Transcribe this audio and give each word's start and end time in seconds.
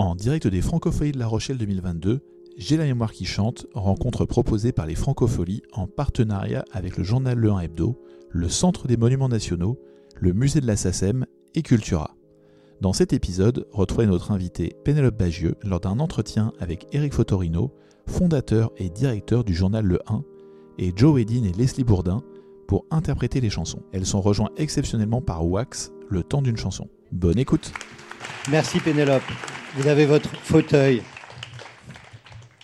En 0.00 0.14
direct 0.14 0.46
des 0.46 0.62
Francopholies 0.62 1.12
de 1.12 1.18
La 1.18 1.26
Rochelle 1.26 1.58
2022, 1.58 2.20
J'ai 2.56 2.78
la 2.78 2.84
mémoire 2.84 3.12
qui 3.12 3.26
chante, 3.26 3.66
rencontre 3.74 4.24
proposée 4.24 4.72
par 4.72 4.86
les 4.86 4.94
Francopholies 4.94 5.60
en 5.74 5.86
partenariat 5.86 6.64
avec 6.72 6.96
le 6.96 7.04
journal 7.04 7.36
Le 7.36 7.52
1 7.52 7.60
Hebdo, 7.60 8.00
le 8.30 8.48
Centre 8.48 8.88
des 8.88 8.96
Monuments 8.96 9.28
Nationaux, 9.28 9.78
le 10.14 10.32
Musée 10.32 10.62
de 10.62 10.66
la 10.66 10.76
SACEM 10.76 11.26
et 11.54 11.60
Cultura. 11.60 12.16
Dans 12.80 12.94
cet 12.94 13.12
épisode, 13.12 13.66
retrouvez 13.72 14.06
notre 14.06 14.30
invité 14.30 14.74
Pénélope 14.86 15.18
Bagieux 15.18 15.56
lors 15.62 15.80
d'un 15.80 16.00
entretien 16.00 16.54
avec 16.60 16.86
Éric 16.94 17.12
Fotorino, 17.12 17.70
fondateur 18.06 18.72
et 18.78 18.88
directeur 18.88 19.44
du 19.44 19.54
journal 19.54 19.84
Le 19.84 19.98
1, 20.06 20.24
et 20.78 20.94
Joe 20.96 21.14
Wedin 21.14 21.44
et 21.44 21.52
Leslie 21.52 21.84
Bourdin 21.84 22.22
pour 22.66 22.86
interpréter 22.90 23.42
les 23.42 23.50
chansons. 23.50 23.82
Elles 23.92 24.06
sont 24.06 24.22
rejointes 24.22 24.52
exceptionnellement 24.56 25.20
par 25.20 25.46
Wax, 25.46 25.92
le 26.08 26.22
temps 26.22 26.40
d'une 26.40 26.56
chanson. 26.56 26.88
Bonne 27.12 27.38
écoute 27.38 27.70
Merci 28.48 28.80
Pénélope. 28.80 29.22
Vous 29.76 29.86
avez 29.86 30.04
votre 30.04 30.34
fauteuil. 30.34 31.00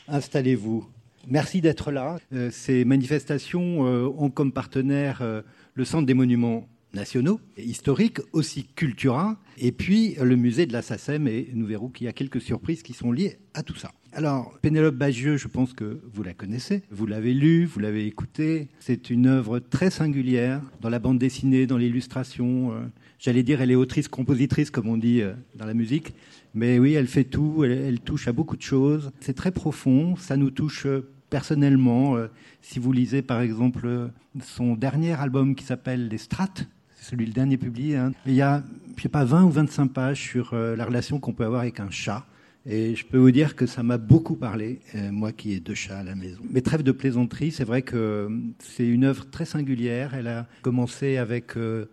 Installez-vous. 0.08 0.84
Merci 1.28 1.60
d'être 1.60 1.92
là. 1.92 2.18
Euh, 2.32 2.50
ces 2.50 2.84
manifestations 2.84 3.86
euh, 3.86 4.08
ont 4.18 4.28
comme 4.28 4.50
partenaire 4.50 5.22
euh, 5.22 5.42
le 5.74 5.84
Centre 5.84 6.04
des 6.04 6.14
monuments 6.14 6.68
nationaux 6.94 7.40
historiques, 7.58 8.18
aussi 8.32 8.66
Cultura, 8.74 9.36
et 9.58 9.70
puis 9.70 10.16
le 10.20 10.34
musée 10.34 10.66
de 10.66 10.72
la 10.72 10.82
SACEM, 10.82 11.28
et 11.28 11.48
nous 11.52 11.66
verrons 11.66 11.90
qu'il 11.90 12.06
y 12.06 12.08
a 12.08 12.12
quelques 12.12 12.40
surprises 12.40 12.82
qui 12.82 12.92
sont 12.92 13.12
liées 13.12 13.38
à 13.54 13.62
tout 13.62 13.76
ça. 13.76 13.92
Alors, 14.12 14.58
Pénélope 14.62 14.96
Bagieux, 14.96 15.36
je 15.36 15.46
pense 15.46 15.74
que 15.74 16.00
vous 16.12 16.22
la 16.24 16.32
connaissez, 16.32 16.82
vous 16.90 17.06
l'avez 17.06 17.34
lue, 17.34 17.66
vous 17.66 17.80
l'avez 17.80 18.06
écoutée. 18.06 18.68
C'est 18.80 19.10
une 19.10 19.26
œuvre 19.26 19.58
très 19.60 19.90
singulière 19.90 20.62
dans 20.80 20.88
la 20.88 20.98
bande 20.98 21.18
dessinée, 21.18 21.66
dans 21.66 21.76
l'illustration. 21.76 22.72
J'allais 23.18 23.42
dire, 23.42 23.60
elle 23.60 23.70
est 23.70 23.76
autrice-compositrice, 23.76 24.70
comme 24.70 24.88
on 24.88 24.96
dit 24.96 25.22
dans 25.54 25.66
la 25.66 25.74
musique. 25.74 26.14
Mais 26.54 26.78
oui, 26.78 26.94
elle 26.94 27.06
fait 27.06 27.24
tout, 27.24 27.64
elle, 27.64 28.00
touche 28.00 28.28
à 28.28 28.32
beaucoup 28.32 28.56
de 28.56 28.62
choses. 28.62 29.10
C'est 29.20 29.34
très 29.34 29.50
profond, 29.50 30.16
ça 30.16 30.36
nous 30.36 30.50
touche 30.50 30.86
personnellement. 31.30 32.16
Si 32.60 32.78
vous 32.78 32.92
lisez 32.92 33.22
par 33.22 33.40
exemple 33.40 34.10
son 34.42 34.74
dernier 34.74 35.12
album 35.12 35.54
qui 35.54 35.64
s'appelle 35.64 36.08
Les 36.08 36.18
Strates, 36.18 36.66
c'est 36.94 37.10
celui 37.10 37.26
le 37.26 37.32
dernier 37.32 37.56
publié, 37.56 37.96
hein, 37.96 38.12
il 38.26 38.34
y 38.34 38.42
a, 38.42 38.62
je 38.96 39.02
sais 39.02 39.08
pas, 39.08 39.24
20 39.24 39.44
ou 39.44 39.50
25 39.50 39.86
pages 39.88 40.20
sur 40.20 40.54
la 40.54 40.84
relation 40.84 41.18
qu'on 41.18 41.32
peut 41.32 41.44
avoir 41.44 41.62
avec 41.62 41.80
un 41.80 41.90
chat. 41.90 42.26
Et 42.68 42.96
je 42.96 43.06
peux 43.06 43.18
vous 43.18 43.30
dire 43.30 43.54
que 43.54 43.64
ça 43.64 43.84
m'a 43.84 43.96
beaucoup 43.96 44.34
parlé, 44.34 44.80
euh, 44.96 45.12
moi 45.12 45.30
qui 45.30 45.52
ai 45.52 45.60
deux 45.60 45.74
chats 45.74 45.98
à 45.98 46.02
la 46.02 46.16
maison. 46.16 46.40
Mais 46.50 46.62
trêve 46.62 46.82
de 46.82 46.90
plaisanterie, 46.90 47.52
c'est 47.52 47.64
vrai 47.64 47.82
que 47.82 48.28
c'est 48.58 48.86
une 48.86 49.04
œuvre 49.04 49.30
très 49.30 49.44
singulière. 49.44 50.14
Elle 50.14 50.26
a 50.26 50.48
commencé 50.62 51.16
avec 51.16 51.56
euh, 51.56 51.86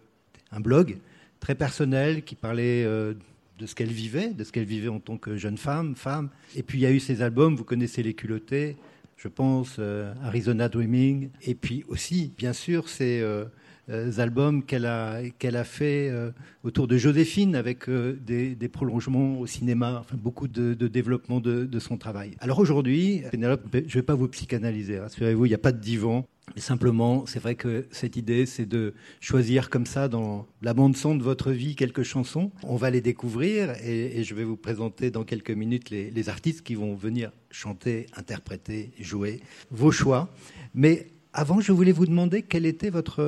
un 0.51 0.59
blog 0.59 0.97
très 1.43 1.55
personnel 1.55 2.23
qui 2.23 2.35
parlait 2.35 2.85
euh, 2.85 3.15
de 3.59 3.65
ce 3.65 3.75
qu'elle 3.75 3.91
vivait, 3.91 4.29
de 4.29 4.45
ce 4.45 4.53
qu'elle 4.53 4.63
vivait 4.63 4.87
en 4.87 5.01
tant 5.01 5.17
que 5.17 5.35
jeune 5.35 5.57
femme, 5.57 5.93
femme. 5.93 6.29
Et 6.55 6.63
puis 6.63 6.79
il 6.79 6.81
y 6.83 6.85
a 6.85 6.91
eu 6.91 7.01
ces 7.01 7.21
albums, 7.21 7.53
vous 7.57 7.65
connaissez 7.65 8.01
Les 8.01 8.13
Culottés, 8.13 8.77
je 9.17 9.27
pense, 9.27 9.75
euh, 9.77 10.13
Arizona 10.23 10.69
Dreaming. 10.69 11.31
Et 11.41 11.53
puis 11.53 11.83
aussi, 11.89 12.31
bien 12.37 12.53
sûr, 12.53 12.87
ces 12.87 13.19
euh, 13.19 13.43
albums 13.89 14.63
qu'elle 14.63 14.85
a, 14.85 15.21
qu'elle 15.39 15.55
a 15.55 15.63
fait 15.63 16.09
euh, 16.09 16.31
autour 16.63 16.87
de 16.87 16.97
Joséphine 16.97 17.55
avec 17.55 17.89
des, 17.89 18.55
des, 18.55 18.67
prolongements 18.69 19.39
au 19.39 19.47
cinéma, 19.47 20.05
beaucoup 20.13 20.47
de, 20.47 20.73
développement 20.73 21.39
de, 21.39 21.79
son 21.79 21.97
travail. 21.97 22.31
Alors 22.39 22.59
aujourd'hui, 22.59 23.23
Pénélope, 23.31 23.67
je 23.73 23.79
ne 23.79 23.87
vais 23.87 24.01
pas 24.03 24.15
vous 24.15 24.27
psychanalyser, 24.27 24.99
rassurez-vous, 24.99 25.45
il 25.45 25.49
n'y 25.49 25.55
a 25.55 25.59
pas 25.59 25.71
de 25.71 25.79
divan. 25.79 26.25
Simplement, 26.57 27.25
c'est 27.25 27.39
vrai 27.39 27.55
que 27.55 27.87
cette 27.89 28.17
idée, 28.17 28.45
c'est 28.45 28.65
de 28.65 28.93
choisir 29.21 29.69
comme 29.69 29.85
ça 29.85 30.09
dans 30.09 30.45
la 30.61 30.73
bande 30.73 30.95
son 30.95 31.15
de 31.15 31.23
votre 31.23 31.51
vie 31.51 31.75
quelques 31.75 32.03
chansons. 32.03 32.51
On 32.63 32.75
va 32.75 32.89
les 32.89 32.99
découvrir 32.99 33.71
et, 33.81 34.19
et 34.19 34.23
je 34.23 34.35
vais 34.35 34.43
vous 34.43 34.57
présenter 34.57 35.09
dans 35.09 35.23
quelques 35.23 35.51
minutes 35.51 35.89
les, 35.89 36.11
les, 36.11 36.29
artistes 36.29 36.61
qui 36.61 36.75
vont 36.75 36.95
venir 36.95 37.31
chanter, 37.49 38.07
interpréter, 38.15 38.91
jouer 38.99 39.39
vos 39.71 39.91
choix. 39.91 40.33
Mais 40.75 41.07
avant, 41.33 41.59
je 41.59 41.71
voulais 41.71 41.91
vous 41.91 42.05
demander 42.05 42.43
quel 42.43 42.65
était 42.65 42.91
votre 42.91 43.23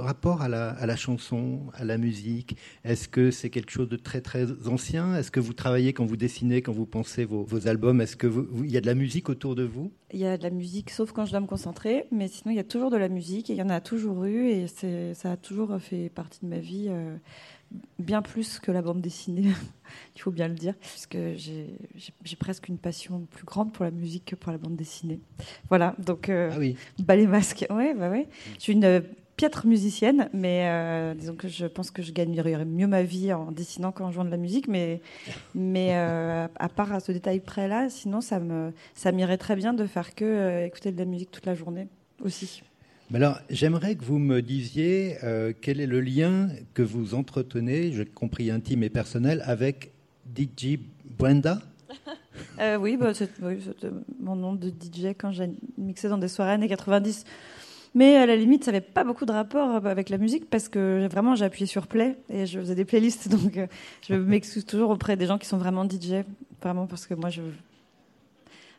rapport 0.00 0.42
à 0.42 0.48
la, 0.48 0.70
à 0.70 0.86
la 0.86 0.96
chanson, 0.96 1.60
à 1.74 1.84
la 1.84 1.98
musique. 1.98 2.56
Est-ce 2.84 3.08
que 3.08 3.30
c'est 3.30 3.48
quelque 3.48 3.70
chose 3.70 3.88
de 3.88 3.96
très 3.96 4.20
très 4.20 4.46
ancien? 4.66 5.16
Est-ce 5.16 5.30
que 5.30 5.38
vous 5.38 5.52
travaillez 5.52 5.92
quand 5.92 6.04
vous 6.04 6.16
dessinez, 6.16 6.62
quand 6.62 6.72
vous 6.72 6.86
pensez 6.86 7.24
vos, 7.24 7.44
vos 7.44 7.68
albums? 7.68 8.00
Est-ce 8.00 8.16
que 8.16 8.26
vous, 8.26 8.64
il 8.64 8.72
y 8.72 8.76
a 8.76 8.80
de 8.80 8.86
la 8.86 8.94
musique 8.94 9.28
autour 9.28 9.54
de 9.54 9.62
vous? 9.62 9.92
Il 10.12 10.18
y 10.18 10.26
a 10.26 10.36
de 10.36 10.42
la 10.42 10.50
musique, 10.50 10.90
sauf 10.90 11.12
quand 11.12 11.26
je 11.26 11.30
dois 11.30 11.40
me 11.40 11.46
concentrer, 11.46 12.06
mais 12.10 12.28
sinon 12.28 12.52
il 12.52 12.56
y 12.56 12.60
a 12.60 12.64
toujours 12.64 12.90
de 12.90 12.96
la 12.96 13.08
musique. 13.08 13.50
Et 13.50 13.52
il 13.52 13.58
y 13.58 13.62
en 13.62 13.70
a 13.70 13.80
toujours 13.80 14.24
eu, 14.24 14.48
et 14.48 14.66
ça 15.14 15.32
a 15.32 15.36
toujours 15.36 15.78
fait 15.80 16.08
partie 16.08 16.40
de 16.42 16.48
ma 16.48 16.58
vie. 16.58 16.86
Euh, 16.88 17.16
bien 17.98 18.22
plus 18.22 18.58
que 18.58 18.70
la 18.70 18.82
bande 18.82 19.00
dessinée, 19.00 19.52
il 20.16 20.20
faut 20.20 20.30
bien 20.30 20.48
le 20.48 20.54
dire, 20.54 20.74
puisque 20.80 21.18
j'ai 21.36 22.36
presque 22.38 22.68
une 22.68 22.78
passion 22.78 23.26
plus 23.30 23.44
grande 23.44 23.72
pour 23.72 23.84
la 23.84 23.90
musique 23.90 24.24
que 24.26 24.36
pour 24.36 24.52
la 24.52 24.58
bande 24.58 24.76
dessinée. 24.76 25.20
Voilà, 25.68 25.94
donc 25.98 26.28
euh, 26.28 26.50
ah 26.52 26.58
oui. 26.58 26.76
ballet 26.98 27.26
masque, 27.26 27.66
ouais, 27.70 27.94
bah 27.94 28.10
ouais. 28.10 28.28
Je 28.56 28.62
suis 28.62 28.72
une 28.72 29.02
piètre 29.36 29.66
musicienne, 29.66 30.28
mais 30.32 30.68
euh, 30.68 31.14
disons 31.14 31.34
que 31.34 31.48
je 31.48 31.66
pense 31.66 31.90
que 31.90 32.02
je 32.02 32.12
gagnerais 32.12 32.64
mieux 32.64 32.86
ma 32.86 33.02
vie 33.02 33.32
en 33.32 33.50
dessinant 33.50 33.92
qu'en 33.92 34.10
jouant 34.10 34.24
de 34.24 34.30
la 34.30 34.36
musique, 34.36 34.68
mais, 34.68 35.00
mais 35.54 35.90
euh, 35.94 36.46
à 36.56 36.68
part 36.68 36.92
à 36.92 37.00
ce 37.00 37.12
détail 37.12 37.40
près 37.40 37.68
là, 37.68 37.88
sinon 37.88 38.20
ça 38.20 38.38
me 38.38 38.72
ça 38.94 39.12
m'irait 39.12 39.38
très 39.38 39.56
bien 39.56 39.74
de 39.74 39.86
faire 39.86 40.14
que 40.14 40.24
euh, 40.24 40.66
écouter 40.66 40.92
de 40.92 40.98
la 40.98 41.04
musique 41.04 41.30
toute 41.30 41.46
la 41.46 41.54
journée 41.54 41.88
aussi. 42.22 42.62
Mais 43.10 43.18
alors, 43.18 43.38
j'aimerais 43.50 43.96
que 43.96 44.04
vous 44.04 44.18
me 44.18 44.40
disiez 44.40 45.16
euh, 45.22 45.52
quel 45.60 45.80
est 45.80 45.86
le 45.86 46.00
lien 46.00 46.48
que 46.72 46.82
vous 46.82 47.14
entretenez, 47.14 47.92
j'ai 47.92 48.06
compris 48.06 48.50
intime 48.50 48.82
et 48.82 48.90
personnel, 48.90 49.42
avec 49.46 49.92
DJ 50.36 50.78
Brenda? 51.18 51.60
Euh, 52.58 52.76
Oui, 52.76 52.96
bah, 52.96 53.14
c'est 53.14 53.30
oui, 53.42 53.58
mon 54.18 54.34
nom 54.34 54.54
de 54.54 54.68
DJ 54.68 55.14
quand 55.16 55.30
j'ai 55.30 55.50
mixé 55.78 56.08
dans 56.08 56.18
des 56.18 56.26
soirées 56.26 56.52
années 56.52 56.66
90. 56.66 57.24
Mais 57.94 58.16
à 58.16 58.26
la 58.26 58.34
limite, 58.34 58.64
ça 58.64 58.72
n'avait 58.72 58.84
pas 58.84 59.04
beaucoup 59.04 59.24
de 59.24 59.30
rapport 59.30 59.86
avec 59.86 60.08
la 60.08 60.18
musique 60.18 60.50
parce 60.50 60.68
que 60.68 61.06
vraiment, 61.06 61.36
j'ai 61.36 61.44
appuyé 61.44 61.66
sur 61.66 61.86
play 61.86 62.16
et 62.28 62.46
je 62.46 62.58
faisais 62.58 62.74
des 62.74 62.84
playlists. 62.84 63.28
Donc, 63.30 63.56
euh, 63.56 63.68
je 64.08 64.14
m'excuse 64.14 64.64
toujours 64.64 64.90
auprès 64.90 65.16
des 65.16 65.26
gens 65.26 65.38
qui 65.38 65.46
sont 65.46 65.58
vraiment 65.58 65.84
DJ. 65.84 66.24
Vraiment 66.60 66.86
parce 66.86 67.06
que 67.06 67.14
moi, 67.14 67.30
je, 67.30 67.42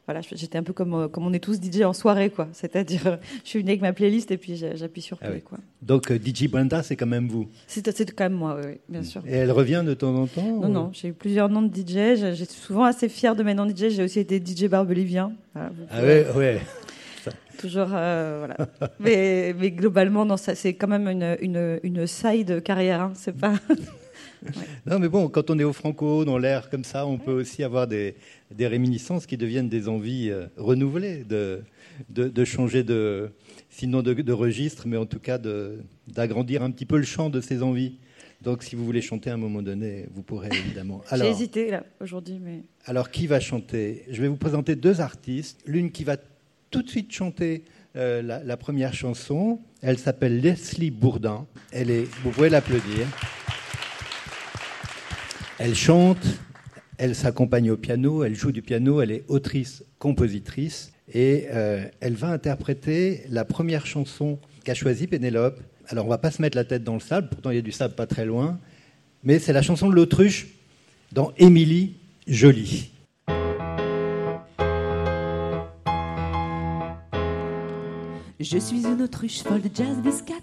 voilà, 0.07 0.21
j'étais 0.21 0.57
un 0.57 0.63
peu 0.63 0.73
comme, 0.73 1.09
comme 1.09 1.25
on 1.25 1.33
est 1.33 1.39
tous 1.39 1.59
DJ 1.59 1.81
en 1.81 1.93
soirée, 1.93 2.29
quoi. 2.29 2.47
C'est-à-dire, 2.53 3.17
je 3.43 3.49
suis 3.49 3.59
venue 3.59 3.71
avec 3.71 3.81
ma 3.81 3.91
playlist 3.93 4.29
et 4.31 4.37
puis 4.37 4.55
j'appuie 4.55 5.01
sur 5.01 5.17
play, 5.17 5.27
ah 5.29 5.33
oui. 5.35 5.41
quoi. 5.41 5.57
Donc, 5.81 6.11
euh, 6.11 6.19
DJ 6.23 6.47
Brenda, 6.47 6.83
c'est 6.83 6.95
quand 6.95 7.07
même 7.07 7.27
vous 7.27 7.47
C'est 7.67 7.83
quand 8.15 8.25
même 8.25 8.33
moi, 8.33 8.59
oui, 8.63 8.73
bien 8.87 9.03
sûr. 9.03 9.23
Et 9.27 9.33
elle 9.33 9.51
revient 9.51 9.83
de 9.85 9.93
temps 9.93 10.15
en 10.15 10.27
temps 10.27 10.41
Non, 10.43 10.67
ou... 10.67 10.71
non, 10.71 10.89
j'ai 10.93 11.09
eu 11.09 11.13
plusieurs 11.13 11.49
noms 11.49 11.63
de 11.63 11.75
DJ. 11.75 12.33
J'ai 12.35 12.45
souvent 12.45 12.83
assez 12.83 13.09
fière 13.09 13.35
de 13.35 13.43
mes 13.43 13.53
noms 13.53 13.65
de 13.65 13.71
DJ. 13.75 13.89
J'ai 13.89 14.03
aussi 14.03 14.19
été 14.19 14.39
DJ 14.43 14.65
barbelivien. 14.67 15.33
Voilà, 15.53 15.71
ah 15.89 16.01
ouais, 16.03 16.27
ouais. 16.35 16.61
Toujours, 17.57 17.87
euh, 17.93 18.45
voilà. 18.45 18.89
mais, 18.99 19.55
mais 19.57 19.71
globalement, 19.71 20.37
c'est 20.37 20.73
quand 20.73 20.87
même 20.87 21.07
une, 21.07 21.37
une, 21.41 21.79
une 21.83 22.05
side 22.05 22.61
carrière. 22.61 23.01
Hein, 23.01 23.13
c'est 23.15 23.35
pas. 23.35 23.53
Non, 24.85 24.99
mais 24.99 25.09
bon, 25.09 25.29
quand 25.29 25.49
on 25.49 25.59
est 25.59 25.63
au 25.63 25.73
Franco, 25.73 26.25
dans 26.25 26.37
l'air 26.37 26.69
comme 26.69 26.83
ça, 26.83 27.05
on 27.05 27.17
peut 27.17 27.31
aussi 27.31 27.63
avoir 27.63 27.87
des, 27.87 28.15
des 28.51 28.67
réminiscences 28.67 29.25
qui 29.25 29.37
deviennent 29.37 29.69
des 29.69 29.87
envies 29.87 30.29
euh, 30.29 30.47
renouvelées 30.57 31.23
de, 31.23 31.61
de, 32.09 32.27
de, 32.27 32.45
changer 32.45 32.83
de, 32.83 33.31
sinon 33.69 34.01
de, 34.01 34.13
de, 34.13 34.33
registre, 34.33 34.87
mais 34.87 34.97
en 34.97 35.05
tout 35.05 35.19
cas 35.19 35.39
d'agrandir 36.07 36.63
un 36.63 36.71
petit 36.71 36.85
peu 36.85 36.97
le 36.97 37.03
champ 37.03 37.29
de 37.29 37.41
ces 37.41 37.63
envies. 37.63 37.97
Donc, 38.41 38.63
si 38.63 38.75
vous 38.75 38.85
voulez 38.85 39.01
chanter 39.01 39.29
à 39.29 39.33
un 39.33 39.37
moment 39.37 39.61
donné, 39.61 40.07
vous 40.13 40.21
pourrez 40.21 40.49
évidemment. 40.51 41.01
J'ai 41.15 41.27
hésité 41.27 41.71
là 41.71 41.83
aujourd'hui, 41.99 42.39
mais. 42.39 42.63
Alors, 42.85 43.09
qui 43.09 43.27
va 43.27 43.39
chanter? 43.39 44.03
Je 44.09 44.21
vais 44.21 44.27
vous 44.27 44.35
présenter 44.35 44.75
deux 44.75 45.01
artistes. 45.01 45.61
L'une 45.65 45.91
qui 45.91 46.03
va 46.03 46.17
tout 46.69 46.83
de 46.83 46.89
suite 46.89 47.11
chanter 47.11 47.63
euh, 47.95 48.21
la, 48.21 48.43
la, 48.43 48.57
première 48.57 48.93
chanson. 48.93 49.61
Elle 49.81 49.97
s'appelle 49.97 50.41
Leslie 50.41 50.91
Bourdin. 50.91 51.47
Elle 51.71 51.89
est, 51.89 52.03
vous 52.23 52.29
pouvez 52.31 52.49
l'applaudir. 52.49 53.07
Elle 55.57 55.73
chante, 55.73 56.25
elle 56.97 57.15
s'accompagne 57.15 57.71
au 57.71 57.77
piano, 57.77 58.25
elle 58.25 58.35
joue 58.35 58.51
du 58.51 58.61
piano, 58.61 59.01
elle 59.01 59.11
est 59.11 59.23
autrice, 59.29 59.85
compositrice, 59.99 60.91
et 61.13 61.45
euh, 61.49 61.85
elle 62.01 62.15
va 62.15 62.27
interpréter 62.27 63.23
la 63.29 63.45
première 63.45 63.85
chanson 63.85 64.37
qu'a 64.65 64.73
choisie 64.73 65.07
Pénélope. 65.07 65.61
Alors 65.87 66.07
on 66.07 66.09
va 66.09 66.17
pas 66.17 66.31
se 66.31 66.41
mettre 66.41 66.57
la 66.57 66.65
tête 66.65 66.83
dans 66.83 66.95
le 66.95 66.99
sable, 66.99 67.29
pourtant 67.29 67.51
il 67.51 67.55
y 67.55 67.59
a 67.59 67.61
du 67.61 67.71
sable 67.71 67.95
pas 67.95 68.05
très 68.05 68.25
loin, 68.25 68.59
mais 69.23 69.39
c'est 69.39 69.53
la 69.53 69.61
chanson 69.61 69.87
de 69.87 69.95
l'autruche 69.95 70.47
dans 71.13 71.31
Émilie 71.37 71.95
Jolie. 72.27 72.91
Je 78.45 78.59
suis 78.59 78.85
une 78.85 79.01
autruche 79.01 79.41
folle 79.41 79.61
de 79.61 79.71
jazz 79.73 79.99
de 80.03 80.11
scat. 80.11 80.35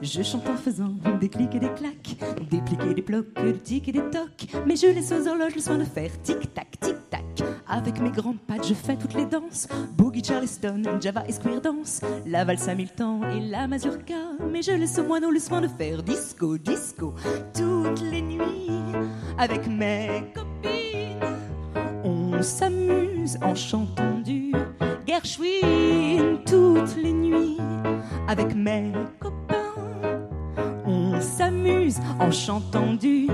Je 0.00 0.22
chante 0.22 0.48
en 0.48 0.56
faisant 0.56 0.94
des 1.20 1.28
clics 1.28 1.54
et 1.54 1.58
des 1.58 1.68
claques, 1.74 2.16
des 2.50 2.62
plics 2.62 2.80
et 2.90 2.94
des 2.94 3.02
blocs, 3.02 3.34
des 3.34 3.52
tics 3.52 3.86
et 3.88 3.92
des 3.92 4.10
tocs. 4.10 4.46
Mais 4.66 4.76
je 4.76 4.86
laisse 4.86 5.12
aux 5.12 5.28
horloges 5.28 5.54
le 5.56 5.60
soin 5.60 5.76
de 5.76 5.84
faire 5.84 6.10
tic-tac, 6.22 6.80
tic-tac. 6.80 7.22
Avec 7.68 8.00
mes 8.00 8.10
grands 8.10 8.36
pattes, 8.46 8.66
je 8.66 8.72
fais 8.72 8.96
toutes 8.96 9.12
les 9.12 9.26
danses. 9.26 9.68
Boogie 9.94 10.24
Charleston, 10.24 10.84
Java 11.02 11.24
et 11.28 11.32
Square 11.32 11.60
Dance. 11.60 12.00
La 12.24 12.46
valse 12.46 12.66
à 12.66 12.72
et 12.72 13.40
la 13.40 13.68
mazurka. 13.68 14.14
Mais 14.50 14.62
je 14.62 14.72
laisse 14.72 14.98
au 14.98 15.04
moineau 15.04 15.30
le 15.30 15.38
soin 15.38 15.60
de 15.60 15.68
faire 15.68 16.02
disco, 16.02 16.56
disco. 16.56 17.14
Toutes 17.52 18.00
les 18.10 18.22
nuits, 18.22 18.70
avec 19.36 19.66
mes 19.66 20.32
copines. 20.34 21.20
On 22.04 22.40
s'amuse 22.40 23.36
en 23.42 23.54
chantant 23.54 24.18
du 24.20 24.50
Gershwin 25.10 26.38
toutes 26.46 26.96
les 26.96 27.12
nuits 27.12 27.58
avec 28.28 28.54
mes 28.54 28.92
copains. 29.18 29.74
On 30.86 31.20
s'amuse 31.20 31.98
en 32.20 32.30
chantant 32.30 32.92
du 32.92 33.26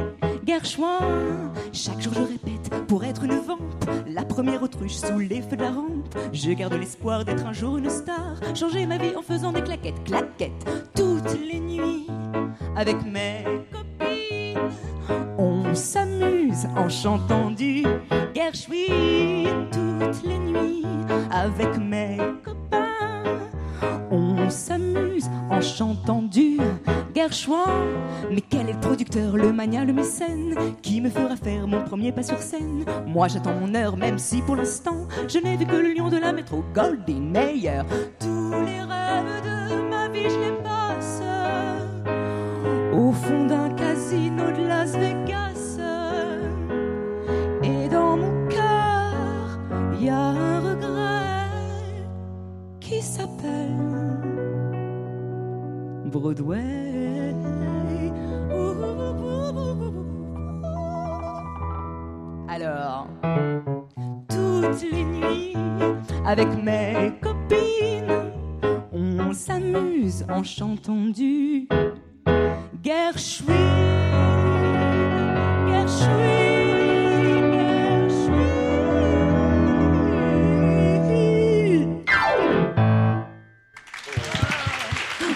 Gershwin. 0.47 1.53
Chaque 1.75 2.01
jour 2.01 2.15
je 2.15 2.23
répète 2.23 2.87
pour 2.87 3.05
être 3.05 3.25
une 3.25 3.39
vampe, 3.41 3.61
la 4.09 4.25
première 4.25 4.63
autruche 4.63 4.95
sous 4.95 5.19
les 5.19 5.43
feux 5.43 5.59
de 5.59 5.65
la 5.65 5.73
rampe. 5.73 6.17
Je 6.33 6.51
garde 6.53 6.73
l'espoir 6.73 7.27
d'être 7.27 7.45
un 7.45 7.53
jour 7.53 7.77
une 7.77 7.91
star, 7.91 8.41
changer 8.55 8.87
ma 8.87 8.97
vie 8.97 9.15
en 9.15 9.21
faisant 9.21 9.53
des 9.53 9.63
claquettes, 9.63 10.03
claquettes 10.05 10.67
toutes 10.95 11.39
les 11.47 11.61
nuits 11.61 12.07
avec 12.75 12.97
mes 13.05 13.45
copines. 13.71 14.71
On 15.37 15.75
s'amuse 15.75 16.67
en 16.75 16.89
chantant 16.89 17.51
du 17.51 17.85
Gershwin 18.35 19.69
toutes 19.71 20.25
les 20.25 20.39
nuits 20.39 20.76
avec 21.37 21.77
mes 21.79 22.17
copains. 22.43 22.85
On 24.11 24.49
s'amuse 24.49 25.29
en 25.51 25.61
chantant 25.61 26.23
du 26.23 26.59
Gershwin. 27.15 27.67
Mais 28.31 28.41
quel 28.41 28.69
est 28.69 28.73
le 28.73 28.81
producteur, 28.81 29.37
le 29.37 29.53
mania, 29.53 29.85
le 29.85 29.93
mécène 29.93 30.55
qui 30.81 31.01
me 31.01 31.11
fera 31.11 31.37
faire 31.37 31.67
mon 31.67 31.83
premier 31.83 32.13
pas 32.13 32.23
sur 32.23 32.39
scène? 32.39 32.85
Moi 33.07 33.29
j'attends 33.29 33.55
mon 33.55 33.75
heure, 33.75 33.97
même 33.97 34.19
si 34.19 34.41
pour 34.43 34.57
l'instant 34.57 35.07
je 35.29 35.39
n'ai 35.39 35.57
vu 35.57 35.67
que 35.67 35.77
le 35.77 35.93
lion 35.93 36.09
de 36.09 36.19
la 36.19 36.33
métro 36.33 36.65
Goldie 36.75 37.21
Mayer. 37.21 37.83
Tous 38.19 38.53
les 38.65 38.81
rêves 38.81 39.43
de 39.45 39.91
ma 39.91 40.09
vie, 40.09 40.31
je 40.31 40.39
les 40.39 40.57
passe 40.63 41.23
au 42.95 43.13
fond 43.13 43.47
d'un 43.47 43.71
casino 43.71 44.45
de 44.53 44.67
Las 44.67 44.97
Vegas. 44.97 45.26
Broadway. 56.07 57.35
Alors, 62.49 63.07
toutes 64.29 64.83
les 64.91 65.05
nuits, 65.05 65.55
avec 66.25 66.49
mes 66.63 67.13
copines, 67.21 68.33
on 68.93 69.33
s'amuse 69.33 70.25
en 70.31 70.43
chantant 70.43 71.05
du 71.07 71.69
Gershwin. 72.83 73.55
Gershwin, 75.69 76.46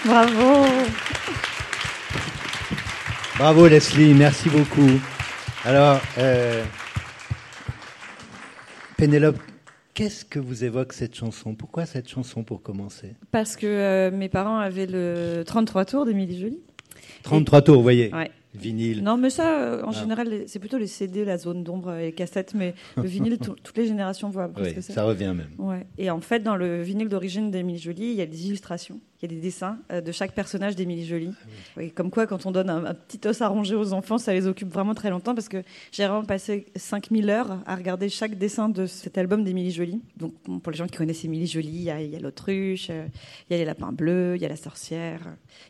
Bravo. 0.05 0.65
Bravo 3.37 3.67
Leslie, 3.67 4.13
merci 4.13 4.49
beaucoup. 4.49 4.89
Alors, 5.65 5.99
euh, 6.17 6.63
Pénélope, 8.97 9.37
qu'est-ce 9.93 10.25
que 10.25 10.39
vous 10.39 10.63
évoque 10.63 10.93
cette 10.93 11.15
chanson? 11.15 11.53
Pourquoi 11.55 11.85
cette 11.85 12.09
chanson 12.09 12.43
pour 12.43 12.61
commencer? 12.61 13.13
Parce 13.31 13.55
que 13.55 13.67
euh, 13.67 14.11
mes 14.11 14.29
parents 14.29 14.57
avaient 14.57 14.87
le 14.87 15.43
33 15.45 15.85
tours 15.85 16.05
d'Émilie 16.05 16.39
Jolie. 16.39 16.59
33 17.23 17.61
tours, 17.61 17.75
vous 17.77 17.83
voyez, 17.83 18.11
Ouais. 18.13 18.31
vinyle. 18.55 19.03
Non, 19.03 19.17
mais 19.17 19.29
ça, 19.29 19.59
euh, 19.59 19.83
en 19.83 19.89
Ah. 19.89 19.99
général, 19.99 20.43
c'est 20.47 20.59
plutôt 20.59 20.77
les 20.79 20.87
CD, 20.87 21.23
la 21.25 21.37
zone 21.37 21.63
d'ombre 21.63 21.93
et 21.93 22.07
les 22.07 22.11
cassettes, 22.11 22.53
mais 22.55 22.73
le 22.97 23.03
vinyle, 23.07 23.37
tout- 23.37 23.55
toutes 23.63 23.77
les 23.77 23.85
générations 23.85 24.29
voient 24.29 24.49
Oui, 24.57 24.73
ça. 24.81 24.93
ça 24.93 25.03
revient 25.03 25.33
même. 25.35 25.49
Ouais. 25.59 25.85
Et 25.99 26.09
en 26.09 26.21
fait, 26.21 26.39
dans 26.39 26.55
le 26.55 26.81
vinyle 26.81 27.07
d'origine 27.09 27.51
d'Émilie 27.51 27.79
Jolie, 27.79 28.09
il 28.11 28.15
y 28.15 28.21
a 28.21 28.25
des 28.25 28.47
illustrations, 28.47 28.99
il 29.21 29.31
y 29.31 29.33
a 29.33 29.35
des 29.35 29.41
dessins 29.41 29.77
euh, 29.91 30.01
de 30.01 30.11
chaque 30.11 30.33
personnage 30.33 30.75
d'Émilie 30.75 31.05
Jolie. 31.05 31.33
Oui, 31.77 31.91
comme 31.91 32.09
quoi, 32.09 32.25
quand 32.25 32.45
on 32.45 32.51
donne 32.51 32.69
un, 32.69 32.85
un 32.85 32.93
petit 32.93 33.19
os 33.27 33.41
à 33.41 33.47
ronger 33.47 33.75
aux 33.75 33.93
enfants, 33.93 34.17
ça 34.17 34.33
les 34.33 34.47
occupe 34.47 34.71
vraiment 34.71 34.95
très 34.95 35.09
longtemps 35.09 35.35
parce 35.35 35.47
que 35.47 35.63
j'ai 35.91 36.05
vraiment 36.05 36.25
passé 36.25 36.65
5000 36.75 37.29
heures 37.29 37.59
à 37.65 37.75
regarder 37.75 38.09
chaque 38.09 38.37
dessin 38.37 38.69
de 38.69 38.85
cet 38.85 39.17
album 39.17 39.43
d'Émilie 39.43 39.71
Jolie. 39.71 40.01
Donc, 40.17 40.33
pour 40.61 40.71
les 40.71 40.77
gens 40.77 40.87
qui 40.87 40.97
connaissent 40.97 41.23
Émilie 41.23 41.47
Jolie, 41.47 41.69
il 41.69 41.83
y 41.83 42.15
a, 42.15 42.19
l'autruche, 42.19 42.87
euh, 42.89 43.05
il 43.49 43.53
y 43.53 43.55
a 43.55 43.59
les 43.59 43.65
lapins 43.65 43.91
bleus, 43.91 44.35
il 44.35 44.41
y 44.41 44.45
a 44.45 44.49
la 44.49 44.55
sorcière, 44.55 45.21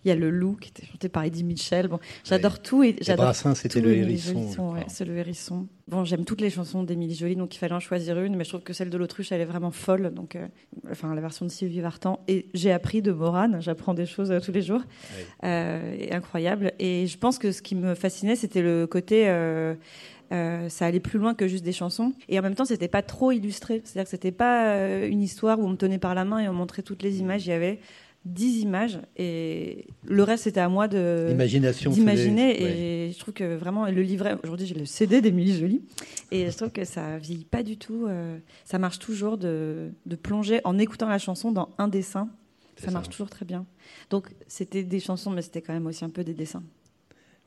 il 0.06 0.08
y 0.08 0.12
a 0.12 0.16
le 0.16 0.30
loup 0.30 0.56
qui 0.56 0.70
était 0.70 0.86
chanté 0.86 1.10
par 1.10 1.24
Eddie 1.24 1.44
Mitchell. 1.44 1.88
Bon, 1.88 2.00
j'adore 2.24 2.62
tout 2.62 2.84
et 2.84 2.96
j'adore 3.02 3.36
c'était 3.56 3.82
le 3.82 3.94
hérisson. 3.96 4.74
Ouais, 4.74 4.86
c'est 4.88 5.06
le 5.06 5.18
hérisson. 5.18 5.68
Bon, 5.88 6.06
j'aime 6.06 6.24
toutes 6.24 6.40
les 6.40 6.50
chansons 6.50 6.84
d'Émilie 6.84 7.16
Jolie, 7.16 7.36
donc 7.36 7.54
il 7.54 7.58
fallait 7.58 7.74
en 7.74 7.82
choisir 7.82 8.18
une, 8.22 8.38
mais 8.38 8.46
je 8.46 8.50
trouve 8.50 8.62
que 8.62 8.72
celle 8.72 8.90
de 8.90 8.98
l'autruche, 8.98 9.32
elle 9.34 9.42
est 9.42 9.46
vraiment 9.46 9.72
folle. 9.72 10.14
Donc, 10.14 10.38
euh, 10.38 10.48
enfin, 10.90 11.14
la 11.14 11.20
version 11.20 11.46
de 11.46 11.52
Sylvie 11.52 11.82
Vartan. 11.82 12.24
Et 12.30 12.48
j'ai 12.54 12.72
appris 12.72 13.02
de 13.02 13.12
J'apprends 13.60 13.94
des 13.94 14.06
choses 14.06 14.32
euh, 14.32 14.40
tous 14.40 14.52
les 14.52 14.62
jours, 14.62 14.82
euh, 15.44 16.08
incroyable. 16.12 16.74
Et 16.80 17.08
je 17.08 17.18
pense 17.18 17.38
que 17.38 17.52
ce 17.52 17.62
qui 17.62 17.76
me 17.76 17.96
fascinait, 17.96 18.36
c'était 18.36 18.62
le 18.62 18.88
côté. 18.88 19.24
euh, 19.28 19.74
ça 20.70 20.86
allait 20.86 21.02
plus 21.02 21.20
loin 21.20 21.34
que 21.34 21.48
juste 21.48 21.66
des 21.66 21.74
chansons. 21.74 22.14
Et 22.30 22.40
en 22.40 22.42
même 22.42 22.56
temps, 22.56 22.64
c'était 22.66 22.88
pas 22.88 23.02
trop 23.02 23.32
illustré. 23.34 23.82
C'est-à-dire 23.84 24.06
que 24.06 24.10
c'était 24.12 24.32
pas 24.32 24.76
euh, 24.76 25.08
une 25.10 25.22
histoire 25.22 25.60
où 25.60 25.66
on 25.66 25.70
me 25.70 25.76
tenait 25.76 25.98
par 26.00 26.16
la 26.16 26.24
main 26.24 26.40
et 26.40 26.48
on 26.48 26.54
montrait 26.54 26.84
toutes 26.84 27.04
les 27.04 27.20
images. 27.20 27.46
Il 27.46 27.50
y 27.50 27.54
avait 27.54 27.80
dix 28.24 28.60
images 28.62 29.00
et 29.18 29.88
le 30.08 30.22
reste, 30.24 30.44
c'était 30.44 30.60
à 30.60 30.70
moi 30.70 30.88
de 30.88 31.26
d'imaginer 31.96 32.54
faisait- 32.54 32.64
ouais. 32.64 32.78
et 32.78 33.12
je 33.14 33.20
trouve 33.20 33.34
que 33.34 33.56
vraiment 33.56 33.88
le 33.88 34.02
livret 34.04 34.36
aujourd'hui 34.44 34.68
j'ai 34.68 34.76
le 34.76 34.86
CD 34.86 35.22
d'Émilie 35.22 35.58
Jolie 35.58 35.82
et 36.30 36.48
je 36.52 36.56
trouve 36.56 36.70
que 36.70 36.86
ça 36.86 37.18
vieillit 37.18 37.46
pas 37.46 37.64
du 37.64 37.78
tout 37.78 38.06
euh, 38.08 38.38
ça 38.64 38.78
marche 38.78 39.00
toujours 39.00 39.40
de, 39.40 39.90
de 40.06 40.16
plonger 40.16 40.62
en 40.66 40.78
écoutant 40.78 41.10
la 41.10 41.18
chanson 41.18 41.52
dans 41.52 41.70
un 41.80 41.88
dessin 41.88 42.30
Ça 42.86 42.92
marche 42.92 43.10
toujours 43.10 43.30
très 43.30 43.46
bien 43.46 43.66
donc 44.10 44.30
c'était 44.48 44.84
des 44.84 45.00
chansons 45.00 45.32
mais 45.32 45.42
c'était 45.42 45.62
quand 45.62 45.74
même 45.74 45.88
aussi 45.88 46.04
un 46.06 46.10
peu 46.10 46.24
des 46.24 46.34
dessins 46.34 46.64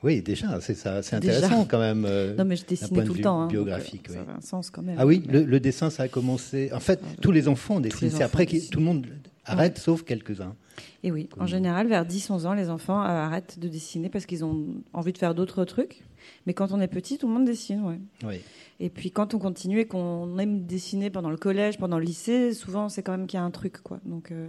Oui, 0.02 0.20
déjà, 0.22 0.60
c'est 0.60 0.74
ça, 0.74 1.02
c'est 1.02 1.16
intéressant 1.16 1.64
quand 1.64 1.78
même. 1.78 2.04
euh, 2.06 2.34
non 2.36 2.44
mais 2.44 2.56
je 2.56 2.66
dessinais 2.66 3.00
de 3.02 3.06
tout 3.06 3.14
le 3.14 3.20
temps 3.22 3.40
hein, 3.42 3.46
biographique, 3.48 4.08
donc, 4.08 4.16
euh, 4.16 4.20
oui. 4.20 4.24
ça 4.26 4.30
avait 4.30 4.38
un 4.38 4.42
sens 4.42 4.70
quand 4.70 4.82
même 4.82 4.96
Ah 4.98 5.06
oui, 5.06 5.22
le, 5.28 5.44
le 5.44 5.60
dessin, 5.60 5.88
ça 5.90 6.02
a 6.04 6.08
commencé. 6.08 6.70
En 6.72 6.80
fait, 6.80 7.00
tous 7.22 7.32
les 7.32 7.48
enfants 7.48 7.80
dessinent. 7.80 8.10
C'est 8.10 8.22
après 8.22 8.44
que 8.46 8.56
tout 8.70 8.78
le 8.80 8.84
monde 8.84 9.06
arrête, 9.46 9.78
sauf 9.78 10.02
quelques-uns. 10.04 10.54
et 11.02 11.10
oui 11.12 11.28
en 11.38 11.46
général 11.46 11.86
vers 11.86 12.04
10-11 12.06 12.46
ans 12.46 12.54
les 12.54 12.70
enfants 12.70 13.00
euh, 13.02 13.06
arrêtent 13.06 13.58
de 13.58 13.68
dessiner 13.68 14.08
parce 14.08 14.24
qu'ils 14.26 14.42
ont 14.42 14.74
envie 14.94 15.12
de 15.12 15.18
faire 15.18 15.34
d'autres 15.34 15.64
trucs 15.66 16.02
mais 16.46 16.54
quand 16.54 16.72
on 16.72 16.80
est 16.80 16.88
petit 16.88 17.18
tout 17.18 17.28
le 17.28 17.34
monde 17.34 17.44
dessine 17.44 17.82
ouais 17.84 18.00
Oui. 18.26 18.40
Et 18.80 18.88
puis 18.88 19.10
quand 19.10 19.34
on 19.34 19.38
continue 19.38 19.80
et 19.80 19.86
qu'on 19.86 20.38
aime 20.38 20.64
dessiner 20.64 21.10
pendant 21.10 21.28
le 21.30 21.36
collège, 21.36 21.76
pendant 21.78 21.98
le 21.98 22.04
lycée, 22.06 22.54
souvent 22.54 22.88
c'est 22.88 23.02
quand 23.02 23.12
même 23.16 23.26
qu'il 23.26 23.38
y 23.38 23.40
a 23.42 23.44
un 23.44 23.50
truc. 23.50 23.82
Quoi. 23.82 24.00
Donc 24.06 24.32
euh, 24.32 24.48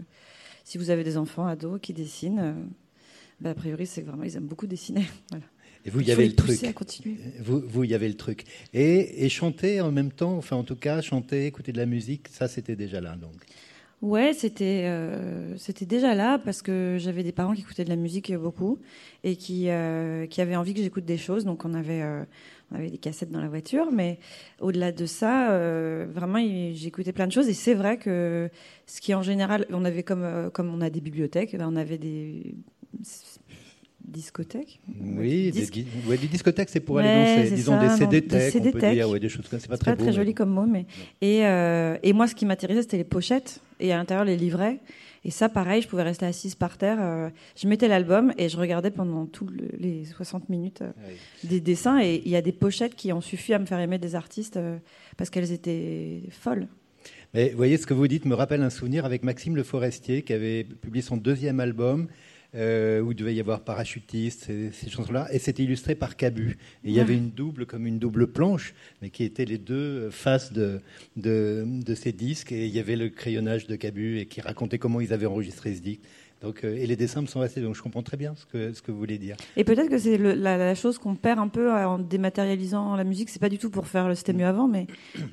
si 0.65 0.77
vous 0.77 0.89
avez 0.89 1.05
des 1.05 1.15
enfants, 1.15 1.45
ados 1.45 1.79
qui 1.81 1.93
dessinent, 1.93 2.39
euh, 2.39 2.53
bah, 3.39 3.51
a 3.51 3.53
priori 3.53 3.85
c'est 3.85 4.01
vraiment 4.01 4.23
ils 4.23 4.35
aiment 4.35 4.47
beaucoup 4.47 4.67
dessiner. 4.67 5.05
Voilà. 5.29 5.45
Et 5.87 5.91
vous, 5.91 6.01
il 6.01 6.07
y 6.07 6.11
avait 6.11 6.25
le 6.25 6.33
truc. 6.33 6.59
Vous, 7.41 7.61
vous, 7.63 7.83
y 7.83 7.93
avait 7.93 8.07
le 8.07 8.17
truc. 8.17 8.43
Et, 8.73 9.23
et 9.23 9.29
chanter 9.29 9.81
en 9.81 9.91
même 9.91 10.11
temps, 10.11 10.35
enfin 10.35 10.55
en 10.55 10.63
tout 10.63 10.75
cas, 10.75 10.99
chanter, 11.01 11.45
écouter 11.45 11.71
de 11.71 11.77
la 11.77 11.85
musique, 11.85 12.27
ça 12.27 12.47
c'était 12.47 12.75
déjà 12.75 12.99
là. 13.01 13.15
Donc. 13.15 13.35
Ouais, 14.01 14.33
c'était 14.33 14.83
euh, 14.85 15.57
c'était 15.57 15.85
déjà 15.85 16.13
là 16.13 16.37
parce 16.37 16.61
que 16.61 16.97
j'avais 16.99 17.23
des 17.23 17.31
parents 17.31 17.53
qui 17.53 17.61
écoutaient 17.61 17.85
de 17.85 17.89
la 17.89 17.95
musique 17.95 18.31
beaucoup 18.35 18.77
et 19.23 19.35
qui 19.35 19.69
euh, 19.69 20.27
qui 20.27 20.41
avaient 20.41 20.55
envie 20.55 20.73
que 20.73 20.81
j'écoute 20.81 21.05
des 21.05 21.17
choses. 21.17 21.45
Donc 21.45 21.65
on 21.65 21.73
avait 21.73 22.01
euh, 22.01 22.23
on 22.71 22.75
avait 22.75 22.89
des 22.89 22.97
cassettes 22.97 23.31
dans 23.31 23.41
la 23.41 23.47
voiture, 23.47 23.91
mais 23.91 24.19
au-delà 24.59 24.91
de 24.91 25.05
ça, 25.05 25.51
euh, 25.51 26.05
vraiment 26.09 26.39
j'écoutais 26.73 27.13
plein 27.13 27.27
de 27.27 27.31
choses 27.31 27.47
et 27.47 27.53
c'est 27.53 27.75
vrai 27.75 27.97
que 27.97 28.49
ce 28.87 29.01
qui 29.01 29.13
en 29.13 29.21
général, 29.21 29.65
on 29.71 29.85
avait 29.85 30.03
comme 30.03 30.23
euh, 30.23 30.49
comme 30.49 30.73
on 30.73 30.81
a 30.81 30.89
des 30.89 31.01
bibliothèques, 31.01 31.55
ben, 31.57 31.67
on 31.71 31.75
avait 31.75 31.97
des 31.99 32.55
discothèques. 34.03 34.79
Oui, 35.01 35.51
des, 35.51 35.67
ouais, 36.07 36.17
discothèques, 36.17 36.69
c'est 36.69 36.79
pour 36.79 36.95
Ouais, 36.97 37.03
aller 37.07 37.49
Disons 37.49 37.73
ça, 37.73 37.79
des 37.79 37.87
non, 37.87 37.97
CD 37.97 38.17
on 38.25 38.29
peut 38.29 38.39
CD-tech. 38.51 38.93
dire, 38.93 39.09
ouais, 39.09 39.19
des 39.19 39.29
choses 39.29 39.47
comme 39.47 39.59
ça. 39.59 39.63
C'est 39.63 39.69
pas 39.69 39.77
très 39.77 39.91
pas 39.91 39.95
beau. 39.95 40.03
très 40.03 40.11
mais- 40.11 40.15
joli 40.15 40.33
comme 40.33 40.51
mot, 40.51 40.65
mais 40.65 40.85
et, 41.21 41.45
euh, 41.45 41.97
et 42.03 42.13
moi, 42.13 42.27
ce 42.27 42.35
qui 42.35 42.45
m'intéressait, 42.45 42.83
c'était 42.83 42.97
les 42.97 43.03
pochettes 43.03 43.61
et 43.79 43.91
à 43.93 43.97
l'intérieur 43.97 44.25
les 44.25 44.37
livrets. 44.37 44.79
Et 45.25 45.31
ça, 45.31 45.49
pareil, 45.49 45.81
je 45.81 45.87
pouvais 45.87 46.03
rester 46.03 46.25
assise 46.25 46.53
par 46.55 46.77
terre. 46.77 46.97
euh, 47.01 47.29
je 47.57 47.67
mettais 47.67 47.87
l'album 47.87 48.31
et 48.37 48.47
je 48.47 48.57
regardais 48.57 48.91
pendant 48.91 49.25
tous 49.25 49.47
les 49.79 50.05
60 50.05 50.49
minutes 50.49 50.83
euh, 50.83 50.91
Ouais. 51.07 51.15
des 51.43 51.59
dessins. 51.59 51.99
Et 51.99 52.21
il 52.23 52.31
y 52.31 52.35
a 52.35 52.41
des 52.43 52.51
pochettes 52.51 52.95
qui 52.95 53.11
ont 53.11 53.21
suffi 53.21 53.53
à 53.53 53.59
me 53.59 53.65
faire 53.65 53.79
aimer 53.79 53.97
des 53.97 54.13
artistes 54.15 54.57
euh, 54.57 54.77
parce 55.17 55.31
qu'elles 55.31 55.51
étaient 55.51 56.21
folles. 56.29 56.67
Mais 57.33 57.49
vous 57.49 57.57
voyez, 57.57 57.77
ce 57.77 57.85
que 57.87 57.93
vous 57.93 58.07
dites 58.07 58.25
me 58.25 58.35
rappelle 58.35 58.61
un 58.61 58.69
souvenir 58.69 59.03
avec 59.03 59.23
Maxime 59.23 59.55
Le 59.55 59.63
Forestier 59.63 60.21
qui 60.21 60.31
avait 60.31 60.63
publié 60.63 61.01
son 61.01 61.17
deuxième 61.17 61.59
album 61.59 62.07
euh, 62.55 63.01
où 63.01 63.11
il 63.11 63.15
devait 63.15 63.35
y 63.35 63.39
avoir 63.39 63.61
parachutiste, 63.61 64.45
ces, 64.45 64.71
ces 64.71 64.89
chansons-là, 64.89 65.27
et 65.31 65.39
c'était 65.39 65.63
illustré 65.63 65.95
par 65.95 66.15
Cabu. 66.15 66.57
Et 66.83 66.89
il 66.89 66.93
y 66.93 66.99
avait 66.99 67.15
une 67.15 67.31
double, 67.31 67.65
comme 67.65 67.85
une 67.85 67.99
double 67.99 68.27
planche, 68.27 68.73
mais 69.01 69.09
qui 69.09 69.23
étaient 69.23 69.45
les 69.45 69.57
deux 69.57 70.09
faces 70.09 70.53
de, 70.53 70.79
de, 71.17 71.65
de 71.65 71.95
ces 71.95 72.11
disques, 72.11 72.51
et 72.51 72.65
il 72.65 72.73
y 72.73 72.79
avait 72.79 72.95
le 72.95 73.09
crayonnage 73.09 73.67
de 73.67 73.75
Cabu 73.75 74.19
et 74.19 74.25
qui 74.25 74.41
racontait 74.41 74.77
comment 74.77 75.01
ils 75.01 75.13
avaient 75.13 75.25
enregistré 75.25 75.75
ce 75.75 75.81
disque. 75.81 76.01
Donc, 76.41 76.63
euh, 76.63 76.75
et 76.75 76.85
les 76.85 76.95
dessins 76.95 77.21
me 77.21 77.27
sont 77.27 77.39
restés, 77.39 77.61
donc 77.61 77.75
je 77.75 77.81
comprends 77.81 78.03
très 78.03 78.17
bien 78.17 78.33
ce 78.35 78.45
que, 78.45 78.71
ce 78.73 78.81
que 78.81 78.91
vous 78.91 78.97
voulez 78.99 79.17
dire. 79.17 79.35
Et 79.57 79.63
peut-être 79.63 79.89
que 79.89 79.97
c'est 79.97 80.17
la, 80.17 80.57
la 80.57 80.75
chose 80.75 80.97
qu'on 80.99 81.15
perd 81.15 81.39
un 81.39 81.47
peu 81.47 81.71
en 81.71 81.97
dématérialisant 81.97 82.95
la 82.95 83.03
musique. 83.03 83.29
C'est 83.29 83.39
pas 83.39 83.49
du 83.49 83.57
tout 83.57 83.69
pour 83.69 83.87
faire 83.87 84.07
le 84.07 84.15
c'était 84.15 84.33
mieux 84.33 84.45
avant, 84.45 84.67
mais 84.67 84.85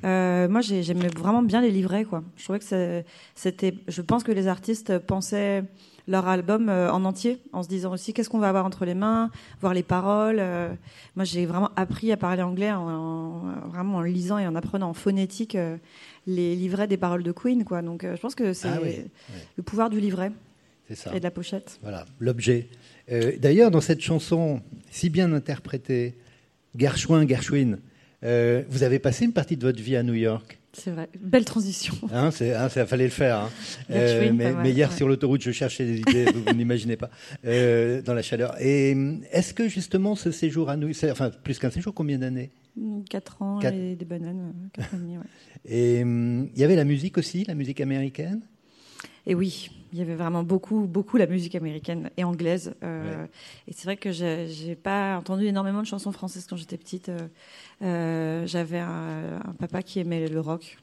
euh, 0.05 0.47
moi 0.47 0.61
j'ai- 0.61 0.81
j'aimais 0.81 1.09
vraiment 1.09 1.43
bien 1.43 1.61
les 1.61 1.71
livrets. 1.71 2.05
Quoi. 2.05 2.23
Je 2.37 2.43
trouvais 2.43 2.59
que 2.59 2.65
c'est- 2.65 3.05
c'était. 3.35 3.75
Je 3.87 4.01
pense 4.01 4.23
que 4.23 4.31
les 4.31 4.47
artistes 4.47 4.97
pensaient 4.99 5.63
leur 6.07 6.27
album 6.27 6.67
euh, 6.67 6.91
en 6.91 7.05
entier, 7.05 7.39
en 7.53 7.63
se 7.63 7.69
disant 7.69 7.93
aussi 7.93 8.13
qu'est-ce 8.13 8.29
qu'on 8.29 8.39
va 8.39 8.49
avoir 8.49 8.65
entre 8.65 8.83
les 8.83 8.93
mains, 8.95 9.29
voir 9.61 9.73
les 9.73 9.83
paroles. 9.83 10.37
euh. 10.39 10.73
moi 11.15 11.23
j'ai 11.25 11.45
vraiment 11.45 11.69
appris 11.77 12.11
à 12.11 12.17
parler 12.17 12.41
anglais 12.41 12.71
en, 12.71 12.89
en- 12.89 13.41
vraiment 13.69 13.97
en 13.97 14.01
lisant 14.01 14.37
et 14.37 14.45
en 14.47 14.55
apprenant 14.55 14.89
en 14.89 14.93
phonétique 14.93 15.55
euh, 15.55 15.77
les 16.27 16.55
livrets 16.55 16.87
des 16.87 16.97
paroles 16.97 17.23
de 17.23 17.31
Queen. 17.31 17.63
Quoi. 17.65 17.81
Donc 17.81 18.03
euh, 18.03 18.15
je 18.15 18.21
pense 18.21 18.35
que 18.35 18.51
c'est 18.53 18.67
Ah 18.67 18.79
oui, 18.81 18.89
ouais. 18.89 19.07
le 19.57 19.63
pouvoir 19.63 19.89
du 19.89 19.99
livret 20.01 20.31
C'est 20.95 21.09
ça. 21.09 21.15
et 21.15 21.19
de 21.19 21.23
la 21.23 21.31
pochette. 21.31 21.79
Voilà, 21.81 22.05
l'objet. 22.19 22.67
Euh, 23.11 23.33
D'ailleurs, 23.39 23.71
dans 23.71 23.81
cette 23.81 24.01
chanson 24.01 24.61
si 24.91 25.09
bien 25.09 25.31
interprétée, 25.33 26.15
Gershwin, 26.77 27.27
Gershwin, 27.27 27.79
euh, 28.23 28.63
vous 28.69 28.83
avez 28.83 28.99
passé 28.99 29.25
une 29.25 29.33
partie 29.33 29.57
de 29.57 29.61
votre 29.65 29.81
vie 29.81 29.95
à 29.95 30.03
New 30.03 30.13
York. 30.13 30.59
C'est 30.75 30.89
vrai. 30.91 31.07
Belle 31.19 31.45
transition. 31.45 31.93
Hein, 32.11 32.31
c'est, 32.31 32.53
hein, 32.55 32.67
ça 32.69 32.85
fallait 32.87 33.03
le 33.03 33.09
faire. 33.11 33.37
hein. 33.41 33.49
Gershwin, 33.89 34.33
mais, 34.33 34.43
pas 34.45 34.51
mal, 34.53 34.63
mais 34.63 34.71
hier 34.71 34.89
ouais. 34.89 34.95
sur 34.95 35.07
l'autoroute, 35.07 35.41
je 35.43 35.51
cherchais 35.51 35.85
des 35.85 35.99
idées, 35.99 36.25
vous, 36.33 36.43
vous 36.47 36.53
n'imaginez 36.53 36.95
pas, 36.97 37.09
euh, 37.45 38.01
dans 38.01 38.13
la 38.13 38.21
chaleur. 38.23 38.55
Et 38.59 38.95
est-ce 39.31 39.53
que 39.53 39.67
justement 39.67 40.15
ce 40.15 40.31
séjour 40.31 40.69
à 40.69 40.77
New 40.77 40.87
York, 40.87 41.03
enfin 41.11 41.29
plus 41.43 41.59
qu'un 41.59 41.69
séjour, 41.69 41.93
combien 41.93 42.17
d'années? 42.17 42.49
4 43.09 43.41
ans 43.43 43.59
Quatre- 43.59 43.75
et 43.77 43.95
des 43.95 44.05
bananes. 44.05 44.53
4 44.73 44.93
ans 44.95 44.97
et 44.97 44.99
demi, 44.99 45.17
ouais. 45.17 45.23
Et 45.65 45.99
il 45.99 46.59
y 46.59 46.63
avait 46.63 46.75
la 46.75 46.85
musique 46.85 47.17
aussi, 47.19 47.43
la 47.45 47.53
musique 47.53 47.79
américaine? 47.81 48.41
Et 49.27 49.35
oui, 49.35 49.69
il 49.93 49.99
y 49.99 50.01
avait 50.01 50.15
vraiment 50.15 50.41
beaucoup, 50.43 50.87
beaucoup 50.87 51.17
la 51.17 51.27
musique 51.27 51.53
américaine 51.53 52.09
et 52.17 52.23
anglaise. 52.23 52.73
euh, 52.83 53.25
Et 53.67 53.73
c'est 53.73 53.85
vrai 53.85 53.95
que 53.95 54.11
j'ai 54.11 54.75
pas 54.75 55.17
entendu 55.17 55.45
énormément 55.45 55.81
de 55.81 55.87
chansons 55.87 56.11
françaises 56.11 56.47
quand 56.49 56.57
j'étais 56.57 56.77
petite. 56.77 57.09
euh, 57.09 57.27
euh, 57.83 58.47
J'avais 58.47 58.79
un, 58.79 59.39
un 59.45 59.53
papa 59.53 59.83
qui 59.83 59.99
aimait 59.99 60.27
le 60.27 60.39
rock, 60.39 60.79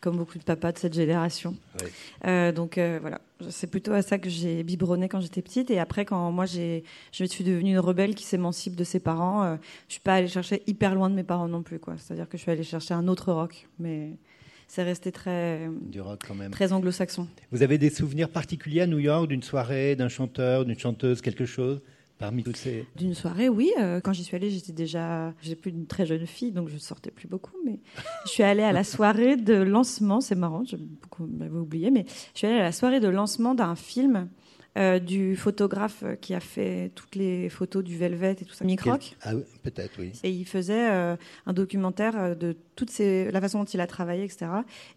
comme 0.00 0.18
beaucoup 0.18 0.38
de 0.38 0.44
papas 0.44 0.72
de 0.72 0.78
cette 0.78 0.92
génération. 0.92 1.56
Ouais. 1.80 1.90
Euh, 2.26 2.52
donc 2.52 2.78
voilà, 3.00 3.20
c'est 3.48 3.66
plutôt 3.66 3.92
à 3.92 4.02
ça 4.02 4.18
que 4.18 4.28
j'ai 4.28 4.62
biberonné 4.62 5.08
quand 5.08 5.20
j'étais 5.20 5.40
petite. 5.42 5.70
Et 5.70 5.78
après, 5.78 6.04
quand 6.04 6.30
moi 6.30 6.44
je 6.44 6.82
suis 7.12 7.44
devenue 7.44 7.70
une 7.70 7.78
rebelle 7.78 8.14
qui 8.14 8.24
s'émancipe 8.24 8.76
de 8.76 8.84
ses 8.84 9.00
parents, 9.00 9.56
je 9.88 9.92
suis 9.94 10.02
pas 10.02 10.16
allée 10.16 10.28
chercher 10.28 10.62
hyper 10.66 10.94
loin 10.94 11.08
de 11.08 11.14
mes 11.14 11.24
parents 11.24 11.48
non 11.48 11.62
plus. 11.62 11.80
C'est-à-dire 11.96 12.28
que 12.28 12.36
je 12.36 12.42
suis 12.42 12.50
allée 12.50 12.62
chercher 12.62 12.92
un 12.92 13.08
autre 13.08 13.32
rock, 13.32 13.68
mais 13.78 14.10
c'est 14.70 14.84
resté 14.84 15.10
très, 15.10 15.68
Du 15.82 16.00
rock 16.00 16.20
quand 16.28 16.36
même. 16.36 16.52
très 16.52 16.72
anglo-saxon. 16.72 17.26
Vous 17.50 17.64
avez 17.64 17.76
des 17.76 17.90
souvenirs 17.90 18.28
particuliers 18.28 18.82
à 18.82 18.86
New 18.86 19.00
York 19.00 19.26
d'une 19.26 19.42
soirée, 19.42 19.96
d'un 19.96 20.08
chanteur, 20.08 20.64
d'une 20.64 20.78
chanteuse, 20.78 21.20
quelque 21.20 21.44
chose 21.44 21.80
parmi 22.18 22.44
tous 22.44 22.54
ces. 22.54 22.86
D'une 22.96 23.14
soirée, 23.14 23.48
oui. 23.48 23.72
euh, 23.80 24.00
quand 24.00 24.12
j'y 24.12 24.22
suis 24.22 24.36
allée, 24.36 24.48
j'étais 24.50 24.72
déjà, 24.72 25.34
j'étais 25.42 25.56
plus 25.56 25.72
une 25.72 25.86
très 25.86 26.06
jeune 26.06 26.24
fille, 26.24 26.52
donc 26.52 26.68
je 26.68 26.78
sortais 26.78 27.10
plus 27.10 27.26
beaucoup. 27.26 27.56
Mais 27.64 27.80
je 28.26 28.30
suis 28.30 28.44
allée 28.44 28.62
à 28.62 28.70
la 28.72 28.84
soirée 28.84 29.36
de 29.36 29.54
lancement. 29.54 30.20
C'est 30.20 30.36
marrant, 30.36 30.62
j'ai 30.64 30.76
beaucoup 30.76 31.26
m'avais 31.26 31.58
oublié, 31.58 31.90
mais 31.90 32.04
je 32.34 32.38
suis 32.38 32.46
allée 32.46 32.60
à 32.60 32.62
la 32.62 32.72
soirée 32.72 33.00
de 33.00 33.08
lancement 33.08 33.56
d'un 33.56 33.74
film 33.74 34.28
euh, 34.78 35.00
du 35.00 35.34
photographe 35.34 36.04
qui 36.20 36.32
a 36.32 36.38
fait 36.38 36.92
toutes 36.94 37.16
les 37.16 37.48
photos 37.48 37.82
du 37.82 37.96
Velvet 37.98 38.36
et 38.40 38.44
tout 38.44 38.54
ça, 38.54 38.64
Mick 38.64 38.82
Rock? 38.82 39.16
Ah, 39.22 39.34
oui, 39.34 39.42
peut-être, 39.64 39.94
oui. 39.98 40.12
Et 40.22 40.30
il 40.30 40.44
faisait 40.44 40.90
euh, 40.90 41.16
un 41.46 41.52
documentaire 41.52 42.36
de 42.36 42.56
toutes 42.80 42.90
ces, 42.90 43.30
la 43.30 43.40
façon 43.42 43.58
dont 43.58 43.64
il 43.66 43.78
a 43.80 43.86
travaillé, 43.86 44.24
etc. 44.24 44.46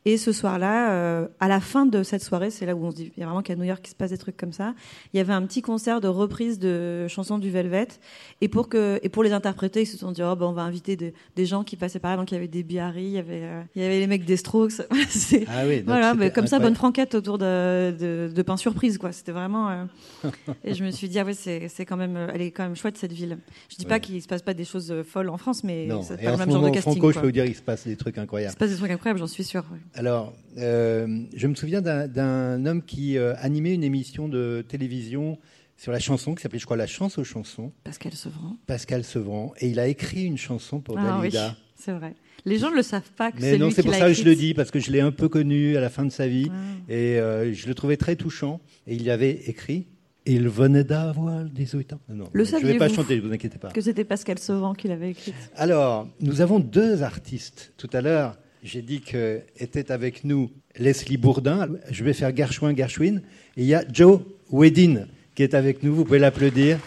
Et 0.06 0.16
ce 0.18 0.32
soir-là, 0.32 0.92
euh, 0.94 1.28
à 1.42 1.50
la 1.50 1.60
fin 1.60 1.86
de 1.86 2.02
cette 2.02 2.24
soirée, 2.24 2.50
c'est 2.50 2.66
là 2.66 2.76
où 2.76 2.86
on 2.86 2.92
se 2.92 2.96
dit, 2.96 3.12
il 3.18 3.20
y 3.20 3.24
a 3.24 3.26
vraiment 3.26 3.42
qu'à 3.42 3.56
New 3.58 3.66
York 3.66 3.82
qu'il 3.82 3.90
se 3.92 3.96
passe 3.96 4.12
des 4.12 4.18
trucs 4.18 4.38
comme 4.38 4.54
ça. 4.54 4.74
Il 5.14 5.18
y 5.18 5.20
avait 5.20 5.34
un 5.34 5.42
petit 5.46 5.62
concert 5.62 6.00
de 6.00 6.08
reprise 6.08 6.60
de 6.60 7.08
chansons 7.10 7.40
du 7.40 7.50
Velvet. 7.50 7.90
Et 8.40 8.48
pour 8.48 8.70
que, 8.70 9.00
et 9.04 9.10
pour 9.10 9.22
les 9.24 9.34
interpréter, 9.34 9.82
ils 9.82 9.86
se 9.86 9.98
sont 9.98 10.14
dit, 10.14 10.22
oh, 10.24 10.34
ben, 10.38 10.46
on 10.46 10.54
va 10.54 10.62
inviter 10.62 10.96
des, 10.96 11.14
des 11.36 11.46
gens 11.46 11.66
qui 11.66 11.76
passaient 11.76 12.00
par 12.00 12.12
là. 12.12 12.18
Donc 12.18 12.32
il 12.32 12.36
y 12.36 12.38
avait 12.38 12.48
des 12.48 12.64
Biarri, 12.64 13.04
il 13.04 13.12
y 13.12 13.18
avait, 13.18 13.42
euh, 13.44 13.62
il 13.76 13.82
y 13.82 13.86
avait 13.86 14.00
les 14.00 14.08
mecs 14.08 14.24
des 14.26 14.38
Strokes. 14.38 14.82
Ah 15.48 15.64
oui, 15.68 15.84
voilà, 15.86 16.14
mais 16.14 16.32
comme 16.32 16.48
ça, 16.48 16.60
bonne 16.60 16.76
franquette 16.76 17.16
autour 17.16 17.38
de, 17.38 17.92
de, 18.00 18.32
de 18.34 18.42
pain 18.42 18.56
surprise, 18.58 18.98
quoi. 18.98 19.12
C'était 19.12 19.32
vraiment. 19.34 19.70
euh, 19.70 19.86
Et 20.64 20.74
je 20.74 20.84
me 20.84 20.92
suis 20.92 21.10
dit, 21.10 21.20
ah 21.20 21.26
ouais, 21.26 21.34
c'est 21.34 21.86
quand 21.86 21.98
même, 21.98 22.18
elle 22.34 22.42
est 22.42 22.52
quand 22.52 22.64
même 22.64 22.76
chouette 22.76 22.98
cette 22.98 23.12
ville. 23.12 23.38
Je 23.70 23.76
dis 23.76 23.86
pas 23.86 24.00
qu'il 24.00 24.22
se 24.22 24.28
passe 24.28 24.42
pas 24.42 24.54
des 24.54 24.64
choses 24.66 24.94
folles 25.08 25.30
en 25.30 25.38
France, 25.38 25.64
mais 25.64 25.88
Non. 25.88 26.02
Et 26.02 26.24
pas 26.24 26.30
en 26.30 26.32
le 26.32 26.38
ce 26.38 26.38
même 26.38 26.38
genre 26.38 26.48
de 26.48 26.54
moment, 26.54 26.72
casting. 26.72 26.94
Franco, 26.94 27.12
je 27.12 27.20
peux 27.20 27.26
vous 27.26 27.32
dire, 27.32 27.46
il 27.46 27.56
se 27.56 27.62
passe 27.62 27.73
des 27.86 27.96
trucs 27.96 28.16
Il 28.18 28.22
incroyables. 28.22 28.54
se 28.54 28.58
passe 28.58 28.70
des 28.72 28.78
trucs 28.78 28.92
incroyables, 28.92 29.20
j'en 29.20 29.28
suis 29.28 29.44
ouais. 29.44 29.62
Alors, 29.94 30.34
euh, 30.58 31.24
je 31.36 31.48
me 31.48 31.56
souviens 31.56 31.82
d'un- 31.82 32.66
homme 32.66 32.82
qui 32.84 33.18
euh, 33.18 33.34
animait 33.38 33.74
une 33.74 33.84
émission 33.84 34.28
de 34.28 34.64
télévision 34.68 35.38
sur 35.78 35.92
la 35.92 36.00
chanson, 36.00 36.36
qui 36.36 36.42
s'appelait, 36.44 36.60
je 36.60 36.66
crois, 36.66 36.78
La 36.78 36.88
chance 36.88 37.18
aux 37.18 37.24
chansons, 37.24 37.72
Pascal 37.84 38.14
Sevran. 38.14 38.56
Pascal 38.68 39.04
Sevran, 39.04 39.54
et 39.60 39.68
il 39.68 39.80
a 39.80 39.88
écrit 39.88 40.24
une 40.26 40.38
chanson 40.38 40.80
pour 40.80 40.98
Ah 41.00 41.18
oui, 41.20 41.30
Dalida. 41.30 41.56
c'est 41.76 41.92
vrai. 41.92 42.14
Les 42.46 42.58
gens 42.60 42.70
ne 42.72 42.76
le 42.76 42.84
savent 42.84 43.10
pas 43.16 43.32
que 43.32 43.38
Mais 43.42 43.52
c'est 43.52 43.58
non, 43.58 43.72
c'est 43.72 43.84
pour 43.84 43.94
ça 43.94 44.08
que 44.08 44.14
je 44.14 44.24
le 44.24 44.36
dis, 44.36 44.54
parce 44.54 44.70
que 44.70 44.80
je 44.80 44.92
l'ai 44.92 45.00
un 45.00 45.12
peu 45.12 45.30
connu 45.30 45.78
à 45.78 45.82
la 45.82 45.90
fin 45.90 46.04
de 46.06 46.12
sa 46.12 46.28
vie, 46.28 46.50
Ah. 46.52 46.92
et 46.94 47.18
euh, 47.20 47.54
je 47.54 47.68
le 47.68 47.74
trouvais 47.76 47.98
très 47.98 48.16
touchant. 48.16 48.60
Et 48.86 48.96
il 48.96 49.10
avait 49.10 49.32
écrit 49.48 49.88
Il 50.26 50.48
venait 50.48 50.86
d'avoir 50.86 51.44
18 51.44 51.94
ans. 51.94 52.00
Non, 52.08 52.30
Le 52.32 52.46
je 52.46 52.56
ne 52.56 52.62
vais 52.62 52.78
pas 52.78 52.88
chanter, 52.88 53.18
ne 53.18 53.22
vous 53.22 53.34
inquiétez 53.34 53.58
pas. 53.58 53.72
Que 53.72 53.82
c'était 53.82 54.06
Pascal 54.06 54.40
Sevran 54.40 54.74
qui 54.74 54.88
l'avait 54.88 55.12
écrite. 55.12 55.36
Alors, 55.56 56.08
nous 56.22 56.40
avons 56.40 56.60
deux 56.60 57.04
artistes. 57.04 57.74
Tout 57.78 57.90
à 57.92 58.00
l'heure, 58.00 58.38
j'ai 58.64 58.82
dit 58.82 59.02
que 59.02 59.42
était 59.58 59.92
avec 59.92 60.24
nous 60.24 60.50
Leslie 60.78 61.18
Bourdin. 61.18 61.68
Je 61.92 62.04
vais 62.06 62.14
faire 62.14 62.36
Gershwin, 62.36 62.76
Gershwin. 62.76 63.22
Et 63.58 63.64
il 63.64 63.66
y 63.66 63.76
a 63.76 63.84
Joe 63.92 64.22
Wedin 64.50 65.08
qui 65.36 65.44
est 65.44 65.54
avec 65.54 65.84
nous. 65.84 65.94
Vous 65.94 66.06
pouvez 66.06 66.20
l'applaudir. 66.20 66.80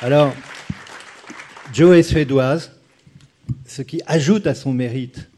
Alors, 0.00 0.32
Joe 1.74 1.98
est 1.98 2.02
suédoise, 2.02 2.72
ce 3.66 3.82
qui 3.82 4.00
ajoute 4.06 4.46
à 4.46 4.54
son 4.54 4.72
mérite, 4.72 5.28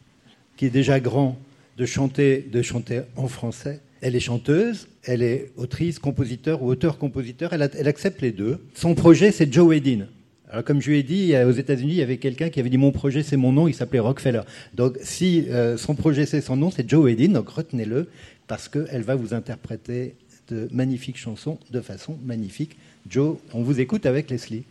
qui 0.56 0.66
est 0.66 0.70
déjà 0.70 1.00
grand, 1.00 1.36
de 1.76 1.86
chanter, 1.86 2.46
de 2.52 2.62
chanter 2.62 3.00
en 3.16 3.26
français. 3.26 3.80
Elle 4.00 4.16
est 4.16 4.20
chanteuse, 4.20 4.88
elle 5.04 5.22
est 5.22 5.50
autrice, 5.56 5.98
compositeur 5.98 6.62
ou 6.62 6.68
auteur-compositeur. 6.68 7.52
Elle, 7.52 7.88
accepte 7.88 8.22
les 8.22 8.32
deux. 8.32 8.58
Son 8.74 8.94
projet, 8.94 9.30
c'est 9.30 9.52
Joe 9.52 9.68
Wedin. 9.68 10.06
Alors, 10.48 10.64
comme 10.64 10.80
je 10.80 10.90
lui 10.90 10.98
ai 10.98 11.02
dit, 11.02 11.34
aux 11.36 11.52
États-Unis, 11.52 11.92
il 11.92 11.98
y 11.98 12.02
avait 12.02 12.16
quelqu'un 12.16 12.48
qui 12.48 12.60
avait 12.60 12.70
dit 12.70 12.78
Mon 12.78 12.92
projet, 12.92 13.22
c'est 13.22 13.36
mon 13.36 13.52
nom, 13.52 13.68
il 13.68 13.74
s'appelait 13.74 14.00
Rockefeller. 14.00 14.40
Donc, 14.74 14.98
si 15.02 15.46
euh, 15.50 15.76
son 15.76 15.94
projet, 15.94 16.26
c'est 16.26 16.40
son 16.40 16.56
nom, 16.56 16.70
c'est 16.70 16.88
Joe 16.88 17.04
Wedin, 17.04 17.32
donc 17.32 17.50
retenez-le, 17.50 18.08
parce 18.48 18.68
qu'elle 18.68 19.02
va 19.02 19.14
vous 19.14 19.34
interpréter 19.34 20.14
de 20.48 20.68
magnifiques 20.72 21.18
chansons 21.18 21.58
de 21.70 21.80
façon 21.80 22.18
magnifique. 22.24 22.76
Joe, 23.08 23.36
on 23.52 23.62
vous 23.62 23.80
écoute 23.80 24.06
avec 24.06 24.30
Leslie. 24.30 24.64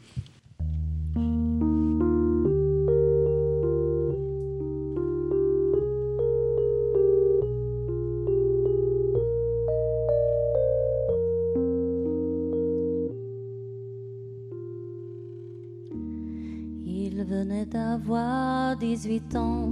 18 18.99 19.35
ans, 19.37 19.71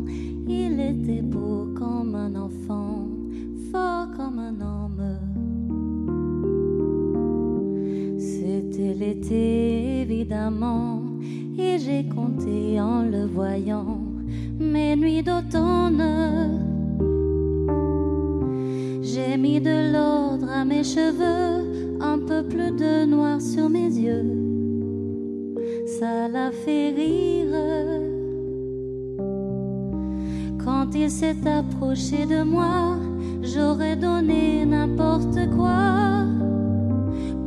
de 31.98 32.44
moi, 32.44 32.96
j'aurais 33.42 33.96
donné 33.96 34.66
n'importe 34.66 35.50
quoi 35.56 36.26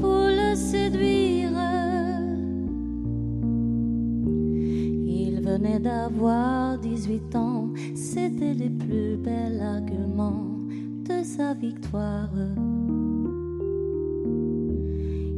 pour 0.00 0.26
le 0.26 0.57
séduire. 0.57 1.52
Il 5.07 5.40
venait 5.40 5.78
d'avoir 5.78 6.78
18 6.78 7.37
ans, 7.37 7.69
c'était 7.95 8.54
les 8.54 8.71
plus 8.71 9.16
bels 9.16 9.62
arguments 9.62 10.59
de 11.09 11.23
sa 11.23 11.54
victoire. 11.54 12.30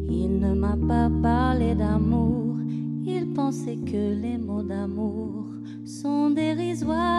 Il 0.09 0.41
ne 0.41 0.55
m'a 0.55 0.77
pas 0.89 1.11
parlé 1.23 1.75
d'amour, 1.75 2.57
il 3.05 3.35
pensait 3.35 3.77
que 3.77 4.15
les 4.23 4.39
mots 4.39 4.63
d'amour 4.63 5.45
sont 5.85 6.31
dérisoires. 6.31 7.12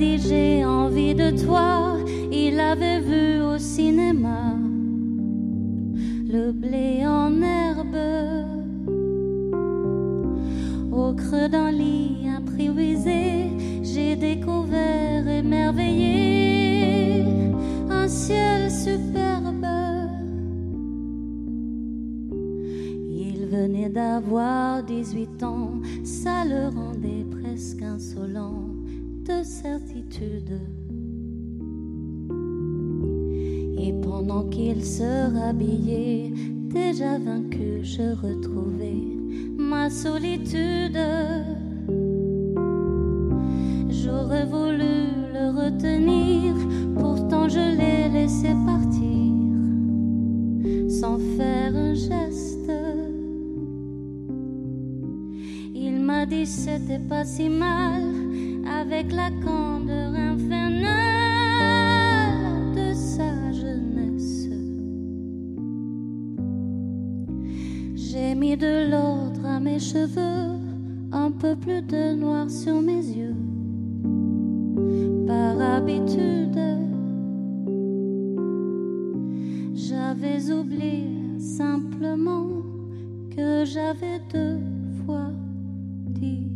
J'ai 0.00 0.64
envie 0.64 1.14
de 1.14 1.30
toi. 1.44 1.96
Il 2.30 2.60
avait 2.60 3.00
vu 3.00 3.40
au 3.40 3.58
cinéma 3.58 4.54
le 6.30 6.52
blé 6.52 7.04
en 7.06 7.40
herbe 7.42 7.96
au 10.92 11.14
creux 11.14 11.48
d'un 11.48 11.72
lit 11.72 12.28
improvisé. 12.28 13.50
J'ai 13.82 14.14
découvert 14.14 15.26
émerveillé 15.26 17.24
un 17.90 18.06
ciel 18.06 18.70
superbe. 18.70 19.66
Il 23.10 23.46
venait 23.46 23.88
d'avoir 23.88 24.82
18 24.84 25.42
ans, 25.42 25.80
ça 26.04 26.44
le 26.44 26.68
rendait 26.68 27.24
presque 27.42 27.82
insolent 27.82 28.77
de 29.28 29.42
certitude. 29.42 30.58
Et 33.78 33.92
pendant 34.02 34.44
qu'il 34.48 34.82
se 34.82 35.34
rhabillait, 35.34 36.32
déjà 36.72 37.18
vaincu, 37.18 37.80
je 37.82 38.14
retrouvais 38.26 39.02
ma 39.58 39.90
solitude. 39.90 40.98
J'aurais 43.90 44.46
voulu 44.46 44.94
le 45.34 45.46
retenir, 45.60 46.54
pourtant 46.98 47.48
je 47.48 47.76
l'ai 47.78 48.08
laissé 48.08 48.48
partir 48.64 49.08
sans 50.88 51.18
faire 51.36 51.76
un 51.76 51.94
geste. 51.94 52.72
Il 55.74 56.00
m'a 56.00 56.24
dit 56.24 56.46
c'était 56.46 57.04
pas 57.08 57.24
si 57.24 57.48
mal 57.50 58.27
avec 58.70 59.12
la 59.12 59.30
candeur 59.44 60.14
infernale 60.14 60.88
de 62.74 62.92
sa 62.94 63.52
jeunesse. 63.52 64.48
J'ai 67.94 68.34
mis 68.34 68.56
de 68.56 68.90
l'ordre 68.90 69.44
à 69.46 69.60
mes 69.60 69.78
cheveux, 69.78 70.58
un 71.12 71.30
peu 71.30 71.54
plus 71.56 71.82
de 71.82 72.14
noir 72.14 72.50
sur 72.50 72.80
mes 72.80 73.04
yeux. 73.04 73.34
Par 75.26 75.60
habitude, 75.60 76.58
j'avais 79.74 80.50
oublié 80.52 81.08
simplement 81.38 82.46
que 83.34 83.64
j'avais 83.64 84.20
deux 84.32 84.58
fois 85.04 85.30
dix-huit 86.06 86.47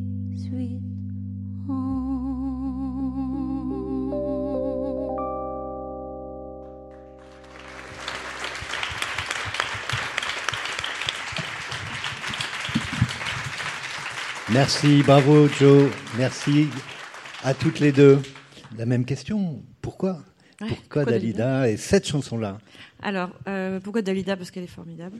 Merci, 14.52 15.02
bravo 15.02 15.48
Joe. 15.48 15.90
Merci 16.18 16.68
à 17.42 17.54
toutes 17.54 17.80
les 17.80 17.90
deux. 17.92 18.20
La 18.76 18.86
même 18.86 19.04
question, 19.04 19.62
pourquoi 19.80 20.12
Ouais, 20.60 20.68
Pourquoi, 20.68 20.76
pourquoi 20.76 21.04
Dalida 21.06 21.68
et 21.70 21.76
cette 21.76 22.06
chanson-là? 22.06 22.58
Alors, 23.02 23.30
euh, 23.48 23.80
pourquoi 23.80 24.02
Dalida? 24.02 24.36
Parce 24.36 24.50
qu'elle 24.50 24.64
est 24.64 24.68
formidable. 24.68 25.18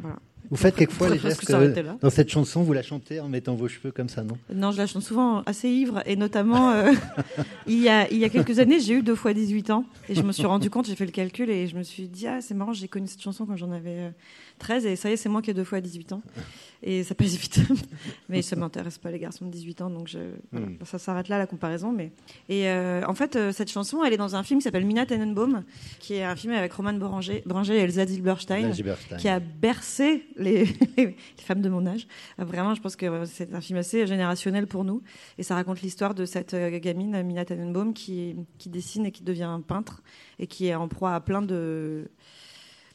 Voilà. 0.00 0.16
Vous 0.50 0.56
faites 0.56 0.74
quelquefois 0.74 1.08
les 1.10 1.18
gestes 1.18 1.44
que 1.46 1.52
là. 1.52 1.96
dans 2.00 2.10
cette 2.10 2.28
chanson, 2.28 2.62
vous 2.62 2.72
la 2.72 2.82
chantez 2.82 3.20
en 3.20 3.28
mettant 3.28 3.54
vos 3.54 3.68
cheveux 3.68 3.92
comme 3.92 4.08
ça, 4.08 4.24
non? 4.24 4.36
Non, 4.52 4.72
je 4.72 4.78
la 4.78 4.86
chante 4.86 5.02
souvent 5.02 5.42
assez 5.46 5.68
ivre 5.68 6.02
et 6.06 6.16
notamment 6.16 6.70
euh, 6.70 6.92
il, 7.66 7.80
y 7.80 7.88
a, 7.88 8.10
il 8.10 8.18
y 8.18 8.24
a 8.24 8.28
quelques 8.28 8.58
années, 8.58 8.80
j'ai 8.80 8.94
eu 8.94 9.02
deux 9.02 9.14
fois 9.14 9.32
18 9.32 9.70
ans 9.70 9.84
et 10.08 10.14
je 10.14 10.22
me 10.22 10.32
suis 10.32 10.46
rendu 10.46 10.68
compte, 10.70 10.86
j'ai 10.86 10.96
fait 10.96 11.06
le 11.06 11.12
calcul 11.12 11.48
et 11.50 11.66
je 11.68 11.76
me 11.76 11.82
suis 11.82 12.08
dit 12.08 12.26
ah 12.26 12.40
c'est 12.40 12.54
marrant, 12.54 12.72
j'ai 12.72 12.88
connu 12.88 13.06
cette 13.06 13.22
chanson 13.22 13.46
quand 13.46 13.56
j'en 13.56 13.70
avais 13.70 13.98
euh, 13.98 14.10
13 14.58 14.86
et 14.86 14.96
ça 14.96 15.08
y 15.08 15.12
est, 15.12 15.16
c'est 15.16 15.28
moi 15.28 15.40
qui 15.40 15.50
ai 15.50 15.54
deux 15.54 15.64
fois 15.64 15.80
18 15.80 16.12
ans 16.12 16.22
et 16.82 17.04
ça 17.04 17.14
passe 17.14 17.34
vite. 17.36 17.60
mais 18.28 18.42
ça 18.42 18.56
m'intéresse 18.56 18.98
pas 18.98 19.10
les 19.10 19.18
garçons 19.18 19.46
de 19.46 19.50
18 19.50 19.82
ans 19.82 19.90
donc 19.90 20.08
je, 20.08 20.18
voilà, 20.50 20.66
Mm. 20.66 20.84
ça 20.84 20.98
s'arrête 20.98 21.28
là 21.28 21.38
la 21.38 21.46
comparaison. 21.46 21.92
Mais 21.92 22.10
et 22.48 22.68
euh, 22.68 23.02
en 23.06 23.14
fait 23.14 23.36
euh, 23.36 23.52
cette 23.52 23.70
chanson, 23.70 24.02
elle 24.04 24.12
est 24.12 24.16
dans 24.18 24.34
un 24.36 24.42
film 24.42 24.58
qui 24.60 24.64
s'appelle 24.64 24.84
Mina 24.84 25.06
Tenenbaum, 25.06 25.62
qui 26.00 26.14
est 26.14 26.24
un 26.24 26.34
film 26.36 26.52
avec 26.54 26.72
Roman 26.72 26.92
Boranger 26.94 27.42
et 27.44 27.78
Elsa 27.78 28.06
Zilberstein 28.06 28.62
Là, 28.68 28.72
Gilberstein. 28.72 29.16
qui 29.16 29.28
a 29.28 29.38
bercé 29.40 30.24
les, 30.96 31.16
femmes 31.36 31.60
de 31.60 31.68
mon 31.68 31.86
âge. 31.86 32.06
Euh, 32.38 32.44
Vraiment, 32.44 32.74
je 32.74 32.80
pense 32.80 32.96
que 32.96 33.06
euh, 33.06 33.24
c'est 33.26 33.54
un 33.54 33.60
film 33.60 33.78
assez 33.78 34.06
générationnel 34.06 34.66
pour 34.66 34.84
nous. 34.84 35.02
Et 35.38 35.42
ça 35.42 35.54
raconte 35.54 35.82
l'histoire 35.82 36.14
de 36.14 36.24
cette 36.24 36.54
euh, 36.54 36.78
gamine, 36.78 37.22
Mina 37.22 37.44
Tannenbaum, 37.44 37.92
qui, 37.92 38.36
qui 38.58 38.70
dessine 38.70 39.06
et 39.06 39.12
qui 39.12 39.22
devient 39.22 39.60
peintre 39.66 40.02
et 40.38 40.46
qui 40.46 40.66
est 40.66 40.74
en 40.74 40.88
proie 40.88 41.14
à 41.14 41.20
plein 41.20 41.42
de 41.42 42.10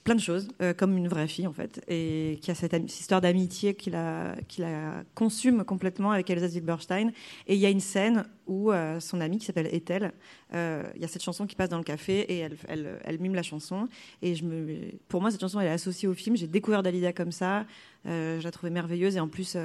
plein 0.06 0.16
de 0.16 0.22
choses, 0.22 0.48
euh, 0.62 0.72
comme 0.74 0.96
une 0.96 1.08
vraie 1.08 1.28
fille 1.28 1.48
en 1.48 1.52
fait, 1.52 1.84
et 1.88 2.38
qui 2.44 2.52
a 2.52 2.56
cette, 2.56 2.74
histoire 2.88 3.22
d'amitié 3.22 3.74
qui 3.74 3.90
la, 3.90 4.36
qui 4.48 4.62
la 4.62 5.04
consume 5.16 5.66
complètement 5.66 6.12
avec 6.12 6.30
Elsa 6.30 6.48
Zilberstein. 6.48 7.10
Et 7.48 7.56
il 7.56 7.60
y 7.60 7.66
a 7.66 7.72
une 7.72 7.80
scène 7.80 8.24
où 8.46 8.72
euh, 8.72 9.00
son 9.00 9.20
amie 9.20 9.40
qui 9.40 9.46
s'appelle 9.46 9.68
Ethel, 9.74 10.14
euh, 10.54 10.84
il 10.96 11.02
y 11.02 11.06
a 11.06 11.08
cette 11.08 11.24
chanson 11.24 11.48
qui 11.48 11.56
passe 11.56 11.70
dans 11.70 11.80
le 11.80 11.84
café 11.84 12.20
et 12.20 12.38
elle, 12.38 12.56
elle, 12.68 13.00
elle 13.04 13.20
mime 13.20 13.34
la 13.34 13.42
chanson. 13.42 13.90
Et 14.22 14.36
je 14.36 14.46
me, 14.46 14.92
pour 15.08 15.22
moi, 15.22 15.32
cette 15.32 15.42
chanson 15.42 15.60
elle 15.60 15.68
est 15.68 15.72
associée 15.72 16.08
au 16.08 16.14
film. 16.14 16.38
J'ai 16.38 16.48
découvert 16.48 16.84
Dalida 16.84 17.12
comme 17.12 17.32
ça. 17.32 17.66
Je 18.06 18.44
la 18.44 18.52
trouvais 18.52 18.70
merveilleuse 18.70 19.16
et 19.16 19.20
en 19.20 19.28
plus, 19.28 19.58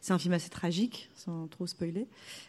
c'est 0.00 0.12
un 0.12 0.18
film 0.18 0.34
assez 0.34 0.50
tragique, 0.50 1.08
sans 1.14 1.46
trop 1.46 1.68
spoiler. 1.68 2.08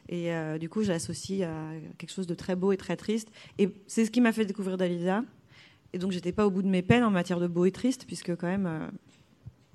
Et 0.10 0.32
du 0.60 0.70
coup, 0.70 0.82
je 0.82 0.90
l'associe 0.90 1.48
à 1.48 1.74
quelque 2.00 2.12
chose 2.12 2.26
de 2.26 2.34
très 2.34 2.56
beau 2.56 2.72
et 2.72 2.78
très 2.78 2.98
triste. 2.98 3.30
Et 3.60 3.70
c'est 3.86 4.06
ce 4.06 4.10
qui 4.10 4.22
m'a 4.22 4.32
fait 4.32 4.46
découvrir 4.46 4.78
Dalida. 4.78 5.22
Et 5.96 5.98
donc, 5.98 6.12
j'étais 6.12 6.34
pas 6.34 6.46
au 6.46 6.52
bout 6.52 6.62
de 6.62 6.68
mes 6.68 6.82
peines 6.82 7.06
en 7.06 7.10
matière 7.10 7.40
de 7.40 7.48
beau 7.48 7.64
et 7.64 7.72
triste, 7.72 8.04
puisque 8.06 8.36
quand 8.36 8.48
même, 8.48 8.66
euh, 8.66 8.86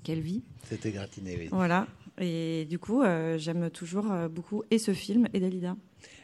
quelle 0.03 0.19
vie. 0.19 0.43
C'était 0.65 0.91
gratiné, 0.91 1.35
oui. 1.35 1.47
Voilà. 1.51 1.87
Et 2.19 2.67
du 2.69 2.77
coup, 2.77 3.01
euh, 3.01 3.39
j'aime 3.39 3.71
toujours 3.71 4.11
euh, 4.11 4.27
beaucoup 4.29 4.61
et 4.69 4.77
ce 4.77 4.93
film 4.93 5.27
et 5.33 5.39
Dalida. 5.39 5.75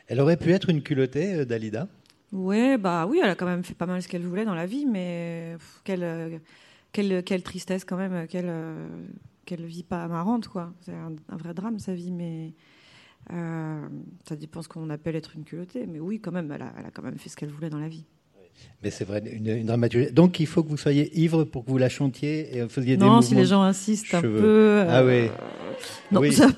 Elle 0.06 0.22
aurait 0.22 0.38
pu 0.38 0.52
être 0.52 0.70
une 0.70 0.84
culottée, 0.84 1.48
Dalida? 1.48 1.88
Ouais, 2.32 2.78
bah 2.78 3.08
oui, 3.08 3.20
elle 3.24 3.30
a 3.32 3.34
quand 3.34 3.48
même 3.48 3.64
fait 3.64 3.74
pas 3.74 3.88
mal 3.88 4.04
ce 4.04 4.08
qu'elle 4.08 4.22
voulait 4.22 4.46
dans 4.46 4.54
la 4.54 4.68
vie, 4.68 4.86
mais 4.86 5.56
pff, 5.58 5.82
quelle, 5.84 6.42
quelle, 6.92 7.24
quelle 7.24 7.42
tristesse 7.42 7.84
quand 7.84 7.98
même, 7.98 8.28
quelle, 8.28 8.54
quelle 9.46 9.66
vie 9.66 9.82
pas 9.82 10.08
marrante, 10.08 10.48
quoi. 10.48 10.74
C'est 10.82 10.94
un, 10.94 11.16
un 11.28 11.38
vrai 11.38 11.56
drame, 11.56 11.80
sa 11.80 11.96
vie, 11.96 12.12
mais 12.12 12.54
euh, 13.34 13.88
ça 14.30 14.36
dépend 14.36 14.62
ce 14.62 14.70
qu'on 14.70 14.92
appelle 14.92 15.16
être 15.16 15.36
une 15.36 15.44
culottée. 15.44 15.88
Mais 15.88 16.00
oui, 16.00 16.20
quand 16.20 16.32
même, 16.32 16.52
elle 16.52 16.62
a, 16.62 16.74
elle 16.78 16.86
a 16.86 16.92
quand 16.92 17.02
même 17.02 17.18
fait 17.18 17.30
ce 17.30 17.36
qu'elle 17.36 17.50
voulait 17.50 17.72
dans 17.72 17.80
la 17.80 17.90
vie. 17.90 18.06
Mais 18.84 18.92
c'est 18.92 19.06
vrai, 19.06 19.24
une, 19.32 19.48
une 19.48 19.66
dramaturgie. 19.66 20.12
Donc 20.12 20.40
il 20.40 20.46
faut 20.48 20.64
que 20.64 20.70
vous 20.70 20.78
soyez 20.78 21.12
ivre 21.20 21.44
pour 21.44 21.66
que 21.66 21.72
vous 21.72 21.78
la 21.80 21.90
chantiez 21.90 22.56
et 22.56 22.62
vous 22.62 22.70
faisiez 22.70 22.96
des 22.96 23.06
non, 23.06 23.22
si 23.22 23.34
les 23.36 23.46
gens 23.46 23.64
insistent 23.64 24.14
un 24.14 24.22
cheveux. 24.22 24.40
peu. 24.40 24.84
Ah 24.88 25.00
euh, 25.02 25.26
oui. 25.26 25.32
Non, 26.12 26.22
Oui. 26.22 26.32
ça. 26.34 26.48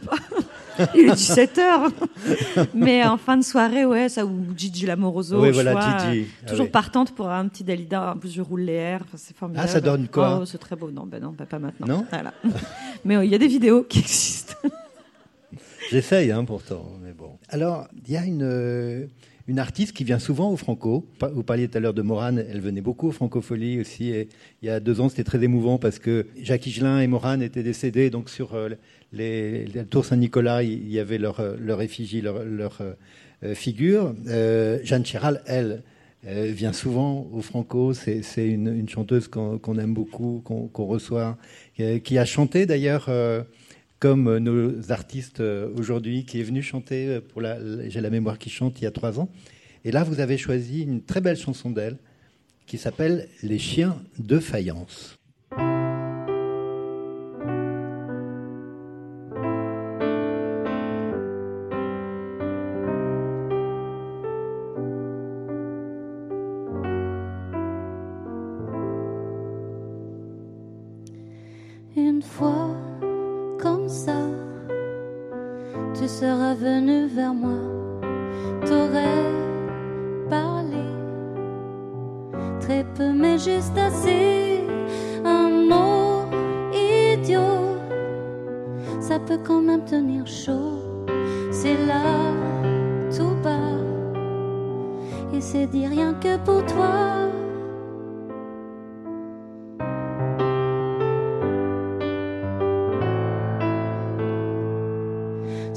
Il 0.96 1.10
est 1.10 1.14
17h. 1.14 1.92
Mais 2.74 3.04
en 3.04 3.18
fin 3.18 3.36
de 3.36 3.44
soirée, 3.44 3.86
ouais, 3.86 4.08
ça, 4.08 4.26
ou 4.26 4.46
Gigi 4.56 4.86
Lamoroso. 4.86 5.42
Oui, 5.42 5.52
voilà, 5.52 5.74
Gigi. 6.08 6.22
euh, 6.22 6.26
Ah 6.46 6.50
toujours 6.52 6.66
oui. 6.68 6.72
partante 6.72 7.14
pour 7.14 7.30
un 7.30 7.48
petit 7.50 7.66
Dalida. 7.66 8.14
En 8.14 8.18
plus, 8.18 8.34
je 8.34 8.42
roule 8.42 8.62
les 8.62 8.74
airs. 8.74 9.02
Enfin, 9.04 9.18
c'est 9.18 9.36
formidable. 9.36 9.68
Ah, 9.70 9.72
ça 9.74 9.82
donne 9.82 10.08
quoi 10.08 10.40
Oh, 10.42 10.46
C'est 10.46 10.58
très 10.58 10.78
beau. 10.78 10.90
Non, 10.90 11.06
ben 11.06 11.22
non, 11.22 11.34
ben 11.38 11.46
pas 11.46 11.60
maintenant. 11.60 11.86
Non 11.88 12.06
Voilà. 12.10 12.34
Mais 13.06 13.16
il 13.26 13.30
y 13.30 13.36
a 13.36 13.38
des 13.38 13.48
vidéos 13.48 13.84
qui 13.84 14.00
existent. 14.00 14.56
J'essaye, 15.92 16.32
hein, 16.32 16.46
pourtant, 16.46 16.86
mais 17.04 17.14
bon. 17.14 17.32
Alors, 17.50 17.88
il 18.08 18.14
y 18.14 18.18
a 18.18 18.24
une, 18.24 19.10
une 19.50 19.58
artiste 19.58 19.94
qui 19.94 20.04
vient 20.04 20.20
souvent 20.20 20.52
au 20.52 20.58
Franco. 20.58 21.08
Vous 21.34 21.42
parliez 21.42 21.68
tout 21.68 21.80
à 21.80 21.82
l'heure 21.82 21.96
de 21.96 22.04
Morane, 22.04 22.46
elle 22.52 22.62
venait 22.62 22.82
beaucoup 22.82 23.08
au 23.08 23.12
Francofolie 23.12 23.82
aussi. 23.82 24.12
Et 24.12 24.30
il 24.62 24.68
y 24.68 24.70
a 24.70 24.80
deux 24.80 25.02
ans, 25.02 25.10
c'était 25.10 25.24
très 25.24 25.44
émouvant 25.44 25.80
parce 25.80 25.98
que 25.98 26.28
Jacques 26.40 26.68
Higelin 26.68 27.02
et 27.02 27.08
Morane 27.08 27.42
étaient 27.42 27.64
décédés. 27.64 28.12
Donc, 28.12 28.30
sur 28.30 28.54
euh, 28.54 28.70
les, 29.12 29.66
la 29.66 29.86
tour 29.86 30.06
Saint-Nicolas, 30.06 30.62
il 30.62 30.88
y 30.88 31.00
avait 31.00 31.18
leur, 31.18 31.40
euh, 31.40 31.80
effigie, 31.80 32.22
leur, 32.22 32.78
euh, 32.82 33.56
figure. 33.56 34.14
Jeanne 34.84 35.06
Chéral, 35.06 35.42
elle, 35.48 35.82
vient 36.24 36.74
souvent 36.74 37.28
au 37.34 37.42
Franco. 37.42 37.96
C'est 37.96 38.22
une, 38.38 38.88
chanteuse 38.88 39.28
qu'on 39.28 39.80
aime 39.80 39.96
beaucoup, 39.96 40.44
qu'on 40.44 40.86
reçoit, 40.86 41.38
qui 41.76 42.18
a 42.20 42.26
chanté 42.26 42.68
d'ailleurs. 42.68 43.10
Comme 44.00 44.28
euh, 44.28 44.40
nos 44.40 44.92
artistes 44.92 45.42
euh, 45.42 45.70
aujourd'hui, 45.78 46.26
qui 46.26 46.40
est 46.40 46.44
venu 46.44 46.62
chanter 46.64 47.08
euh, 47.08 47.22
pour 47.22 47.42
la- 47.42 47.90
J'ai 47.90 48.02
la 48.02 48.10
mémoire 48.10 48.38
qui 48.40 48.50
chante 48.50 48.80
il 48.80 48.86
y 48.86 48.88
a 48.88 48.92
trois 48.92 49.20
ans. 49.20 49.30
Et 49.84 49.92
là, 49.92 50.04
vous 50.04 50.20
avez 50.20 50.38
choisi 50.38 50.84
une 50.84 51.04
très 51.04 51.22
belle 51.22 51.38
chanson 51.38 51.70
d'elle 51.70 51.98
qui 52.66 52.78
s'appelle 52.78 53.28
Les 53.44 53.60
chiens 53.60 54.02
de 54.20 54.40
faïence. 54.40 55.19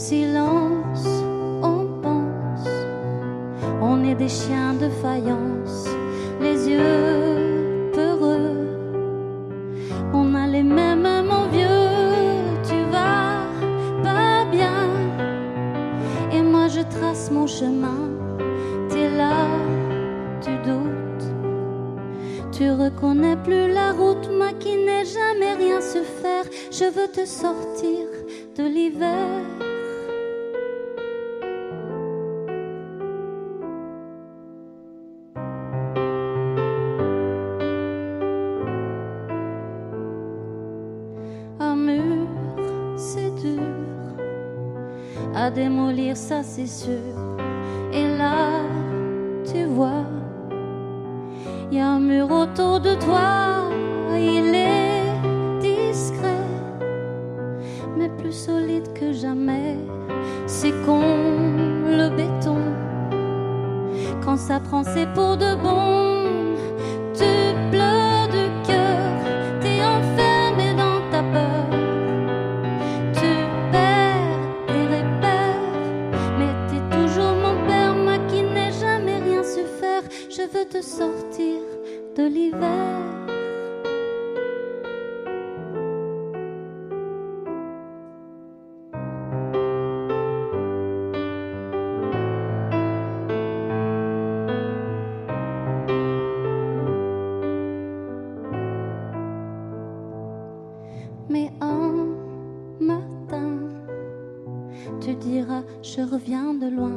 Silence, 0.08 1.06
on 1.62 1.86
pense. 2.02 2.68
On 3.80 4.02
est 4.02 4.16
des 4.16 4.28
chiens 4.28 4.74
de 4.74 4.88
faïence, 4.88 5.41
sûr. 46.72 47.31
Je 106.24 106.30
reviens 106.30 106.54
de 106.54 106.70
loin. 106.70 106.91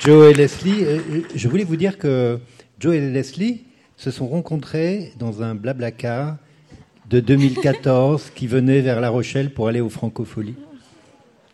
Joe 0.00 0.30
et 0.30 0.34
Leslie. 0.34 0.84
Euh, 0.84 1.00
Je 1.34 1.48
voulais 1.48 1.64
vous 1.64 1.76
dire 1.76 1.98
que 1.98 2.38
Joe 2.78 2.94
et 2.94 3.00
Leslie 3.10 3.64
se 3.96 4.10
sont 4.10 4.26
rencontrés 4.28 5.12
dans 5.18 5.42
un 5.42 5.54
blablacar 5.54 6.36
de 7.10 7.20
2014 7.20 8.30
qui 8.34 8.46
venait 8.46 8.80
vers 8.80 9.00
La 9.00 9.10
Rochelle 9.10 9.50
pour 9.52 9.68
aller 9.68 9.80
aux 9.80 9.88
Francopholies. 9.88 10.54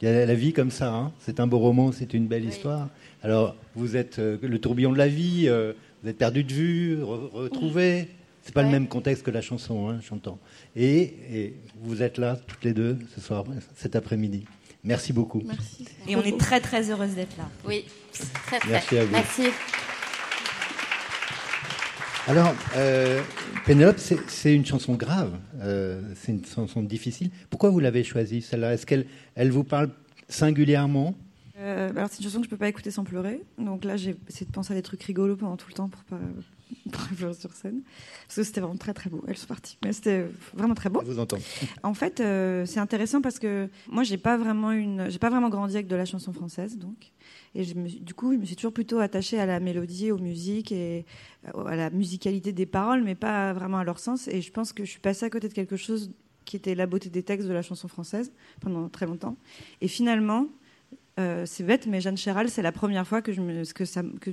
Il 0.03 0.09
y 0.09 0.11
a 0.11 0.27
la 0.27 0.35
vie 0.35 0.53
comme 0.53 0.71
ça, 0.71 0.93
hein. 0.93 1.13
c'est 1.21 1.41
un 1.41 1.47
beau 1.47 1.59
roman, 1.59 1.91
c'est 1.93 2.13
une 2.13 2.27
belle 2.27 2.45
histoire. 2.45 2.89
Alors, 3.23 3.57
vous 3.75 3.97
êtes 3.97 4.19
euh, 4.19 4.37
le 4.43 4.59
tourbillon 4.59 4.93
de 4.93 4.99
la 4.99 5.09
vie, 5.09 5.45
euh, 5.49 5.73
vous 6.03 6.11
êtes 6.11 6.19
perdu 6.19 6.45
de 6.45 6.53
vue, 6.53 6.97
re- 6.99 7.31
retrouvé. 7.33 8.09
C'est 8.43 8.53
pas 8.53 8.63
le 8.63 8.69
même 8.69 8.87
contexte 8.89 9.23
que 9.23 9.31
la 9.31 9.41
chanson, 9.41 9.89
hein, 9.89 10.01
j'entends. 10.07 10.39
Et, 10.77 11.15
et 11.33 11.55
vous 11.81 12.03
êtes 12.03 12.19
là, 12.19 12.37
toutes 12.47 12.63
les 12.65 12.75
deux, 12.75 12.99
ce 13.15 13.23
soir, 13.23 13.45
cet 13.77 13.97
après-midi. 13.97 14.45
Merci 14.85 15.13
beaucoup. 15.13 15.43
Merci. 15.45 15.87
Et 16.07 16.15
on 16.15 16.23
est 16.23 16.39
très 16.39 16.61
très 16.61 16.91
heureuse 16.91 17.15
d'être 17.15 17.37
là. 17.39 17.49
Oui, 17.67 17.87
très 18.47 18.59
très. 18.59 18.71
Merci 18.71 18.99
à 18.99 19.05
vous. 19.05 19.13
Merci. 19.13 19.43
Alors, 22.27 22.55
euh, 22.77 23.21
Pénélope, 23.67 23.99
c'est 23.99 24.55
une 24.55 24.65
chanson 24.65 24.95
grave, 24.95 25.33
euh, 25.61 26.01
c'est 26.15 26.33
une 26.33 26.45
chanson 26.45 26.83
difficile. 26.83 27.31
Pourquoi 27.51 27.69
vous 27.69 27.81
l'avez 27.81 28.03
choisie, 28.03 28.41
celle-là? 28.41 28.73
Est-ce 28.73 28.87
qu'elle 28.87 29.07
elle 29.35 29.51
vous 29.51 29.65
parle 29.65 29.91
singulièrement? 30.29 31.15
Euh, 31.59 31.91
alors 31.91 32.09
c'est 32.11 32.19
une 32.19 32.25
chanson 32.25 32.39
que 32.39 32.45
je 32.45 32.51
peux 32.51 32.57
pas 32.57 32.69
écouter 32.69 32.91
sans 32.91 33.05
pleurer. 33.05 33.43
Donc 33.59 33.85
là 33.85 33.97
j'ai 33.97 34.17
essayé 34.29 34.47
de 34.47 34.53
penser 34.53 34.73
à 34.73 34.77
des 34.77 34.83
trucs 34.83 35.03
rigolos 35.03 35.37
pendant 35.37 35.57
tout 35.57 35.69
le 35.69 35.75
temps 35.75 35.89
pour 35.89 36.03
pas, 36.05 36.19
sur 37.39 37.53
scène. 37.53 37.83
Parce 38.27 38.37
que 38.37 38.43
c'était 38.43 38.61
vraiment 38.61 38.77
très 38.77 38.95
très 38.95 39.11
beau. 39.11 39.23
Elles 39.27 39.37
sont 39.37 39.47
parties. 39.47 39.79
Mais 39.85 39.93
c'était 39.93 40.27
vraiment 40.55 40.75
très 40.75 40.91
beau. 40.91 41.01
Je 41.05 41.13
vous 41.13 41.19
entends. 41.19 41.39
En 41.83 41.95
fait, 41.95 42.21
euh, 42.21 42.67
c'est 42.67 42.81
intéressant 42.81 43.21
parce 43.21 43.39
que 43.39 43.69
moi, 43.89 44.03
j'ai 44.03 44.19
pas 44.19 44.37
vraiment 44.37 44.73
une, 44.73 45.11
j'ai 45.11 45.19
pas 45.19 45.31
vraiment 45.31 45.49
grandi 45.49 45.75
avec 45.75 45.87
de 45.87 45.97
la 45.97 46.05
chanson 46.05 46.33
française, 46.33 46.79
donc. 46.79 47.13
Et 47.55 47.65
je 47.65 47.75
me 47.75 47.89
suis- 47.89 48.01
du 48.01 48.15
coup, 48.15 48.33
je 48.33 48.39
me 48.39 48.45
suis 48.45 48.57
toujours 48.57 48.73
plutôt 48.73 48.99
attachée 48.99 49.39
à 49.39 49.47
la 49.47 49.61
mélodie, 49.61 50.11
aux 50.11 50.19
musiques 50.19 50.73
et 50.73 51.05
euh, 51.55 51.65
à 51.65 51.77
la 51.77 51.91
musicalité 51.91 52.53
des 52.53 52.67
paroles, 52.67 53.03
mais 53.05 53.15
pas 53.15 53.53
vraiment 53.53 53.79
à 53.79 53.85
leur 53.85 53.99
sens. 53.99 54.29
Et 54.29 54.41
je 54.41 54.51
pense 54.51 54.73
que 54.73 54.85
je 54.85 54.91
suis 54.91 55.01
passée 55.01 55.25
à 55.27 55.31
côté 55.31 55.49
de 55.49 55.55
quelque 55.55 55.77
chose 55.77 56.13
qui 56.45 56.57
était 56.57 56.75
la 56.75 56.87
beauté 56.87 57.09
des 57.09 57.23
textes 57.23 57.49
de 57.49 57.53
la 57.55 57.63
chanson 57.63 57.89
française 57.89 58.33
pendant 58.61 58.89
très 58.89 59.07
longtemps. 59.07 59.37
Et 59.81 59.89
finalement, 59.89 60.49
euh, 61.21 61.45
c'est 61.47 61.63
bête, 61.63 61.87
mais 61.87 62.01
Jeanne 62.01 62.17
Chéral, 62.17 62.49
c'est 62.49 62.63
la 62.63 62.73
première 62.73 63.07
fois 63.07 63.23
que, 63.23 63.31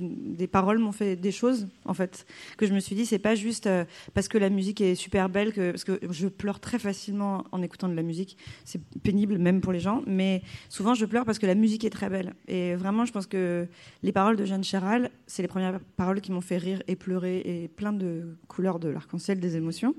des 0.00 0.46
paroles 0.48 0.78
m'ont 0.78 0.90
fait 0.90 1.14
des 1.14 1.30
choses, 1.30 1.68
en 1.84 1.94
fait. 1.94 2.26
Que 2.56 2.66
je 2.66 2.74
me 2.74 2.80
suis 2.80 2.96
dit, 2.96 3.06
c'est 3.06 3.20
pas 3.20 3.36
juste 3.36 3.68
euh, 3.68 3.84
parce 4.14 4.26
que 4.26 4.36
la 4.36 4.50
musique 4.50 4.80
est 4.80 4.96
super 4.96 5.28
belle, 5.28 5.52
parce 5.52 5.84
que 5.84 6.00
je 6.10 6.26
pleure 6.26 6.58
très 6.58 6.80
facilement 6.80 7.44
en 7.52 7.62
écoutant 7.62 7.88
de 7.88 7.94
la 7.94 8.02
musique. 8.02 8.36
C'est 8.64 8.80
pénible, 9.04 9.38
même 9.38 9.60
pour 9.60 9.72
les 9.72 9.78
gens, 9.78 10.02
mais 10.06 10.42
souvent 10.68 10.94
je 10.94 11.06
pleure 11.06 11.24
parce 11.24 11.38
que 11.38 11.46
la 11.46 11.54
musique 11.54 11.84
est 11.84 11.90
très 11.90 12.08
belle. 12.08 12.34
Et 12.48 12.74
vraiment, 12.74 13.04
je 13.04 13.12
pense 13.12 13.26
que 13.26 13.68
les 14.02 14.12
paroles 14.12 14.36
de 14.36 14.44
Jeanne 14.44 14.64
Chéral, 14.64 15.10
c'est 15.28 15.42
les 15.42 15.48
premières 15.48 15.78
paroles 15.96 16.20
qui 16.20 16.32
m'ont 16.32 16.40
fait 16.40 16.58
rire 16.58 16.82
et 16.88 16.96
pleurer 16.96 17.42
et 17.44 17.68
plein 17.68 17.92
de 17.92 18.36
couleurs 18.48 18.80
de 18.80 18.88
l'arc-en-ciel, 18.88 19.38
des 19.38 19.56
émotions. 19.56 19.94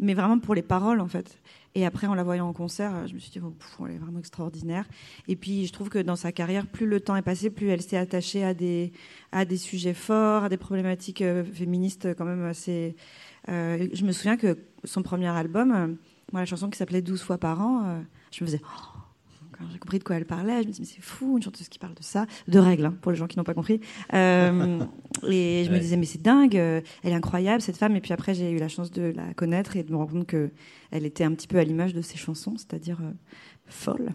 Mais 0.00 0.14
vraiment 0.14 0.40
pour 0.40 0.56
les 0.56 0.62
paroles, 0.62 1.00
en 1.00 1.08
fait. 1.08 1.38
Et 1.76 1.84
après, 1.84 2.06
en 2.06 2.14
la 2.14 2.22
voyant 2.22 2.48
en 2.48 2.52
concert, 2.52 3.08
je 3.08 3.14
me 3.14 3.18
suis 3.18 3.32
dit, 3.32 3.40
oh, 3.42 3.52
elle 3.86 3.96
est 3.96 3.98
vraiment 3.98 4.20
extraordinaire. 4.20 4.86
Et 5.26 5.34
puis, 5.34 5.66
je 5.66 5.72
trouve 5.72 5.88
que 5.88 5.98
dans 5.98 6.14
sa 6.14 6.30
carrière, 6.30 6.66
plus 6.68 6.86
le 6.86 7.00
temps 7.00 7.16
est 7.16 7.22
passé, 7.22 7.50
plus 7.50 7.68
elle 7.68 7.82
s'est 7.82 7.96
attachée 7.96 8.44
à 8.44 8.54
des, 8.54 8.92
à 9.32 9.44
des 9.44 9.56
sujets 9.56 9.94
forts, 9.94 10.44
à 10.44 10.48
des 10.48 10.56
problématiques 10.56 11.22
euh, 11.22 11.42
féministes 11.44 12.14
quand 12.14 12.24
même 12.24 12.44
assez. 12.44 12.94
Euh, 13.48 13.88
je 13.92 14.04
me 14.04 14.12
souviens 14.12 14.36
que 14.36 14.56
son 14.84 15.02
premier 15.02 15.28
album, 15.28 15.72
euh, 15.72 15.86
moi, 16.32 16.42
la 16.42 16.46
chanson 16.46 16.70
qui 16.70 16.78
s'appelait 16.78 17.02
12 17.02 17.22
fois 17.22 17.38
par 17.38 17.60
an, 17.60 18.02
je 18.30 18.44
me 18.44 18.46
faisais. 18.46 18.60
Oh, 18.62 18.93
j'ai 19.72 19.78
compris 19.78 19.98
de 19.98 20.04
quoi 20.04 20.16
elle 20.16 20.24
parlait, 20.24 20.62
je 20.62 20.68
me 20.68 20.72
disais, 20.72 20.80
mais 20.80 20.86
c'est 20.86 21.02
fou, 21.02 21.36
une 21.36 21.42
chanteuse 21.42 21.68
qui 21.68 21.78
parle 21.78 21.94
de 21.94 22.02
ça, 22.02 22.26
de 22.48 22.58
règles, 22.58 22.86
hein, 22.86 22.94
pour 23.00 23.12
les 23.12 23.18
gens 23.18 23.26
qui 23.26 23.38
n'ont 23.38 23.44
pas 23.44 23.54
compris. 23.54 23.80
Euh, 24.12 24.80
et 25.28 25.64
je 25.64 25.70
me 25.70 25.78
disais, 25.78 25.96
mais 25.96 26.06
c'est 26.06 26.22
dingue, 26.22 26.56
euh, 26.56 26.80
elle 27.02 27.12
est 27.12 27.16
incroyable, 27.16 27.60
cette 27.60 27.76
femme. 27.76 27.96
Et 27.96 28.00
puis 28.00 28.12
après, 28.12 28.34
j'ai 28.34 28.50
eu 28.50 28.58
la 28.58 28.68
chance 28.68 28.90
de 28.90 29.12
la 29.14 29.34
connaître 29.34 29.76
et 29.76 29.82
de 29.82 29.90
me 29.90 29.96
rendre 29.96 30.12
compte 30.12 30.26
qu'elle 30.26 31.06
était 31.06 31.24
un 31.24 31.32
petit 31.32 31.48
peu 31.48 31.58
à 31.58 31.64
l'image 31.64 31.94
de 31.94 32.02
ses 32.02 32.16
chansons, 32.16 32.54
c'est-à-dire 32.56 32.98
euh, 33.02 33.10
folle 33.66 34.10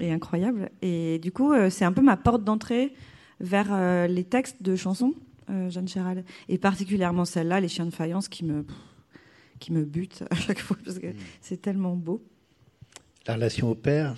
et 0.00 0.12
incroyable. 0.12 0.70
Et 0.82 1.18
du 1.18 1.32
coup, 1.32 1.54
c'est 1.70 1.86
un 1.86 1.92
peu 1.92 2.02
ma 2.02 2.18
porte 2.18 2.44
d'entrée 2.44 2.92
vers 3.40 4.06
les 4.06 4.24
textes 4.24 4.62
de 4.62 4.76
chansons, 4.76 5.14
Jeanne 5.70 5.88
Chéral. 5.88 6.24
Et 6.50 6.58
particulièrement 6.58 7.24
celle-là, 7.24 7.58
Les 7.60 7.68
Chiens 7.68 7.86
de 7.86 7.90
Faïence, 7.90 8.28
qui 8.28 8.44
me, 8.44 8.66
qui 9.58 9.72
me 9.72 9.84
butent 9.84 10.24
à 10.30 10.34
chaque 10.34 10.58
fois, 10.58 10.76
parce 10.84 10.98
que 10.98 11.06
mm. 11.06 11.16
c'est 11.40 11.62
tellement 11.62 11.96
beau. 11.96 12.22
La 13.26 13.34
relation 13.34 13.70
au 13.70 13.74
père, 13.74 14.16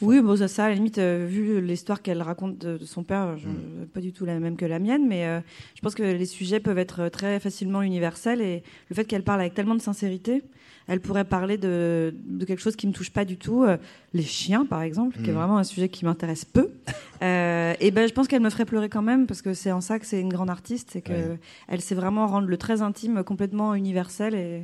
oui, 0.00 0.20
bon, 0.20 0.36
ça, 0.36 0.48
ça, 0.48 0.64
à 0.64 0.68
la 0.68 0.74
limite, 0.74 0.98
euh, 0.98 1.26
vu 1.28 1.60
l'histoire 1.60 2.02
qu'elle 2.02 2.20
raconte 2.20 2.58
de, 2.58 2.84
son 2.84 3.04
père, 3.04 3.38
je, 3.38 3.46
mm. 3.48 3.86
pas 3.92 4.00
du 4.00 4.12
tout 4.12 4.24
la 4.24 4.38
même 4.40 4.56
que 4.56 4.64
la 4.64 4.78
mienne, 4.78 5.06
mais 5.06 5.26
euh, 5.26 5.40
je 5.74 5.80
pense 5.80 5.94
que 5.94 6.02
les 6.02 6.26
sujets 6.26 6.60
peuvent 6.60 6.78
être 6.78 7.08
très 7.08 7.38
facilement 7.40 7.80
universels 7.80 8.40
et 8.40 8.62
le 8.90 8.94
fait 8.94 9.04
qu'elle 9.04 9.22
parle 9.22 9.40
avec 9.40 9.54
tellement 9.54 9.74
de 9.74 9.80
sincérité, 9.80 10.42
elle 10.88 11.00
pourrait 11.00 11.24
parler 11.24 11.56
de, 11.56 12.14
quelque 12.46 12.60
chose 12.60 12.76
qui 12.76 12.86
me 12.86 12.92
touche 12.92 13.10
pas 13.10 13.24
du 13.24 13.38
tout, 13.38 13.62
euh, 13.62 13.78
les 14.12 14.24
chiens 14.24 14.66
par 14.66 14.82
exemple, 14.82 15.16
qui 15.22 15.30
est 15.30 15.32
mm. 15.32 15.36
vraiment 15.36 15.58
un 15.58 15.64
sujet 15.64 15.88
qui 15.88 16.04
m'intéresse 16.04 16.44
peu. 16.44 16.70
et 17.22 17.90
ben, 17.90 18.06
je 18.06 18.12
pense 18.12 18.28
qu'elle 18.28 18.42
me 18.42 18.50
ferait 18.50 18.66
pleurer 18.66 18.88
quand 18.88 19.02
même 19.02 19.26
parce 19.26 19.42
que 19.42 19.54
c'est 19.54 19.72
en 19.72 19.80
ça 19.80 19.98
que 19.98 20.06
c'est 20.06 20.20
une 20.20 20.28
grande 20.28 20.50
artiste, 20.50 20.90
c'est 20.92 21.02
que 21.02 21.38
elle 21.68 21.80
sait 21.80 21.94
vraiment 21.94 22.26
rendre 22.26 22.48
le 22.48 22.56
très 22.58 22.82
intime 22.82 23.22
complètement 23.24 23.74
universel 23.74 24.34
et 24.34 24.62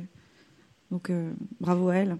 donc 0.91 1.11
bravo 1.59 1.89
à 1.89 1.95
elle. 1.95 2.17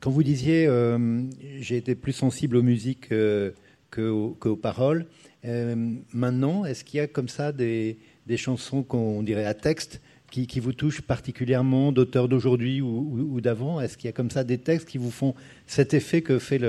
Quand 0.00 0.10
vous 0.10 0.22
disiez 0.22 0.66
euh, 0.66 1.22
j'ai 1.60 1.76
été 1.76 1.94
plus 1.94 2.12
sensible 2.12 2.56
aux 2.56 2.62
musiques 2.62 3.12
euh, 3.12 3.52
qu'aux, 3.90 4.56
paroles, 4.56 5.06
euh, 5.44 5.94
maintenant, 6.12 6.64
est-ce 6.64 6.84
qu'il 6.84 6.98
y 6.98 7.00
a 7.00 7.06
comme 7.06 7.28
ça 7.28 7.52
des, 7.52 7.98
chansons 8.36 8.82
qu'on 8.82 9.22
dirait 9.22 9.46
à 9.46 9.54
texte 9.54 10.00
qui, 10.30 10.60
vous 10.60 10.74
touchent 10.74 11.00
particulièrement, 11.00 11.92
d'auteurs 11.92 12.28
d'aujourd'hui 12.28 12.82
ou, 12.82 13.40
d'avant? 13.40 13.80
Est-ce 13.80 13.96
qu'il 13.96 14.06
y 14.06 14.10
a 14.10 14.12
comme 14.12 14.30
ça 14.30 14.44
des 14.44 14.58
textes 14.58 14.86
qui 14.86 14.98
vous 14.98 15.10
font 15.10 15.34
cet 15.66 15.94
effet 15.94 16.20
que 16.20 16.38
fait 16.38 16.60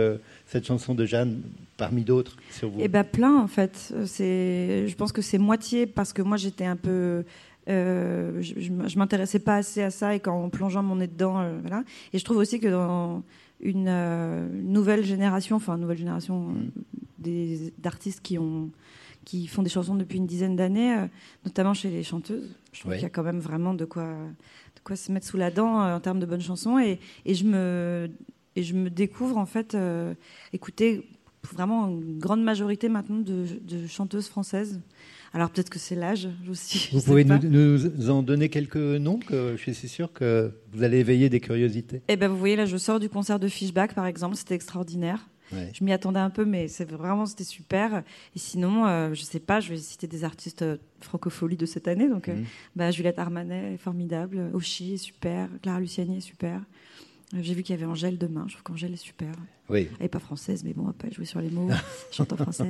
cette 0.46 0.66
chanson 0.66 0.96
de 0.96 1.06
Jeanne 1.06 1.42
parmi 1.76 2.04
d'autres 2.04 2.38
sur 2.52 2.70
vous? 2.70 2.80
Eh 2.82 2.88
bien, 2.88 3.04
plein 3.04 3.36
en 3.36 3.48
fait. 3.48 3.94
je 3.94 4.96
pense 4.96 5.12
que 5.12 5.22
c'est 5.22 5.38
moitié 5.40 5.86
parce 5.86 6.14
que 6.14 6.22
moi 6.22 6.38
j'étais 6.38 6.66
un 6.66 6.78
peu 6.78 7.26
euh, 7.70 8.42
je, 8.42 8.54
je, 8.60 8.98
m'intéressais 8.98 9.40
pas 9.40 9.58
assez 9.58 9.82
à 9.82 9.90
ça 9.90 10.16
et 10.16 10.20
qu'en 10.20 10.50
plongeant 10.50 10.84
mon 10.84 10.98
nez 10.98 11.08
dedans, 11.08 11.40
euh, 11.40 11.58
voilà. 11.62 11.84
Et 12.14 12.20
je 12.20 12.24
trouve 12.24 12.38
aussi 12.38 12.60
que 12.60 12.68
dans 12.68 13.24
une 13.60 13.88
euh, 13.90 14.48
nouvelle 14.64 15.04
génération, 15.04 15.58
enfin 15.58 15.78
nouvelle 15.78 15.98
génération 15.98 16.54
mm. 17.24 17.72
d'artistes 17.80 18.22
qui 18.22 18.38
ont 18.38 18.70
qui 19.26 19.48
font 19.48 19.62
des 19.62 19.70
chansons 19.70 19.96
depuis 19.96 20.20
une 20.20 20.26
dizaine 20.26 20.56
d'années, 20.56 20.96
notamment 21.44 21.74
chez 21.74 21.90
les 21.90 22.02
chanteuses. 22.02 22.56
Je 22.72 22.80
trouve 22.80 22.94
qu'il 22.94 23.02
y 23.02 23.06
a 23.06 23.10
quand 23.10 23.24
même 23.24 23.40
vraiment 23.42 23.74
de 23.74 23.84
quoi, 23.84 24.06
de 24.06 24.80
quoi 24.86 24.96
se 24.96 25.12
mettre 25.12 25.28
sous 25.28 25.36
la 25.36 25.52
dent 25.52 25.82
en 25.82 26.00
termes 26.00 26.22
de 26.22 26.26
bonnes 26.26 26.40
chansons. 26.40 26.80
Et, 26.80 26.98
et, 27.26 27.34
je 27.34 27.44
me, 27.44 28.10
et 28.56 28.64
je 28.64 28.74
me 28.74 28.90
découvre 28.90 29.38
en 29.38 29.46
fait 29.46 29.76
écouter 30.54 31.10
vraiment 31.44 31.90
une 31.90 32.20
grande 32.20 32.42
majorité 32.42 32.88
maintenant 32.88 33.18
de, 33.18 33.48
de 33.60 33.86
chanteuses 33.86 34.30
françaises 34.30 34.80
alors 35.38 35.52
peut-être 35.52 35.70
que 35.70 35.78
c'est 35.78 35.94
l'âge 35.94 36.28
aussi. 36.50 36.90
Vous 36.92 37.02
pouvez 37.02 37.24
nous, 37.24 38.10
en 38.10 38.24
donner 38.24 38.50
quelques 38.50 38.76
noms 38.76 39.20
que 39.20 39.56
je 39.56 39.72
suis 39.72 39.88
sûr 39.88 40.12
que 40.12 40.52
vous 40.74 40.82
allez 40.82 40.98
éveiller 40.98 41.30
des 41.30 41.40
curiosités. 41.40 42.02
Eh 42.08 42.16
ben 42.16 42.28
vous 42.28 42.38
voyez 42.38 42.56
là, 42.56 42.66
je 42.66 42.76
sors 42.76 43.00
du 43.00 43.08
concert 43.08 43.40
de 43.40 43.48
Fishback 43.48 43.94
par 43.94 44.08
exemple, 44.08 44.36
c'était 44.36 44.56
extraordinaire. 44.56 45.30
Je 45.52 45.84
m'y 45.84 45.94
attendais 45.94 46.20
un 46.20 46.32
peu, 46.32 46.44
mais 46.44 46.68
c'est 46.68 46.90
vraiment 46.90 47.28
c'était 47.28 47.44
super. 47.44 48.04
Et 48.36 48.40
sinon, 48.40 48.88
euh, 48.88 49.14
je 49.14 49.22
sais 49.22 49.40
pas, 49.40 49.60
je 49.60 49.70
vais 49.70 49.78
citer 49.78 50.08
des 50.08 50.24
artistes 50.24 50.64
euh, 50.64 50.78
francophonie 51.02 51.56
de 51.56 51.68
cette 51.68 51.88
année. 51.88 52.10
Donc, 52.10 52.30
euh, 52.30 52.34
mhm. 52.34 52.46
bah, 52.76 52.90
Juliette 52.90 53.20
Armanet 53.20 53.76
est 53.76 53.78
formidable, 53.78 54.50
Oshi 54.54 54.96
est 54.96 54.98
super, 54.98 55.50
Clara 55.62 55.80
Luciani 55.80 56.18
est 56.18 56.22
super. 56.22 56.62
J'ai 57.34 57.54
vu 57.54 57.62
qu'il 57.62 57.76
y 57.76 57.78
avait 57.78 57.90
Angèle 57.90 58.18
demain. 58.18 58.46
Je 58.48 58.54
trouve 58.54 58.64
qu'Angèle 58.64 58.94
est 58.94 58.96
super. 58.96 59.28
Oui. 59.70 59.90
Elle 59.98 60.04
n'est 60.04 60.08
pas 60.08 60.20
française, 60.20 60.64
mais 60.64 60.72
bon, 60.72 60.84
on 60.84 60.86
va 60.86 60.94
pas 60.94 61.10
jouer 61.10 61.26
sur 61.26 61.42
les 61.42 61.50
mots. 61.50 61.68
chante 62.12 62.32
en 62.32 62.38
français. 62.38 62.64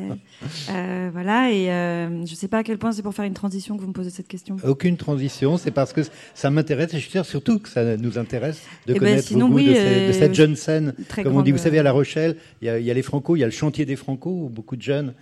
Euh, 0.71 1.09
voilà. 1.13 1.51
Et 1.51 1.71
euh, 1.71 2.25
je 2.25 2.31
ne 2.31 2.35
sais 2.35 2.47
pas 2.47 2.59
à 2.59 2.63
quel 2.63 2.79
point 2.79 2.91
c'est 2.91 3.03
pour 3.03 3.13
faire 3.13 3.25
une 3.25 3.35
transition 3.35 3.77
que 3.77 3.81
vous 3.81 3.87
me 3.87 3.93
posez 3.93 4.09
cette 4.09 4.27
question. 4.27 4.57
Aucune 4.63 4.97
transition. 4.97 5.57
C'est 5.57 5.69
parce 5.69 5.93
que 5.93 6.01
ça 6.33 6.49
m'intéresse. 6.49 6.91
Et 6.95 6.97
je 6.97 7.03
suis 7.03 7.11
sûr 7.11 7.23
surtout 7.23 7.59
que 7.59 7.69
ça 7.69 7.97
nous 7.97 8.17
intéresse 8.17 8.63
de 8.87 8.93
eh 8.95 8.99
ben, 8.99 8.99
connaître 8.99 9.27
sinon, 9.27 9.47
oui, 9.51 9.67
de, 9.67 10.07
de, 10.07 10.11
cette 10.11 10.31
euh, 10.31 10.33
jeune 10.33 10.55
scène. 10.55 10.95
Comme 11.21 11.35
on 11.35 11.43
dit, 11.43 11.51
vous 11.51 11.59
savez, 11.59 11.77
à 11.77 11.83
La 11.83 11.91
Rochelle, 11.91 12.37
il 12.63 12.67
y, 12.67 12.69
a, 12.69 12.93
les 12.93 13.03
Franco, 13.03 13.35
il 13.35 13.41
y 13.41 13.43
a 13.43 13.47
le 13.47 13.51
chantier 13.51 13.85
des 13.85 13.95
Franco 13.95 14.31
où 14.31 14.49
beaucoup 14.49 14.75
de 14.75 14.81
jeunes 14.81 15.13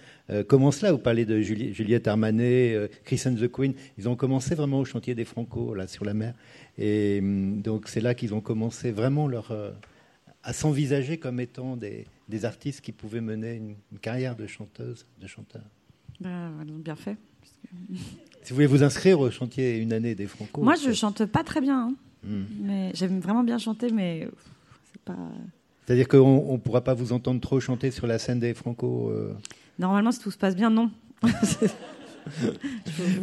commencent 0.48 0.82
là. 0.82 0.93
Vous 0.93 0.98
parlez 0.98 1.26
de 1.26 1.41
Juliette 1.41 2.08
Armanet, 2.08 2.89
Chris 3.04 3.21
and 3.26 3.36
the 3.36 3.52
Queen. 3.52 3.74
Ils 3.98 4.08
ont 4.08 4.15
commencé 4.15 4.56
vraiment 4.56 4.80
au 4.80 4.86
chantier 4.86 5.13
des 5.13 5.26
Franco, 5.26 5.76
là, 5.76 5.88
sur 5.88 6.06
la 6.06 6.13
mer. 6.13 6.34
Et 6.78 7.20
hum, 7.22 7.62
donc 7.62 7.88
c'est 7.88 8.02
là 8.02 8.14
qu'ils 8.14 8.34
ont 8.34 8.42
commencé 8.42 8.92
vraiment 8.92 9.28
leur, 9.28 9.52
euh, 9.52 9.72
à 10.44 10.54
s'envisager 10.54 11.18
comme 11.18 11.40
étant 11.40 11.76
des, 11.78 12.06
des, 12.30 12.46
artistes 12.46 12.82
qui 12.82 12.92
pouvaient 12.92 13.22
mener 13.22 13.56
une, 13.56 14.00
carrière 14.00 14.36
de 14.36 14.48
chanteuse, 14.48 15.06
de 15.20 15.28
chanteur. 15.28 15.64
Ils 16.22 16.28
ont 16.28 16.80
bien 16.80 16.96
fait. 16.96 17.18
Si 18.42 18.52
vous 18.52 18.58
voulez 18.58 18.68
vous 18.68 18.84
inscrire 18.84 19.20
au 19.20 19.32
chantier 19.32 19.78
une 19.78 19.92
année 19.92 20.14
des 20.14 20.28
Franco. 20.28 20.62
Moi, 20.62 20.76
je 20.76 20.92
chante 20.92 21.26
pas 21.26 21.44
très 21.44 21.62
bien. 21.62 21.88
Hein. 21.88 21.96
Hmm. 22.24 22.44
Mais 22.62 22.92
j'aime 22.94 23.20
vraiment 23.20 23.44
bien 23.44 23.58
chanter, 23.58 23.90
mais 23.92 24.30
c'est 24.92 25.02
pas. 25.02 25.18
C'est-à-dire 25.84 26.08
qu'on 26.08 26.54
ne 26.54 26.58
pourra 26.58 26.84
pas 26.84 26.94
vous 26.94 27.12
entendre 27.12 27.42
trop 27.42 27.60
chanter 27.60 27.90
sur 27.90 28.06
la 28.06 28.20
scène 28.20 28.40
des 28.40 28.54
Franco 28.54 29.10
euh 29.10 29.34
Normalement, 29.80 30.12
si 30.12 30.20
tout 30.20 30.30
se 30.30 30.38
passe 30.38 30.56
bien, 30.56 30.70
non. 30.70 30.92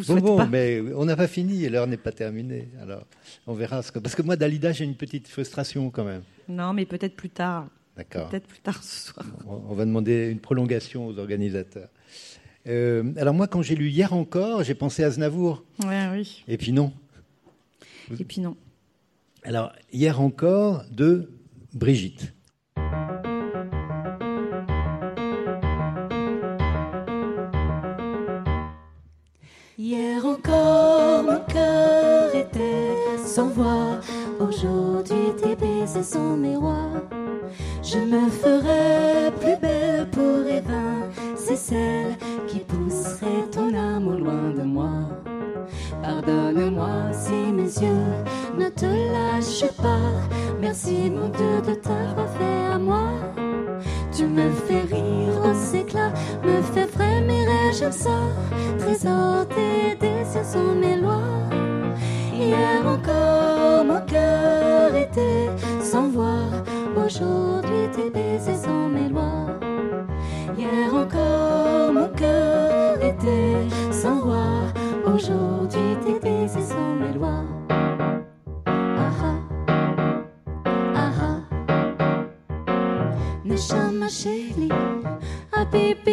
bon, 0.07 0.21
bon, 0.21 0.47
mais 0.47 0.81
on 0.95 1.05
n'a 1.05 1.17
pas 1.17 1.29
fini 1.29 1.65
et 1.65 1.69
l'heure 1.69 1.87
n'est 1.87 1.97
pas 1.97 2.13
terminée. 2.13 2.69
Alors, 2.81 3.05
on 3.47 3.55
verra. 3.55 3.83
Ce 3.83 3.93
que... 3.93 3.99
Parce 3.99 4.15
que 4.15 4.23
moi, 4.23 4.37
Dalida, 4.37 4.73
j'ai 4.73 4.85
une 4.85 4.95
petite 4.95 5.29
frustration 5.29 5.91
quand 5.91 6.05
même. 6.05 6.23
Non, 6.49 6.73
mais 6.73 6.87
peut-être 6.87 7.17
plus 7.17 7.31
tard. 7.31 7.69
D'accord. 7.97 8.29
Peut-être 8.29 8.47
plus 8.47 8.61
tard 8.61 8.83
ce 8.83 9.13
soir. 9.13 9.27
On 9.47 9.75
va 9.75 9.85
demander 9.85 10.29
une 10.31 10.41
prolongation 10.41 11.07
aux 11.07 11.19
organisateurs. 11.19 11.89
Euh, 12.67 13.13
alors 13.17 13.35
moi, 13.35 13.49
quand 13.49 13.63
j'ai 13.63 13.75
lu 13.75 13.89
hier 13.89 14.13
encore, 14.13 14.63
j'ai 14.63 14.75
pensé 14.75 15.03
à 15.05 15.11
Znavour. 15.11 15.65
Ouais, 15.85 16.09
oui. 16.13 16.45
Et 16.49 16.57
puis 16.57 16.73
non. 16.73 16.93
Et 18.19 18.25
puis 18.25 18.41
non. 18.41 18.57
Alors, 19.43 19.73
hier 19.93 20.21
encore, 20.21 20.85
de 20.91 21.31
Brigitte. 21.75 22.33
Hier 29.85 30.25
encore 30.25 31.25
mon 31.25 31.41
cœur 31.53 32.33
était 32.37 32.95
sans 33.27 33.49
voix, 33.49 33.99
aujourd'hui 34.39 35.35
tes 35.43 35.57
baisers 35.57 36.05
sont 36.05 36.37
mes 36.37 36.55
rois. 36.55 37.03
Je 37.83 37.99
me 37.99 38.31
ferai 38.31 39.33
plus 39.41 39.57
belle 39.61 40.09
pour 40.13 40.47
Eva, 40.47 41.11
c'est 41.35 41.57
celle 41.57 42.17
qui 42.47 42.61
pousserait 42.61 43.51
ton 43.51 43.75
âme 43.75 44.07
au 44.07 44.19
loin 44.19 44.53
de 44.57 44.63
moi. 44.63 44.93
Pardonne-moi 46.01 47.11
si 47.13 47.51
mes 47.53 47.73
yeux 47.85 48.15
ne 48.57 48.69
te 48.69 48.87
lâchent 48.87 49.73
pas, 49.79 50.13
merci 50.61 51.11
mon 51.11 51.29
Dieu 51.29 51.61
de 51.67 51.75
t'avoir 51.75 52.29
fait 52.39 52.73
à 52.73 52.79
moi. 52.79 53.09
Tu 54.17 54.27
me 54.27 54.49
fais 54.49 54.83
rire 54.83 55.43
aux 55.45 55.75
éclats, 55.75 56.13
me 56.45 56.63
fais 56.73 56.87
j'aime 57.73 57.93
ça. 57.93 58.19
Trésor, 58.79 59.47
tes 59.49 59.97
désirs 59.97 60.45
sont 60.45 60.75
mes. 60.75 60.93
Hier 62.35 62.85
encore, 62.87 63.85
mon 63.85 64.01
cœur 64.05 64.95
était 64.97 65.49
sans 65.81 66.09
voix. 66.09 66.49
Aujourd'hui, 66.97 67.89
tes 67.95 68.11
baisers 68.11 68.57
sont 68.57 68.89
mes 68.89 69.09
lois. 69.09 69.47
Hier 70.59 70.93
encore, 70.93 71.93
mon 71.93 72.09
cœur 72.09 72.97
était 73.03 73.93
sans 73.93 74.19
voix. 74.21 74.65
Aujourd'hui, 75.07 75.97
tes 76.05 76.19
baisers 76.19 76.63
sont 76.63 76.95
mes 77.01 77.13
lois. 77.13 77.45
Neshama 83.45 84.09
Sheli, 84.09 84.71
Habibi 85.53 86.12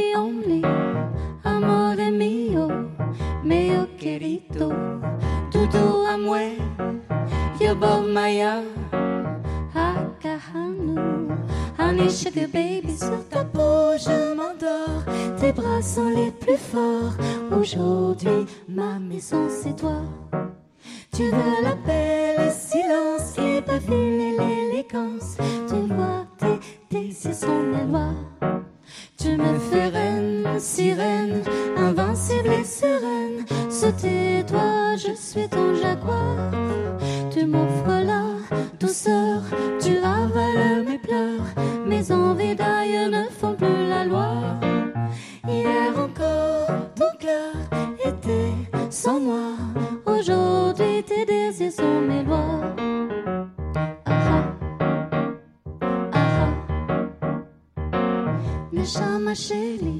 Neshama 59.29 59.35
chérie, 59.35 59.97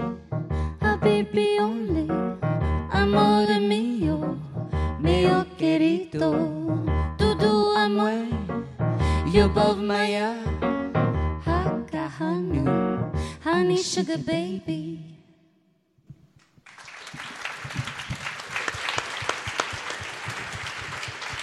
habibi 0.81 1.59
only, 1.59 2.07
amore 2.91 3.59
mio, 3.59 4.39
mio 4.99 5.45
querido, 5.57 6.33
tudo 7.17 7.75
amor, 7.77 8.25
you 9.31 9.43
above 9.43 9.77
my 9.77 10.13
heart, 10.15 11.45
haka 11.45 12.09
honey, 12.17 12.65
honey 13.43 13.77
sugar 13.77 14.17
baby. 14.17 14.99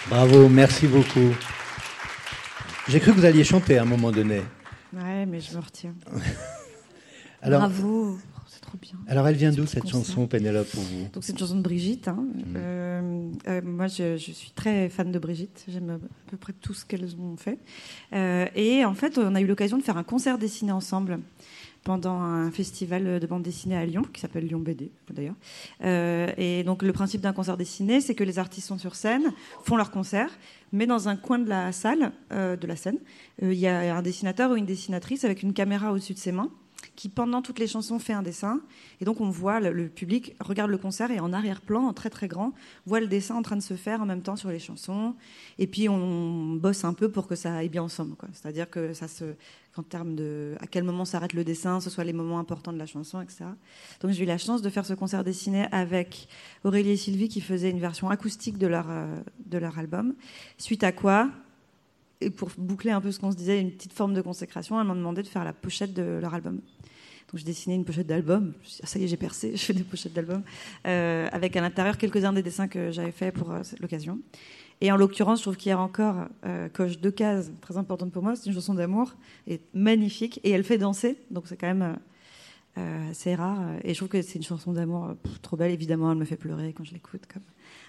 Bravo, 0.09 0.49
merci 0.49 0.89
beaucoup. 0.89 1.35
J'ai 2.89 3.01
cru 3.01 3.13
que 3.13 3.17
vous 3.17 3.25
alliez 3.25 3.45
chanter 3.45 3.79
à 3.79 3.83
un 3.83 3.87
moment 3.87 4.11
donné. 4.11 4.43
Ouais, 4.93 5.27
mais 5.27 5.41
je 5.41 5.57
me 5.57 5.61
retiens. 5.61 5.95
Alors, 7.43 7.61
Bravo, 7.61 8.19
c'est 8.49 8.61
trop 8.61 8.79
bien. 8.81 8.95
alors 9.09 9.29
elle 9.29 9.37
vient 9.37 9.53
d'où 9.53 9.67
Ce 9.67 9.73
cette 9.75 9.83
concert. 9.85 10.01
chanson, 10.05 10.27
Pénélope, 10.27 10.69
pour 10.71 10.83
vous? 10.83 11.09
Donc 11.13 11.23
c'est 11.23 11.33
une 11.33 11.39
chanson 11.39 11.57
de 11.57 11.63
Brigitte. 11.63 12.09
hein. 12.09 12.25
Euh, 12.57 13.31
euh, 13.49 13.61
moi, 13.65 13.87
je, 13.87 14.17
je 14.17 14.33
suis 14.33 14.51
très 14.51 14.89
fan 14.89 15.13
de 15.13 15.19
Brigitte. 15.19 15.65
J'aime 15.69 15.91
à 15.91 15.99
peu 16.31 16.37
près 16.37 16.53
tout 16.55 16.75
ce 16.75 16.85
qu'elles 16.85 17.15
ont 17.17 17.37
fait. 17.37 17.59
Euh, 18.13 18.47
et 18.55 18.85
en 18.85 18.95
fait, 18.95 19.19
on 19.19 19.35
a 19.35 19.41
eu 19.41 19.47
l'occasion 19.47 19.79
de 19.79 19.83
faire 19.83 19.97
un 19.97 20.03
concert 20.05 20.39
dessiné 20.39 20.73
ensemble 20.73 21.21
pendant 21.85 22.21
un 22.21 22.51
festival 22.51 23.21
de 23.21 23.27
bande 23.29 23.45
dessinée 23.45 23.77
à 23.77 23.87
Lyon, 23.87 24.03
qui 24.13 24.21
s'appelle 24.21 24.45
Lyon 24.45 24.59
BD 24.59 24.91
d'ailleurs. 25.09 25.37
Euh, 25.85 26.33
et 26.37 26.65
donc 26.65 26.83
le 26.83 26.93
principe 26.93 27.21
d'un 27.21 27.33
concert 27.33 27.57
dessiné, 27.57 28.01
c'est 28.01 28.17
que 28.17 28.25
les 28.25 28.41
artistes 28.41 28.67
sont 28.67 28.79
sur 28.79 28.97
scène, 28.97 29.33
font 29.63 29.77
leur 29.77 29.93
concert, 29.93 30.31
mais 30.73 30.87
dans 30.87 31.09
un 31.09 31.15
coin 31.15 31.39
de 31.39 31.49
la 31.49 31.71
salle, 31.71 32.11
euh, 32.33 32.57
de 32.57 32.67
la 32.67 32.75
scène, 32.75 32.99
euh, 33.45 33.53
il 33.53 33.59
y 33.61 33.69
a 33.69 33.97
un 33.97 34.03
dessinateur 34.03 34.51
ou 34.51 34.57
une 34.57 34.67
dessinatrice 34.67 35.25
avec 35.25 35.45
une 35.45 35.53
caméra 35.53 35.93
au-dessus 35.93 36.15
de 36.15 36.19
ses 36.19 36.33
mains 36.33 36.51
qui 36.97 37.09
pendant 37.09 37.43
toutes 37.43 37.59
les 37.59 37.67
chansons 37.67 37.99
fait 37.99 38.13
un 38.13 38.23
dessin. 38.23 38.61
Et 39.01 39.05
donc 39.05 39.21
on 39.21 39.31
voit 39.31 39.61
le, 39.61 39.89
public 39.89 40.35
regarde 40.41 40.71
le 40.71 40.79
concert 40.79 41.11
et 41.11 41.21
en 41.21 41.33
arrière-plan 41.33 41.83
en 41.83 41.93
très 41.93 42.11
très 42.11 42.29
grand 42.29 42.53
voit 42.87 43.01
le 43.01 43.07
dessin 43.07 43.37
en 43.37 43.43
train 43.43 43.57
de 43.57 43.63
se 43.63 43.75
faire 43.75 44.01
en 44.01 44.07
même 44.07 44.23
temps 44.23 44.37
sur 44.37 44.49
les 44.49 44.59
chansons. 44.59 45.15
Et 45.59 45.67
puis 45.67 45.89
on 45.89 46.55
bosse 46.55 46.85
un 46.85 46.95
peu 46.95 47.11
pour 47.11 47.29
que 47.29 47.35
ça 47.37 47.55
aille 47.55 47.69
bien 47.69 47.83
ensemble 47.83 48.17
c'est-à-dire 48.33 48.69
que 48.69 48.93
ça 48.93 49.09
se 49.09 49.35
qu'en 49.75 49.83
termes 49.83 50.15
de 50.15 50.55
à 50.61 50.67
quel 50.67 50.85
moment 50.85 51.05
s'arrête 51.05 51.35
le 51.35 51.45
dessin 51.45 51.81
ce 51.81 51.91
soit 51.91 52.05
les 52.05 52.13
moments 52.13 52.39
importants 52.39 52.73
de 52.73 52.79
la 52.79 52.87
chanson 52.87 53.21
etc 53.21 53.45
donc 54.01 54.13
j'ai 54.13 54.23
eu 54.23 54.27
la 54.27 54.39
chance 54.39 54.63
de 54.63 54.71
faire 54.71 54.87
ce 54.87 54.95
concert 54.95 55.25
dessiné 55.25 55.67
avec 55.73 56.29
Aurélie 56.65 56.91
et 56.91 56.97
Sylvie 56.97 57.29
qui 57.29 57.41
faisaient 57.41 57.71
une 57.71 57.81
version 57.81 58.09
acoustique 58.09 58.59
de 58.59 58.67
leur 58.67 58.87
euh, 58.89 59.21
de 59.45 59.59
leur 59.59 59.79
album. 59.79 60.15
Suite 60.59 60.85
à 60.85 60.93
quoi 60.93 61.31
et 62.21 62.31
pour 62.31 62.51
boucler 62.57 62.91
un 62.91 63.01
peu 63.01 63.13
ce 63.13 63.19
qu'on 63.19 63.31
se 63.31 63.37
disait, 63.37 63.61
une 63.61 63.73
petite 63.73 63.93
forme 63.93 64.15
de 64.15 64.23
consécration, 64.23 64.81
elles 64.81 64.87
m'ont 64.87 64.95
demandé 64.95 65.23
de 65.23 65.29
faire 65.29 65.45
la 65.45 65.53
pochette 65.53 65.93
de 65.93 66.19
leur 66.21 66.35
album. 66.35 66.57
Donc 66.57 67.41
j'ai 67.41 67.45
dessiné 67.45 67.75
une 67.75 67.85
pochette 67.85 68.07
d'album. 68.07 68.55
Ah, 68.83 68.87
ça 68.87 68.99
y 68.99 69.05
est, 69.05 69.09
j'ai 69.09 69.17
percé, 69.17 69.53
je 69.57 69.63
fais 69.63 69.73
des 69.73 69.83
pochettes 69.83 70.13
d'album. 70.13 70.43
Euh, 70.87 71.29
avec 71.33 71.57
à 71.57 71.61
l'intérieur 71.61 71.99
quelques-uns 71.99 72.33
des 72.33 72.43
dessins 72.43 72.69
que 72.69 72.91
j'avais 72.91 73.13
faits 73.13 73.35
pour 73.35 73.51
euh, 73.51 73.63
l'occasion. 73.81 74.21
Et 74.81 74.93
en 74.93 74.97
l'occurrence, 74.97 75.39
je 75.39 75.45
trouve 75.45 75.57
qu'hier 75.57 75.81
encore, 75.81 76.27
euh, 76.45 76.69
coche 76.69 76.99
deux 76.99 77.11
cases 77.11 77.51
très 77.61 77.77
importantes 77.79 78.13
pour 78.13 78.23
moi. 78.23 78.37
C'est 78.37 78.47
une 78.47 78.55
chanson 78.55 78.75
d'amour, 78.75 79.15
et 79.47 79.61
magnifique, 79.73 80.39
et 80.45 80.51
elle 80.51 80.65
fait 80.65 80.79
danser. 80.79 81.17
Donc 81.31 81.45
c'est 81.47 81.57
quand 81.57 81.67
même 81.67 81.97
euh, 82.77 83.11
assez 83.11 83.35
rare. 83.35 83.63
Et 83.85 83.95
je 83.95 83.99
trouve 83.99 84.09
que 84.09 84.21
c'est 84.21 84.35
une 84.35 84.43
chanson 84.43 84.73
d'amour 84.73 85.15
trop 85.41 85.57
belle. 85.57 85.73
Évidemment, 85.73 86.13
elle 86.13 86.19
me 86.19 86.27
fait 86.27 86.37
pleurer 86.37 86.75
quand 86.75 86.85
je 86.85 86.93
l'écoute, 86.93 87.23
comme 87.27 87.43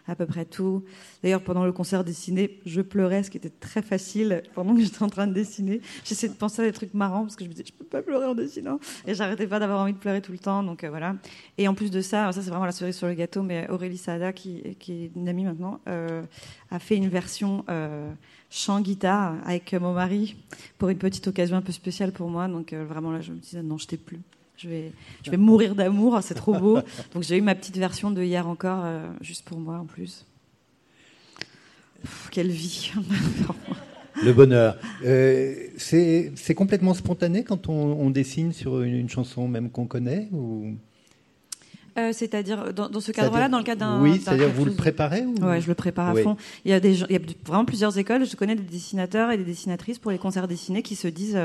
à 0.08 0.16
peu 0.16 0.26
près 0.26 0.46
tout. 0.46 0.84
D'ailleurs, 1.24 1.42
pendant 1.42 1.66
le 1.66 1.72
concert 1.72 2.04
dessiné, 2.04 2.60
je 2.66 2.82
pleurais, 2.82 3.24
ce 3.24 3.32
qui 3.32 3.38
était 3.38 3.50
très 3.50 3.82
facile 3.82 4.44
pendant 4.54 4.76
que 4.76 4.82
j'étais 4.82 5.04
en 5.04 5.10
train 5.10 5.28
de 5.28 5.34
dessiner. 5.34 5.82
J'essayais 6.04 6.32
de 6.32 6.38
penser 6.38 6.62
à 6.62 6.66
des 6.66 6.72
trucs 6.72 6.94
marrants 6.94 7.24
parce 7.24 7.36
que 7.36 7.44
je 7.44 7.50
me 7.50 7.54
disais, 7.54 7.66
je 7.68 7.74
peux 7.74 7.86
pas 7.86 8.02
pleurer 8.02 8.26
en 8.26 8.36
dessinant. 8.36 8.80
Et 9.06 9.14
j'arrêtais 9.14 9.48
pas 9.48 9.60
d'avoir 9.60 9.82
envie 9.82 9.94
de 9.94 9.98
pleurer 9.98 10.22
tout 10.22 10.32
le 10.32 10.40
temps. 10.40 10.64
Donc 10.64 10.84
euh, 10.84 10.90
voilà. 10.90 11.16
Et 11.58 11.68
en 11.68 11.74
plus 11.74 11.92
de 11.92 12.02
ça, 12.02 12.32
ça 12.32 12.42
c'est 12.42 12.50
vraiment 12.50 12.66
la 12.66 12.72
cerise 12.72 12.96
sur 12.96 13.08
le 13.08 13.14
gâteau, 13.14 13.44
mais 13.44 13.70
Aurélie 13.70 13.98
Saada, 13.98 14.34
qui, 14.34 14.76
qui 14.80 15.06
est 15.06 15.12
une 15.16 15.28
amie 15.30 15.44
maintenant, 15.44 15.80
euh, 15.88 16.24
a 16.72 16.80
fait 16.80 16.96
une 16.96 17.10
version 17.10 17.66
euh, 17.70 18.12
chant 18.50 18.80
guitare 18.82 19.36
avec 19.46 19.74
mon 19.74 19.94
mari 19.94 20.36
pour 20.78 20.90
une 20.90 20.98
petite 20.98 21.28
occasion 21.28 21.58
un 21.58 21.62
peu 21.62 21.72
spéciale 21.72 22.12
pour 22.12 22.30
moi. 22.30 22.48
Donc 22.48 22.74
vraiment 22.74 23.12
là, 23.12 23.22
je 23.22 23.32
me 23.32 23.38
disais, 23.38 23.62
non, 23.62 23.78
je 23.78 23.88
t'ai 23.88 23.98
plus. 23.98 24.22
Je 24.58 24.68
vais, 24.68 24.92
je 25.24 25.30
vais 25.30 25.38
mourir 25.38 25.76
d'amour, 25.76 26.18
c'est 26.24 26.34
trop 26.34 26.54
beau. 26.54 26.80
Donc 27.14 27.22
j'ai 27.22 27.38
eu 27.38 27.42
ma 27.42 27.54
petite 27.54 27.78
version 27.78 28.10
de 28.10 28.24
hier 28.24 28.48
encore, 28.48 28.82
euh, 28.84 29.08
juste 29.22 29.46
pour 29.46 29.60
moi 29.60 29.78
en 29.78 29.86
plus. 29.86 30.26
Pff, 32.02 32.30
quelle 32.32 32.50
vie 32.50 32.92
Le 34.24 34.34
bonheur. 34.34 34.78
Euh, 35.06 35.54
c'est 35.78 36.56
complètement 36.56 36.96
spontané 36.96 37.44
quand 37.44 37.70
on, 37.70 37.74
on 37.74 38.10
dessine 38.10 38.52
sur 38.52 38.82
une, 38.82 38.96
une 38.96 39.10
chanson 39.10 39.48
même 39.48 39.70
qu'on 39.70 39.86
connaît 39.86 40.28
ou... 40.32 40.74
Euh, 42.00 42.12
C'est-à-dire 42.14 42.74
dans, 42.74 42.90
dans 42.90 43.00
ce 43.00 43.12
cadre-là, 43.12 43.50
dans 43.50 43.60
le 43.60 43.64
cadre 43.64 43.82
d'un. 43.82 44.02
Oui, 44.02 44.20
c'est-à-dire 44.20 44.50
vous 44.50 44.66
le 44.66 44.74
préparez 44.74 45.24
ou... 45.24 45.36
Ouais, 45.44 45.62
je 45.62 45.68
le 45.68 45.76
prépare 45.76 46.10
à 46.10 46.16
fond. 46.16 46.36
Il 46.66 46.72
y 46.72 46.74
a 46.74 46.80
des 46.80 47.02
il 47.02 47.12
y 47.12 47.16
a 47.16 47.20
vraiment 47.46 47.66
plusieurs 47.66 47.96
écoles. 47.98 48.26
Je 48.26 48.36
connais 48.36 48.56
des 48.56 48.64
dessinateurs 48.64 49.32
et 49.32 49.38
des 49.38 49.44
dessinatrices 49.44 50.00
pour 50.00 50.10
les 50.10 50.18
concerts 50.18 50.48
dessinés 50.48 50.82
qui 50.82 50.96
se 50.96 51.08
disent 51.08 51.40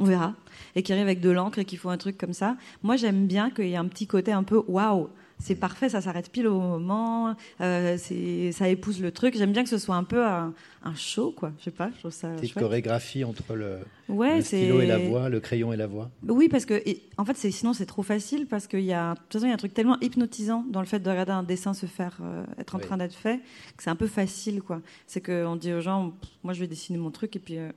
on 0.00 0.04
verra 0.04 0.34
et 0.74 0.82
qui 0.82 0.92
arrivent 0.92 1.04
avec 1.06 1.20
de 1.20 1.30
l'encre 1.30 1.58
et 1.60 1.64
qui 1.64 1.76
font 1.76 1.90
un 1.90 1.98
truc 1.98 2.16
comme 2.18 2.32
ça. 2.32 2.56
Moi, 2.82 2.96
j'aime 2.96 3.26
bien 3.26 3.50
qu'il 3.50 3.66
y 3.68 3.72
ait 3.72 3.76
un 3.76 3.86
petit 3.88 4.06
côté 4.06 4.32
un 4.32 4.42
peu 4.42 4.62
waouh. 4.68 5.08
C'est 5.42 5.54
parfait, 5.54 5.88
ça 5.88 6.02
s'arrête 6.02 6.30
pile 6.30 6.46
au 6.48 6.60
moment, 6.60 7.34
euh, 7.62 7.96
c'est- 7.96 8.52
ça 8.52 8.68
épouse 8.68 9.00
le 9.00 9.10
truc. 9.10 9.34
J'aime 9.38 9.52
bien 9.52 9.62
que 9.62 9.70
ce 9.70 9.78
soit 9.78 9.94
un 9.96 10.04
peu 10.04 10.22
un, 10.22 10.52
un 10.84 10.94
show, 10.94 11.32
quoi. 11.34 11.52
Je 11.58 11.64
sais 11.64 11.70
pas, 11.70 11.90
je 11.94 11.98
trouve 12.00 12.10
ça 12.12 12.28
Petite 12.36 12.52
chouette. 12.52 12.62
chorégraphie 12.62 13.24
entre 13.24 13.54
le, 13.54 13.78
Ouais, 14.10 14.36
le 14.36 14.42
stylo 14.42 14.82
et 14.82 14.86
la 14.86 14.98
voix, 14.98 15.30
le 15.30 15.40
crayon 15.40 15.72
et 15.72 15.78
la 15.78 15.86
voix. 15.86 16.10
Oui, 16.28 16.50
parce 16.50 16.66
que 16.66 16.74
et, 16.84 17.02
en 17.16 17.24
fait, 17.24 17.38
c'est 17.38 17.50
sinon 17.50 17.72
c'est 17.72 17.86
trop 17.86 18.02
facile 18.02 18.46
parce 18.48 18.66
qu'il 18.66 18.80
y 18.84 18.92
a 18.92 19.14
de 19.14 19.18
toute 19.20 19.32
façon 19.32 19.46
il 19.46 19.48
y 19.48 19.52
a 19.52 19.54
un 19.54 19.56
truc 19.56 19.72
tellement 19.72 19.96
hypnotisant 20.02 20.66
dans 20.68 20.80
le 20.80 20.86
fait 20.86 20.98
de 20.98 21.08
regarder 21.08 21.32
un 21.32 21.42
dessin 21.42 21.72
se 21.72 21.86
faire 21.86 22.18
euh, 22.22 22.44
être 22.58 22.74
en 22.74 22.78
Oui. 22.78 22.84
train 22.84 22.98
d'être 22.98 23.14
fait 23.14 23.38
que 23.78 23.82
c'est 23.82 23.90
un 23.90 23.96
peu 23.96 24.08
facile 24.08 24.60
quoi. 24.60 24.82
C'est 25.06 25.22
que 25.22 25.46
on 25.46 25.56
dit 25.56 25.72
aux 25.72 25.80
gens, 25.80 26.12
moi 26.44 26.52
je 26.52 26.60
vais 26.60 26.66
dessiner 26.66 26.98
mon 26.98 27.10
truc 27.10 27.34
et 27.36 27.38
puis 27.38 27.56
euh, 27.56 27.70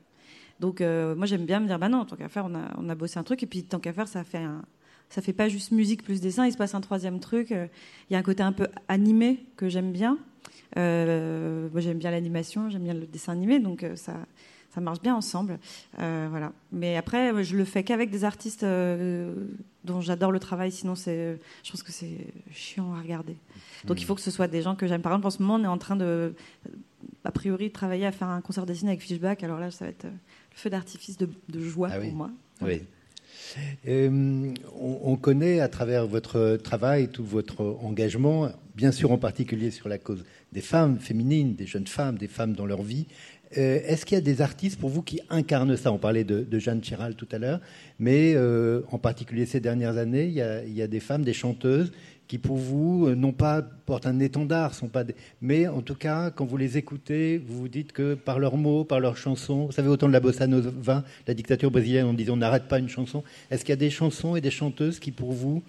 donc 0.64 0.80
euh, 0.80 1.14
moi 1.14 1.26
j'aime 1.26 1.46
bien 1.46 1.60
me 1.60 1.68
dire 1.68 1.78
bah 1.78 1.90
non 1.90 2.06
tant 2.06 2.16
qu'à 2.16 2.30
faire 2.30 2.46
on 2.46 2.56
a 2.56 2.72
on 2.78 2.88
a 2.88 2.96
bossé 2.96 3.20
un 3.20 3.24
truc 3.24 3.44
et 3.44 3.46
puis 3.48 3.64
tant 3.66 3.80
qu'à 3.80 3.92
faire 3.92 4.08
ça 4.08 4.24
fait 4.24 4.38
un 4.38 4.62
ça 5.10 5.22
fait 5.22 5.34
pas 5.34 5.50
juste 5.50 5.72
musique 5.72 6.04
plus 6.04 6.22
dessin, 6.22 6.46
il 6.46 6.54
se 6.54 6.58
passe 6.58 6.74
un 6.74 6.82
troisième 6.82 7.20
truc. 7.20 7.52
euh, 7.52 7.68
Il 8.10 8.14
y 8.14 8.16
a 8.16 8.20
un 8.20 8.24
côté 8.24 8.42
un 8.42 8.54
peu 8.54 8.68
animé 8.88 9.46
que 9.58 9.68
j'aime 9.68 9.92
bien. 9.92 10.18
Euh, 10.78 11.68
moi 11.74 11.82
j'aime 11.82 11.98
bien 11.98 12.12
l'animation, 12.12 12.70
j'aime 12.70 12.86
bien 12.86 12.94
le 12.94 13.06
dessin 13.06 13.34
animé, 13.34 13.60
donc 13.60 13.86
ça 13.96 14.16
ça 14.74 14.82
marche 14.82 15.02
bien 15.02 15.16
ensemble. 15.16 15.60
Voilà. 15.98 16.52
Mais 16.72 16.98
après, 16.98 17.44
je 17.44 17.56
le 17.56 17.64
fais 17.64 17.84
qu'avec 17.84 18.10
des 18.10 18.24
artistes 18.24 18.66
dont 19.84 20.02
j'adore 20.02 20.32
le 20.32 20.40
travail. 20.40 20.72
Sinon, 20.72 20.96
c'est, 20.96 21.40
je 21.64 21.72
pense 21.72 21.84
que 21.84 21.92
c'est 21.92 22.26
chiant 22.52 22.92
à 22.96 23.00
regarder. 23.00 23.38
Donc, 23.86 24.02
il 24.02 24.06
faut 24.06 24.16
que 24.16 24.22
ce 24.22 24.32
soit 24.32 24.48
des 24.48 24.64
gens 24.64 24.76
que 24.76 24.88
j'aime. 24.88 25.04
Par 25.04 25.12
exemple, 25.12 25.28
en 25.28 25.30
ce 25.30 25.44
moment, 25.44 25.56
on 25.62 25.64
est 25.64 25.68
en 25.68 25.78
train 25.78 25.96
de, 25.96 26.34
a 27.24 27.32
priori, 27.32 27.70
travailler 27.70 28.08
à 28.08 28.12
faire 28.12 28.30
un 28.30 28.42
concert 28.42 28.66
dessiné 28.66 28.90
avec 28.92 29.02
Fishback. 29.02 29.44
Alors 29.44 29.60
là, 29.60 29.70
ça 29.70 29.86
va 29.86 29.92
être 29.92 30.08
feu 30.54 30.70
d'artifice 30.70 31.18
de, 31.18 31.30
de 31.50 31.60
joie 31.60 31.90
Ah 31.92 31.98
oui. 32.00 32.08
pour 32.08 32.16
moi. 32.16 32.32
Oui. 32.62 32.82
Euh, 33.88 34.54
on, 34.80 35.00
on 35.04 35.16
connaît 35.16 35.60
à 35.60 35.68
travers 35.68 36.08
votre 36.08 36.58
travail, 36.58 37.10
tout 37.10 37.26
votre 37.26 37.62
engagement, 37.82 38.50
bien 38.76 38.92
sûr 38.92 39.12
en 39.12 39.18
particulier 39.18 39.72
sur 39.72 39.90
la 39.90 39.98
cause 39.98 40.24
des 40.52 40.62
femmes 40.62 41.00
féminines, 41.00 41.56
des 41.56 41.66
jeunes 41.66 41.88
femmes, 41.88 42.18
des 42.18 42.28
femmes 42.28 42.54
dans 42.54 42.66
leur 42.66 42.82
vie. 42.82 43.08
Euh, 43.58 43.80
est-ce 43.86 44.06
qu'il 44.06 44.16
y 44.16 44.18
a 44.18 44.22
des 44.22 44.42
artistes 44.42 44.80
pour 44.80 44.90
vous 44.90 45.02
qui 45.02 45.22
incarnent 45.30 45.78
ça? 45.78 45.92
On 45.92 46.00
parlait 46.00 46.24
de, 46.24 46.60
Jeanne 46.60 46.82
Chiral 46.82 47.16
tout 47.16 47.28
à 47.32 47.38
l'heure, 47.38 47.60
mais 48.00 48.34
euh, 48.36 48.82
en 48.92 48.98
particulier 48.98 49.46
ces 49.46 49.60
dernières 49.60 49.98
années, 49.98 50.26
il 50.26 50.34
y, 50.34 50.42
a, 50.42 50.64
il 50.64 50.74
y, 50.74 50.82
a, 50.82 50.88
des 50.88 51.00
femmes, 51.00 51.24
des 51.24 51.34
chanteuses 51.34 51.92
qui 52.28 52.38
pour 52.38 52.58
vous 52.58 53.08
euh, 53.08 53.16
non 53.16 53.32
pas 53.32 53.62
portent 53.62 54.06
un 54.06 54.20
étendard, 54.20 54.74
sont 54.74 54.88
pas 54.88 55.04
mais 55.42 55.68
en 55.68 55.82
tout 55.82 55.96
cas 55.96 56.32
quand 56.32 56.46
vous 56.46 56.58
les 56.58 56.78
écoutez, 56.78 57.38
vous 57.38 57.62
vous 57.62 57.68
dites 57.68 57.92
que 57.92 58.14
par 58.14 58.40
leurs 58.40 58.58
mots, 58.58 58.84
par 58.84 59.00
leurs 59.00 59.18
chansons, 59.18 59.66
vous 59.66 59.72
savez 59.72 59.90
autant 59.90 60.08
de 60.08 60.14
la 60.14 60.20
bossa 60.20 60.48
nova, 60.48 61.04
la 61.28 61.34
dictature 61.34 61.72
brésilienne, 61.72 62.06
on 62.06 62.14
disait 62.14 62.32
on 62.32 62.38
n'arrête 62.38 62.68
pas 62.68 62.80
une 62.80 62.90
chanson. 62.90 63.24
Est-ce 63.52 63.64
qu'il 63.64 63.72
y 63.72 63.74
a 63.74 63.78
des 63.78 63.90
chansons 63.90 64.36
et 64.36 64.42
des 64.42 64.52
chanteuses 64.52 65.00
qui 65.00 65.12
pour 65.12 65.32
vous 65.32 65.64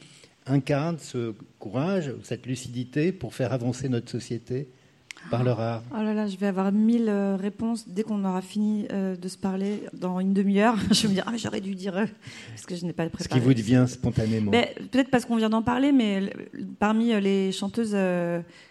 incarnent 0.46 0.98
ce 0.98 1.34
courage, 1.58 2.12
cette 2.22 2.46
lucidité 2.46 3.12
pour 3.12 3.34
faire 3.34 3.52
avancer 3.52 3.88
notre 3.88 4.10
société? 4.10 4.68
Par 5.30 5.44
leur 5.44 5.60
art 5.60 5.82
Oh 5.92 6.02
là 6.02 6.14
là, 6.14 6.26
je 6.26 6.36
vais 6.36 6.46
avoir 6.46 6.72
mille 6.72 7.08
euh, 7.08 7.36
réponses 7.36 7.88
dès 7.88 8.02
qu'on 8.02 8.24
aura 8.24 8.42
fini 8.42 8.86
euh, 8.92 9.16
de 9.16 9.28
se 9.28 9.36
parler 9.36 9.82
dans 9.92 10.20
une 10.20 10.32
demi-heure. 10.32 10.76
je 10.90 11.02
vais 11.02 11.08
me 11.08 11.14
dire, 11.14 11.24
ah, 11.26 11.36
j'aurais 11.36 11.60
dû 11.60 11.74
dire, 11.74 11.96
euh, 11.96 12.06
parce 12.50 12.66
que 12.66 12.74
je 12.74 12.84
n'ai 12.84 12.92
pas 12.92 13.08
préparé. 13.08 13.24
Ce 13.24 13.28
qui 13.28 13.40
vous 13.40 13.62
vient 13.62 13.86
spontanément. 13.86 14.50
Peut-être 14.50 15.10
parce 15.10 15.24
qu'on 15.24 15.36
vient 15.36 15.50
d'en 15.50 15.62
parler, 15.62 15.92
mais 15.92 16.32
parmi 16.78 17.18
les 17.20 17.52
chanteuses 17.52 17.96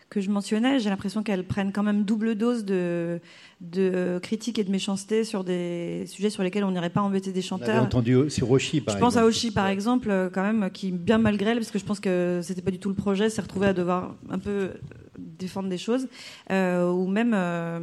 que 0.10 0.22
je 0.22 0.30
mentionnais, 0.30 0.80
j'ai 0.80 0.90
l'impression 0.90 1.24
qu'elles 1.24 1.44
prennent 1.44 1.72
quand 1.72 1.82
même 1.82 2.04
double 2.04 2.36
dose 2.36 2.66
de, 2.66 3.20
de 3.62 4.20
critiques 4.22 4.60
et 4.60 4.64
de 4.64 4.70
méchanceté 4.70 5.24
sur 5.24 5.44
des 5.44 6.06
sujets 6.08 6.30
sur 6.30 6.44
lesquels 6.44 6.64
on 6.64 6.72
n'irait 6.72 6.92
pas 6.92 7.02
embêter 7.02 7.32
des 7.32 7.42
chanteurs. 7.42 7.76
J'ai 7.76 7.80
entendu 7.80 8.30
sur 8.30 8.52
Oshi, 8.52 8.82
par 8.82 8.94
je 8.94 8.98
exemple. 8.98 9.12
Je 9.12 9.18
pense 9.18 9.24
à 9.24 9.26
Oshi, 9.26 9.52
par 9.52 9.68
exemple, 9.68 10.30
quand 10.34 10.44
même, 10.44 10.70
qui, 10.72 10.92
bien 10.92 11.18
malgré 11.18 11.52
elle, 11.52 11.58
parce 11.58 11.72
que 11.72 11.80
je 11.80 11.86
pense 11.86 12.00
que 12.00 12.42
c'était 12.44 12.62
pas 12.62 12.72
du 12.72 12.80
tout 12.80 12.90
le 12.90 12.96
projet, 12.96 13.30
s'est 13.30 13.42
retrouvé 13.42 13.68
à 13.68 13.74
devoir 13.74 14.16
un 14.30 14.40
peu 14.40 14.72
défendre 15.18 15.70
des 15.70 15.78
choses, 15.78 16.08
euh, 16.52 16.90
ou 16.92 17.08
même, 17.08 17.34
euh, 17.34 17.80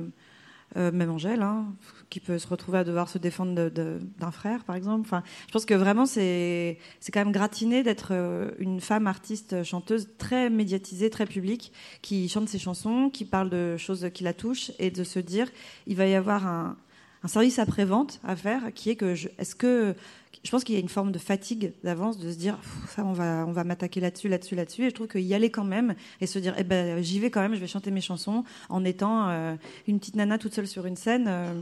euh, 0.76 0.92
même 0.92 1.10
Angèle, 1.10 1.42
hein, 1.42 1.74
qui 2.10 2.20
peut 2.20 2.38
se 2.38 2.46
retrouver 2.46 2.78
à 2.78 2.84
devoir 2.84 3.08
se 3.08 3.18
défendre 3.18 3.70
d'un 3.70 4.30
frère, 4.30 4.64
par 4.64 4.76
exemple. 4.76 5.02
Enfin, 5.02 5.22
je 5.46 5.52
pense 5.52 5.64
que 5.64 5.74
vraiment, 5.74 6.06
c'est 6.06 6.78
quand 7.12 7.20
même 7.20 7.32
gratiné 7.32 7.82
d'être 7.82 8.12
une 8.58 8.80
femme 8.80 9.06
artiste, 9.06 9.62
chanteuse, 9.64 10.08
très 10.18 10.50
médiatisée, 10.50 11.10
très 11.10 11.26
publique, 11.26 11.72
qui 12.02 12.28
chante 12.28 12.48
ses 12.48 12.58
chansons, 12.58 13.10
qui 13.10 13.24
parle 13.24 13.50
de 13.50 13.76
choses 13.76 14.10
qui 14.14 14.24
la 14.24 14.34
touchent, 14.34 14.72
et 14.78 14.90
de 14.90 15.04
se 15.04 15.18
dire, 15.18 15.48
il 15.86 15.96
va 15.96 16.06
y 16.06 16.14
avoir 16.14 16.46
un, 16.46 16.76
un 17.22 17.28
service 17.28 17.58
après-vente 17.58 18.20
à 18.24 18.36
faire, 18.36 18.72
qui 18.74 18.90
est 18.90 18.96
que, 18.96 19.14
est-ce 19.38 19.54
que 19.54 19.94
je 20.42 20.50
pense 20.50 20.64
qu'il 20.64 20.74
y 20.74 20.78
a 20.78 20.80
une 20.80 20.88
forme 20.88 21.12
de 21.12 21.18
fatigue 21.18 21.72
d'avance 21.84 22.18
de 22.18 22.30
se 22.30 22.36
dire 22.36 22.58
ça 22.88 23.04
on 23.04 23.12
va 23.12 23.44
on 23.46 23.52
va 23.52 23.62
m'attaquer 23.64 24.00
là-dessus 24.00 24.28
là-dessus 24.28 24.54
là-dessus. 24.54 24.84
Et 24.84 24.90
je 24.90 24.94
trouve 24.94 25.08
qu'il 25.08 25.22
y 25.22 25.34
aller 25.34 25.50
quand 25.50 25.64
même 25.64 25.94
et 26.20 26.26
se 26.26 26.38
dire 26.38 26.54
eh 26.56 26.64
ben 26.64 27.02
j'y 27.02 27.20
vais 27.20 27.30
quand 27.30 27.42
même 27.42 27.54
je 27.54 27.60
vais 27.60 27.66
chanter 27.66 27.90
mes 27.90 28.00
chansons 28.00 28.44
en 28.68 28.84
étant 28.84 29.28
euh, 29.28 29.54
une 29.86 29.98
petite 29.98 30.16
nana 30.16 30.38
toute 30.38 30.54
seule 30.54 30.66
sur 30.66 30.86
une 30.86 30.96
scène 30.96 31.26
euh, 31.28 31.52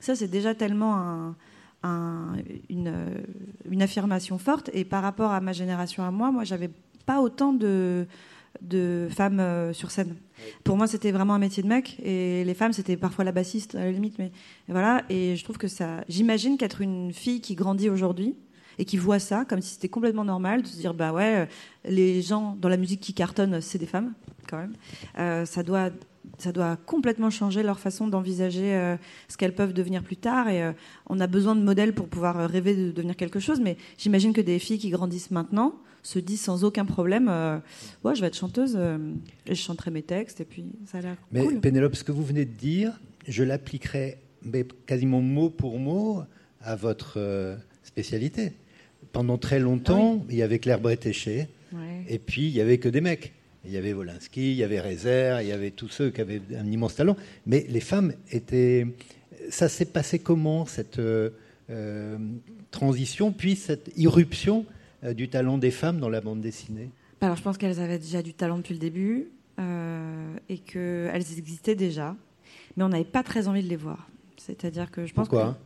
ça 0.00 0.16
c'est 0.16 0.28
déjà 0.28 0.54
tellement 0.54 1.34
une 1.84 3.82
affirmation 3.82 4.38
forte. 4.38 4.70
Et 4.72 4.84
par 4.84 5.02
rapport 5.02 5.30
à 5.30 5.40
ma 5.40 5.52
génération 5.52 6.02
à 6.02 6.10
moi 6.10 6.32
moi 6.32 6.44
j'avais 6.44 6.70
pas 7.06 7.20
autant 7.20 7.52
de 7.52 8.06
de 8.60 9.08
femmes 9.10 9.40
euh, 9.40 9.72
sur 9.72 9.90
scène. 9.90 10.16
Pour 10.64 10.76
moi, 10.76 10.86
c'était 10.86 11.12
vraiment 11.12 11.34
un 11.34 11.38
métier 11.38 11.62
de 11.62 11.68
mec, 11.68 11.98
et 12.02 12.44
les 12.44 12.54
femmes, 12.54 12.72
c'était 12.72 12.96
parfois 12.96 13.24
la 13.24 13.32
bassiste 13.32 13.74
à 13.74 13.84
la 13.84 13.90
limite, 13.92 14.18
mais 14.18 14.32
voilà. 14.68 15.02
Et 15.08 15.36
je 15.36 15.44
trouve 15.44 15.58
que 15.58 15.68
ça, 15.68 16.04
j'imagine 16.08 16.56
qu'être 16.56 16.80
une 16.80 17.12
fille 17.12 17.40
qui 17.40 17.54
grandit 17.54 17.88
aujourd'hui 17.88 18.36
et 18.78 18.84
qui 18.84 18.96
voit 18.96 19.20
ça 19.20 19.44
comme 19.44 19.60
si 19.60 19.74
c'était 19.74 19.88
complètement 19.88 20.24
normal 20.24 20.62
de 20.62 20.66
se 20.66 20.76
dire 20.76 20.94
bah 20.94 21.12
ouais, 21.12 21.42
euh, 21.42 21.46
les 21.84 22.22
gens 22.22 22.56
dans 22.60 22.68
la 22.68 22.76
musique 22.76 23.00
qui 23.00 23.14
cartonnent, 23.14 23.60
c'est 23.60 23.78
des 23.78 23.86
femmes 23.86 24.14
quand 24.48 24.58
même. 24.58 24.74
Euh, 25.18 25.44
ça 25.44 25.62
doit 25.62 25.90
ça 26.38 26.50
doit 26.50 26.76
complètement 26.76 27.30
changer 27.30 27.62
leur 27.62 27.78
façon 27.78 28.08
d'envisager 28.08 28.96
ce 29.28 29.36
qu'elles 29.36 29.54
peuvent 29.54 29.74
devenir 29.74 30.02
plus 30.02 30.16
tard. 30.16 30.48
Et 30.48 30.72
on 31.06 31.20
a 31.20 31.26
besoin 31.26 31.54
de 31.54 31.60
modèles 31.60 31.94
pour 31.94 32.08
pouvoir 32.08 32.48
rêver 32.50 32.74
de 32.74 32.90
devenir 32.90 33.14
quelque 33.14 33.38
chose. 33.38 33.60
Mais 33.60 33.76
j'imagine 33.98 34.32
que 34.32 34.40
des 34.40 34.58
filles 34.58 34.78
qui 34.78 34.88
grandissent 34.88 35.30
maintenant 35.30 35.76
se 36.04 36.18
dit 36.18 36.36
sans 36.36 36.64
aucun 36.64 36.84
problème 36.84 37.28
euh, 37.28 37.58
ouais, 38.04 38.14
je 38.14 38.20
vais 38.20 38.28
être 38.28 38.36
chanteuse 38.36 38.74
euh, 38.76 38.98
et 39.46 39.54
je 39.54 39.60
chanterai 39.60 39.90
mes 39.90 40.02
textes 40.02 40.40
et 40.40 40.44
puis 40.44 40.66
ça 40.86 40.98
a 40.98 41.00
l'air 41.00 41.16
mais 41.32 41.42
cool. 41.42 41.60
Pénélope 41.60 41.96
ce 41.96 42.04
que 42.04 42.12
vous 42.12 42.24
venez 42.24 42.44
de 42.44 42.52
dire 42.52 43.00
je 43.26 43.42
l'appliquerai 43.42 44.18
quasiment 44.86 45.22
mot 45.22 45.48
pour 45.48 45.78
mot 45.78 46.22
à 46.60 46.76
votre 46.76 47.14
euh, 47.16 47.56
spécialité 47.82 48.52
pendant 49.12 49.38
très 49.38 49.58
longtemps 49.58 50.20
ah 50.20 50.26
il 50.28 50.36
y 50.36 50.42
avait 50.42 50.58
Claire 50.58 50.80
Bretéché 50.80 51.48
et 52.06 52.18
puis 52.18 52.42
il 52.42 52.52
y 52.52 52.60
avait 52.60 52.78
que 52.78 52.88
des 52.88 53.00
mecs 53.00 53.32
il 53.66 53.72
y 53.72 53.78
avait 53.78 53.94
Wolinski, 53.94 54.50
il 54.50 54.56
y 54.56 54.62
avait 54.62 54.78
Rezer, 54.78 55.40
il 55.40 55.48
y 55.48 55.52
avait 55.52 55.70
tous 55.70 55.88
ceux 55.88 56.10
qui 56.10 56.20
avaient 56.20 56.42
un 56.54 56.70
immense 56.70 56.96
talent. 56.96 57.16
Mais 57.46 57.64
les 57.70 57.80
femmes 57.80 58.12
étaient. 58.30 58.86
Ça 59.48 59.70
s'est 59.70 59.86
passé 59.86 60.18
comment, 60.18 60.66
cette 60.66 61.00
transition, 62.70 63.32
puis 63.32 63.56
cette 63.56 63.90
irruption 63.96 64.66
du 65.12 65.28
talent 65.28 65.58
des 65.58 65.70
femmes 65.70 66.00
dans 66.00 66.08
la 66.08 66.20
bande 66.20 66.40
dessinée 66.40 66.90
Alors 67.20 67.36
je 67.36 67.42
pense 67.42 67.58
qu'elles 67.58 67.80
avaient 67.80 67.98
déjà 67.98 68.22
du 68.22 68.32
talent 68.32 68.58
depuis 68.58 68.74
le 68.74 68.80
début 68.80 69.28
euh, 69.58 70.36
et 70.48 70.58
qu'elles 70.58 71.32
existaient 71.38 71.74
déjà, 71.74 72.16
mais 72.76 72.84
on 72.84 72.88
n'avait 72.88 73.04
pas 73.04 73.22
très 73.22 73.48
envie 73.48 73.62
de 73.62 73.68
les 73.68 73.76
voir. 73.76 74.08
C'est-à-dire 74.46 74.90
que 74.90 75.06
je 75.06 75.14
pense 75.14 75.28
Pourquoi 75.28 75.56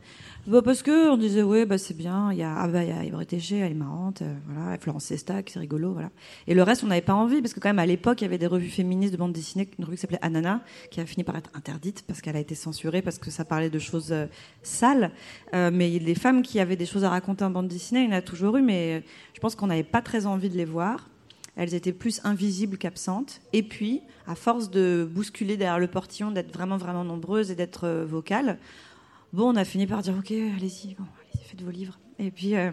bah 0.47 0.61
parce 0.63 0.81
que 0.81 1.09
on 1.09 1.17
disait 1.17 1.43
ouais 1.43 1.65
bah 1.65 1.77
c'est 1.77 1.95
bien, 1.95 2.31
il 2.31 2.39
y 2.39 2.43
a 2.43 2.55
ah 2.57 2.67
bah 2.67 2.83
il 2.83 2.89
y 2.89 2.91
a 2.93 3.03
elle 3.03 3.71
est 3.71 3.75
marrante, 3.75 4.21
euh, 4.21 4.33
voilà, 4.47 4.77
Florence 4.79 5.03
Sestac, 5.03 5.49
c'est 5.49 5.59
rigolo, 5.59 5.91
voilà. 5.91 6.09
Et 6.47 6.53
le 6.53 6.63
reste 6.63 6.83
on 6.83 6.87
n'avait 6.87 7.01
pas 7.01 7.13
envie 7.13 7.41
parce 7.41 7.53
que 7.53 7.59
quand 7.59 7.69
même 7.69 7.79
à 7.79 7.85
l'époque 7.85 8.21
il 8.21 8.23
y 8.23 8.27
avait 8.27 8.37
des 8.37 8.47
revues 8.47 8.69
féministes 8.69 9.11
de 9.11 9.17
bande 9.17 9.33
dessinée, 9.33 9.69
une 9.77 9.85
revue 9.85 9.97
qui 9.97 10.01
s'appelait 10.01 10.19
Anana 10.21 10.61
qui 10.91 11.01
a 11.01 11.05
fini 11.05 11.23
par 11.23 11.35
être 11.35 11.49
interdite 11.55 12.03
parce 12.07 12.21
qu'elle 12.21 12.37
a 12.37 12.39
été 12.39 12.55
censurée 12.55 13.01
parce 13.01 13.17
que 13.17 13.29
ça 13.31 13.43
parlait 13.43 13.69
de 13.69 13.79
choses 13.79 14.11
euh, 14.11 14.27
sales. 14.63 15.11
Euh, 15.53 15.71
mais 15.73 15.99
les 15.99 16.15
femmes 16.15 16.41
qui 16.41 16.59
avaient 16.59 16.77
des 16.77 16.85
choses 16.85 17.03
à 17.03 17.09
raconter 17.09 17.43
en 17.43 17.49
bande 17.49 17.67
dessinée, 17.67 18.03
il 18.03 18.09
y 18.09 18.13
en 18.13 18.17
a 18.17 18.21
toujours 18.21 18.55
eu, 18.57 18.61
mais 18.61 19.03
je 19.33 19.39
pense 19.39 19.55
qu'on 19.55 19.67
n'avait 19.67 19.83
pas 19.83 20.01
très 20.01 20.25
envie 20.25 20.49
de 20.49 20.57
les 20.57 20.65
voir. 20.65 21.09
Elles 21.59 21.73
étaient 21.73 21.93
plus 21.93 22.21
invisibles 22.23 22.77
qu'absentes. 22.77 23.41
Et 23.53 23.63
puis, 23.63 24.01
à 24.27 24.33
force 24.33 24.71
de 24.71 25.07
bousculer 25.11 25.57
derrière 25.57 25.77
le 25.77 25.87
portillon, 25.87 26.31
d'être 26.31 26.53
vraiment, 26.53 26.77
vraiment 26.77 27.03
nombreuses 27.03 27.51
et 27.51 27.55
d'être 27.55 28.05
vocales, 28.07 28.57
Bon, 29.31 29.53
on 29.53 29.55
a 29.57 29.63
fini 29.63 29.85
par 29.85 30.01
dire 30.01 30.15
ok, 30.17 30.31
allez-y, 30.31 30.95
bon, 30.95 31.05
faites 31.43 31.61
vos 31.61 31.69
livres. 31.69 31.99
Et 32.17 32.31
puis, 32.31 32.55
euh, 32.55 32.71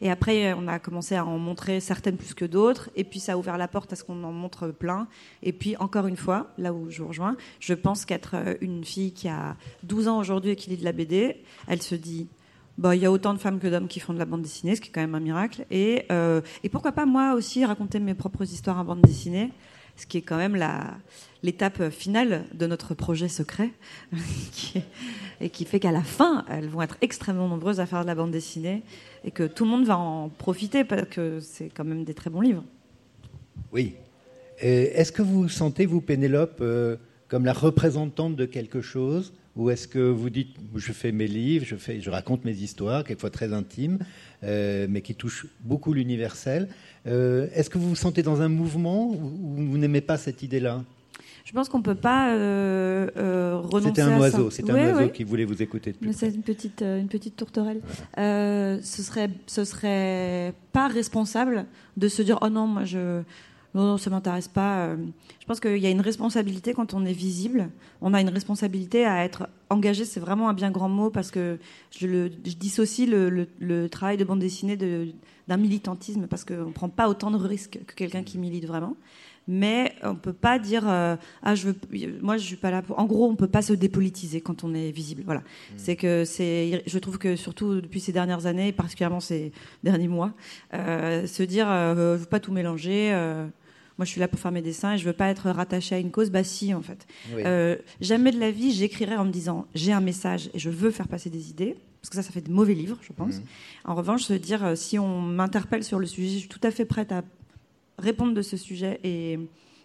et 0.00 0.10
après, 0.10 0.54
on 0.54 0.66
a 0.66 0.78
commencé 0.78 1.14
à 1.14 1.26
en 1.26 1.38
montrer 1.38 1.78
certaines 1.78 2.16
plus 2.16 2.32
que 2.32 2.46
d'autres. 2.46 2.88
Et 2.96 3.04
puis, 3.04 3.20
ça 3.20 3.34
a 3.34 3.36
ouvert 3.36 3.58
la 3.58 3.68
porte 3.68 3.92
à 3.92 3.96
ce 3.96 4.02
qu'on 4.02 4.24
en 4.24 4.32
montre 4.32 4.68
plein. 4.68 5.08
Et 5.42 5.52
puis, 5.52 5.76
encore 5.76 6.06
une 6.06 6.16
fois, 6.16 6.52
là 6.56 6.72
où 6.72 6.88
je 6.88 7.02
vous 7.02 7.08
rejoins, 7.08 7.36
je 7.60 7.74
pense 7.74 8.06
qu'être 8.06 8.34
euh, 8.34 8.54
une 8.62 8.82
fille 8.82 9.12
qui 9.12 9.28
a 9.28 9.56
12 9.82 10.08
ans 10.08 10.18
aujourd'hui 10.18 10.52
et 10.52 10.56
qui 10.56 10.70
lit 10.70 10.78
de 10.78 10.84
la 10.84 10.92
BD, 10.92 11.42
elle 11.68 11.82
se 11.82 11.94
dit 11.94 12.28
bah, 12.80 12.96
il 12.96 13.02
y 13.02 13.04
a 13.04 13.12
autant 13.12 13.34
de 13.34 13.38
femmes 13.38 13.58
que 13.58 13.68
d'hommes 13.68 13.88
qui 13.88 14.00
font 14.00 14.14
de 14.14 14.18
la 14.18 14.24
bande 14.24 14.40
dessinée, 14.40 14.74
ce 14.74 14.80
qui 14.80 14.88
est 14.88 14.92
quand 14.92 15.02
même 15.02 15.14
un 15.14 15.20
miracle. 15.20 15.66
Et, 15.70 16.06
euh, 16.10 16.40
et 16.64 16.70
pourquoi 16.70 16.92
pas 16.92 17.04
moi 17.04 17.34
aussi 17.34 17.62
raconter 17.62 18.00
mes 18.00 18.14
propres 18.14 18.42
histoires 18.42 18.78
en 18.78 18.84
bande 18.84 19.02
dessinée 19.02 19.50
ce 19.96 20.06
qui 20.06 20.16
est 20.16 20.22
quand 20.22 20.38
même 20.38 20.56
l'étape 21.42 21.90
finale 21.90 22.44
de 22.54 22.66
notre 22.66 22.94
projet 22.94 23.28
secret, 23.28 23.68
et 25.42 25.50
qui 25.50 25.66
fait 25.66 25.78
qu'à 25.78 25.92
la 25.92 26.02
fin, 26.02 26.46
elles 26.48 26.68
vont 26.68 26.80
être 26.80 26.96
extrêmement 27.02 27.48
nombreuses 27.48 27.80
à 27.80 27.86
faire 27.86 28.00
de 28.00 28.06
la 28.06 28.14
bande 28.14 28.30
dessinée, 28.30 28.82
et 29.24 29.30
que 29.30 29.42
tout 29.42 29.64
le 29.64 29.70
monde 29.70 29.84
va 29.84 29.98
en 29.98 30.30
profiter, 30.30 30.84
parce 30.84 31.06
que 31.10 31.40
c'est 31.40 31.68
quand 31.68 31.84
même 31.84 32.04
des 32.04 32.14
très 32.14 32.30
bons 32.30 32.40
livres. 32.40 32.64
Oui. 33.72 33.94
Est-ce 34.58 35.12
que 35.12 35.20
vous 35.20 35.50
sentez, 35.50 35.84
vous, 35.84 36.00
Pénélope, 36.00 36.60
euh, 36.62 36.96
comme 37.28 37.44
la 37.44 37.52
représentante 37.52 38.36
de 38.36 38.46
quelque 38.46 38.80
chose 38.80 39.34
ou 39.56 39.70
est-ce 39.70 39.88
que 39.88 39.98
vous 39.98 40.30
dites, 40.30 40.56
je 40.76 40.92
fais 40.92 41.12
mes 41.12 41.26
livres, 41.26 41.64
je, 41.66 41.76
fais, 41.76 42.00
je 42.00 42.10
raconte 42.10 42.44
mes 42.44 42.56
histoires, 42.56 43.04
quelquefois 43.04 43.30
très 43.30 43.52
intimes, 43.52 43.98
euh, 44.44 44.86
mais 44.88 45.02
qui 45.02 45.14
touchent 45.14 45.46
beaucoup 45.60 45.92
l'universel 45.92 46.68
euh, 47.06 47.48
Est-ce 47.54 47.68
que 47.68 47.78
vous 47.78 47.90
vous 47.90 47.96
sentez 47.96 48.22
dans 48.22 48.42
un 48.42 48.48
mouvement 48.48 49.08
ou 49.08 49.16
vous 49.56 49.78
n'aimez 49.78 50.00
pas 50.00 50.16
cette 50.18 50.42
idée-là? 50.42 50.84
Je 51.44 51.52
pense 51.52 51.68
qu'on 51.68 51.78
ne 51.78 51.82
peut 51.82 51.96
pas 51.96 52.32
euh, 52.34 53.08
euh 53.16 53.56
renoncer 53.56 53.88
C'était 53.88 54.02
un 54.02 54.18
oiseau, 54.20 54.50
c'est 54.50 54.70
un 54.70 54.74
oiseau 54.74 55.08
qui 55.08 55.24
voulait 55.24 55.44
vous 55.44 55.60
écouter. 55.62 55.94
C'est 56.12 56.28
une 56.28 56.42
petite, 56.42 56.82
une 56.82 57.08
petite 57.08 57.36
tourterelle. 57.36 57.80
ce 58.16 59.02
serait, 59.02 59.30
ce 59.46 59.64
serait 59.64 60.54
pas 60.72 60.86
responsable 60.86 61.66
de 61.96 62.08
se 62.08 62.22
dire 62.22 62.38
oh 62.42 62.48
non, 62.48 62.68
moi 62.68 62.84
je, 62.84 63.22
non, 63.74 63.98
ça 63.98 64.10
m'intéresse 64.10 64.48
pas. 64.48 64.86
Euh. 64.86 64.96
Je 65.40 65.46
pense 65.46 65.60
qu'il 65.60 65.78
y 65.78 65.86
a 65.86 65.90
une 65.90 66.00
responsabilité 66.00 66.74
quand 66.74 66.94
on 66.94 67.04
est 67.04 67.12
visible. 67.12 67.70
On 68.00 68.14
a 68.14 68.20
une 68.20 68.28
responsabilité 68.28 69.04
à 69.06 69.24
être 69.24 69.48
engagé. 69.68 70.04
C'est 70.04 70.20
vraiment 70.20 70.48
un 70.48 70.54
bien 70.54 70.70
grand 70.70 70.88
mot 70.88 71.10
parce 71.10 71.30
que 71.30 71.58
je, 71.90 72.06
le, 72.06 72.28
dissocie 72.28 73.08
le, 73.08 73.88
travail 73.88 74.16
de 74.16 74.24
bande 74.24 74.40
dessinée 74.40 74.76
d'un 74.76 75.56
militantisme 75.56 76.26
parce 76.26 76.44
qu'on 76.44 76.66
ne 76.66 76.72
prend 76.72 76.88
pas 76.88 77.08
autant 77.08 77.30
de 77.30 77.36
risques 77.36 77.78
que 77.86 77.94
quelqu'un 77.94 78.22
qui 78.22 78.38
milite 78.38 78.66
vraiment. 78.66 78.96
Mais 79.48 79.94
on 80.02 80.10
ne 80.10 80.18
peut 80.18 80.34
pas 80.34 80.58
dire 80.58 80.88
euh, 80.88 81.16
ah 81.42 81.54
je 81.54 81.68
veux 81.68 81.76
moi 82.20 82.36
je 82.36 82.44
suis 82.44 82.56
pas 82.56 82.70
là 82.70 82.82
pour 82.82 82.98
en 83.00 83.06
gros 83.06 83.28
on 83.28 83.34
peut 83.34 83.48
pas 83.48 83.62
se 83.62 83.72
dépolitiser 83.72 84.40
quand 84.40 84.62
on 84.62 84.74
est 84.74 84.92
visible 84.92 85.22
voilà 85.24 85.40
mmh. 85.40 85.74
c'est 85.76 85.96
que 85.96 86.24
c'est 86.24 86.82
je 86.86 86.98
trouve 86.98 87.18
que 87.18 87.34
surtout 87.36 87.80
depuis 87.80 88.00
ces 88.00 88.12
dernières 88.12 88.46
années 88.46 88.70
particulièrement 88.70 89.18
ces 89.18 89.50
derniers 89.82 90.08
mois 90.08 90.34
euh, 90.74 91.26
se 91.26 91.42
dire 91.42 91.68
euh, 91.68 92.16
veux 92.16 92.26
pas 92.26 92.38
tout 92.38 92.52
mélanger 92.52 93.12
moi 94.00 94.06
je 94.06 94.12
suis 94.12 94.20
là 94.20 94.28
pour 94.28 94.40
faire 94.40 94.50
mes 94.50 94.62
dessins 94.62 94.94
et 94.94 94.98
je 94.98 95.04
veux 95.04 95.12
pas 95.12 95.28
être 95.28 95.50
rattachée 95.50 95.94
à 95.94 95.98
une 95.98 96.10
cause. 96.10 96.30
Bah 96.30 96.42
si, 96.42 96.72
en 96.72 96.80
fait. 96.80 97.06
Euh, 97.34 97.76
jamais 98.00 98.30
de 98.30 98.40
la 98.40 98.50
vie, 98.50 98.72
j'écrirai 98.72 99.14
en 99.14 99.26
me 99.26 99.30
disant 99.30 99.66
j'ai 99.74 99.92
un 99.92 100.00
message 100.00 100.48
et 100.54 100.58
je 100.58 100.70
veux 100.70 100.90
faire 100.90 101.06
passer 101.06 101.28
des 101.28 101.50
idées. 101.50 101.76
Parce 102.00 102.08
que 102.08 102.16
ça, 102.16 102.22
ça 102.22 102.30
fait 102.30 102.40
de 102.40 102.50
mauvais 102.50 102.72
livres, 102.72 102.96
je 103.02 103.12
pense. 103.12 103.36
Mhm. 103.36 103.44
En 103.84 103.94
revanche, 103.94 104.22
se 104.22 104.32
dire, 104.32 104.64
euh, 104.64 104.74
si 104.74 104.98
on 104.98 105.20
m'interpelle 105.20 105.84
sur 105.84 105.98
le 105.98 106.06
sujet, 106.06 106.30
je 106.30 106.38
suis 106.38 106.48
tout 106.48 106.60
à 106.62 106.70
fait 106.70 106.86
prête 106.86 107.12
à 107.12 107.24
répondre 107.98 108.32
de 108.32 108.40
ce 108.40 108.56
sujet 108.56 109.00
et, 109.04 109.38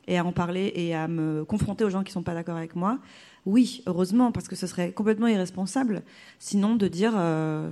et 0.08 0.18
à 0.18 0.24
en 0.24 0.32
parler 0.32 0.72
et 0.76 0.96
à 0.96 1.10
me 1.10 1.44
confronter 1.44 1.84
aux 1.84 1.90
gens 1.90 2.04
qui 2.06 2.14
sont 2.14 2.24
pas 2.24 2.34
d'accord 2.34 2.56
avec 2.56 2.74
moi. 2.74 3.00
Oui, 3.46 3.84
heureusement, 3.86 4.32
parce 4.32 4.48
que 4.48 4.56
ce 4.56 4.66
serait 4.66 4.94
complètement 4.94 5.28
irresponsable, 5.28 6.04
sinon 6.40 6.78
de 6.78 6.88
dire 6.88 7.12
euh, 7.18 7.70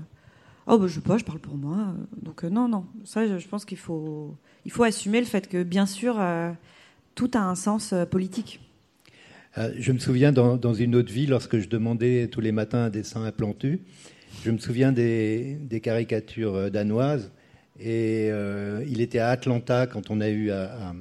oh 0.67 0.77
ben 0.77 0.87
je 0.87 0.95
sais 0.95 1.01
pas, 1.01 1.17
je 1.17 1.23
parle 1.23 1.39
pour 1.39 1.57
moi. 1.57 1.93
Donc 2.21 2.43
non, 2.43 2.67
non, 2.67 2.85
ça, 3.03 3.37
je 3.37 3.47
pense 3.47 3.65
qu'il 3.65 3.77
faut 3.77 4.35
il 4.65 4.71
faut 4.71 4.83
assumer 4.83 5.19
le 5.19 5.25
fait 5.25 5.47
que, 5.47 5.63
bien 5.63 5.85
sûr, 5.85 6.19
euh, 6.19 6.51
tout 7.15 7.31
a 7.33 7.39
un 7.39 7.55
sens 7.55 7.93
euh, 7.93 8.05
politique. 8.05 8.59
Euh, 9.57 9.71
je 9.77 9.91
me 9.91 9.99
souviens 9.99 10.31
dans, 10.31 10.73
une 10.73 10.95
autre 10.95 11.11
vie, 11.11 11.27
lorsque 11.27 11.59
je 11.59 11.67
demandais 11.67 12.27
tous 12.27 12.41
les 12.41 12.51
matins 12.51 12.85
un 12.85 12.89
dessin 12.89 13.23
à 13.23 13.31
Plantu, 13.31 13.81
je 14.43 14.51
me 14.51 14.57
souviens 14.57 14.91
des, 14.91 15.59
caricatures 15.83 16.71
danoises. 16.71 17.31
Et 17.79 18.29
il 18.87 19.01
était 19.01 19.19
à 19.19 19.29
Atlanta 19.29 19.85
quand 19.85 20.09
on 20.09 20.21
a 20.21 20.29
eu 20.29 20.49
à, 20.49 20.95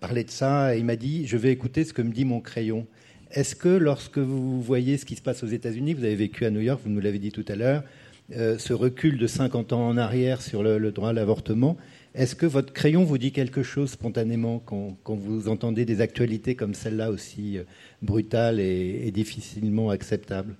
parler 0.00 0.24
de 0.24 0.30
ça. 0.30 0.74
Et 0.74 0.80
il 0.80 0.84
m'a 0.84 0.96
dit 0.96 1.26
Je 1.28 1.36
vais 1.36 1.52
écouter 1.52 1.84
ce 1.84 1.92
que 1.92 2.02
me 2.02 2.10
dit 2.10 2.24
mon 2.24 2.40
crayon. 2.40 2.88
Est-ce 3.30 3.54
que 3.54 3.68
lorsque 3.68 4.18
vous 4.18 4.60
voyez 4.60 4.98
ce 4.98 5.04
qui 5.04 5.14
se 5.14 5.22
passe 5.22 5.44
aux 5.44 5.48
États-Unis, 5.48 5.94
vous 5.94 6.04
avez 6.04 6.16
vécu 6.16 6.44
à 6.44 6.50
New 6.50 6.60
York, 6.60 6.80
vous 6.82 6.90
nous 6.90 7.00
l'avez 7.00 7.20
dit 7.20 7.30
tout 7.30 7.44
à 7.48 7.54
l'heure, 7.54 7.84
ce 8.30 8.72
recul 8.72 9.18
de 9.18 9.26
50 9.26 9.72
ans 9.72 9.86
en 9.86 9.96
arrière 9.96 10.42
sur 10.42 10.62
le 10.62 10.92
droit 10.92 11.10
à 11.10 11.12
l'avortement, 11.12 11.76
est-ce 12.16 12.34
que 12.34 12.46
votre 12.46 12.72
crayon 12.72 13.04
vous 13.04 13.18
dit 13.18 13.30
quelque 13.30 13.62
chose 13.62 13.90
spontanément 13.90 14.58
quand, 14.58 14.96
vous 15.06 15.48
entendez 15.48 15.84
des 15.84 16.00
actualités 16.00 16.56
comme 16.56 16.72
celle-là 16.72 17.10
aussi 17.10 17.58
euh, 17.58 17.64
brutales 18.00 18.58
et, 18.58 19.10
difficilement 19.10 19.90
acceptables? 19.90 20.56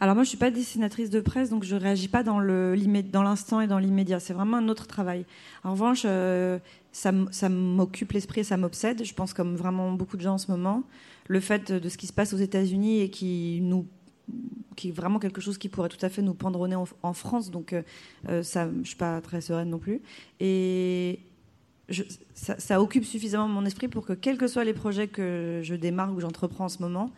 Alors 0.00 0.16
moi 0.16 0.24
je 0.24 0.30
suis 0.30 0.38
pas 0.38 0.50
dessinatrice 0.50 1.10
de 1.10 1.20
presse 1.20 1.50
donc 1.50 1.62
je 1.62 1.76
réagis 1.76 2.08
pas 2.08 2.24
dans 2.24 2.40
l'instant 2.40 3.60
et 3.60 3.68
dans 3.68 3.78
l'immédiat. 3.78 4.18
C'est 4.18 4.32
vraiment 4.32 4.56
un 4.56 4.68
autre 4.68 4.88
travail. 4.88 5.26
En 5.62 5.72
revanche, 5.72 6.02
euh, 6.06 6.58
ça, 6.90 7.12
m'occupe 7.48 8.10
l'esprit 8.10 8.40
et 8.40 8.44
ça 8.44 8.56
m'obsède. 8.56 9.04
Je 9.04 9.14
pense 9.14 9.34
comme 9.34 9.54
vraiment 9.54 9.92
beaucoup 9.92 10.16
de 10.16 10.22
gens 10.22 10.34
en 10.34 10.38
ce 10.38 10.50
moment. 10.50 10.82
Le 11.28 11.38
fait 11.38 11.70
de 11.70 11.88
ce 11.88 11.96
qui 11.96 12.08
se 12.08 12.12
passe 12.12 12.32
aux 12.32 12.38
États-Unis 12.38 13.00
et 13.00 13.10
qui 13.10 13.60
nous 13.62 13.86
qui 14.78 14.90
est 14.90 14.92
vraiment 14.92 15.18
quelque 15.18 15.40
chose 15.40 15.58
qui 15.58 15.68
pourrait 15.68 15.88
tout 15.88 16.04
à 16.04 16.08
fait 16.08 16.22
nous 16.22 16.36
nez 16.68 16.76
en, 16.76 17.12
France. 17.12 17.50
Donc, 17.50 17.72
euh, 17.72 17.82
euh, 18.28 18.44
ça, 18.44 18.68
je 18.82 18.86
suis 18.86 18.96
pas 18.96 19.20
très 19.20 19.40
sereine 19.40 19.70
non 19.70 19.78
plus. 19.78 20.00
Et 20.38 21.18
ça, 22.34 22.80
occupe 22.80 23.04
suffisamment 23.04 23.48
mon 23.48 23.64
esprit 23.64 23.88
pour 23.88 24.06
que, 24.06 24.12
quels 24.12 24.38
que 24.38 24.46
soient 24.46 24.64
les 24.64 24.74
projets 24.74 25.08
que 25.08 25.60
je 25.64 25.74
démarre 25.74 26.14
ou 26.14 26.20
j'entreprends 26.20 26.66
en 26.66 26.68
ce 26.68 26.80
moment, 26.80 27.10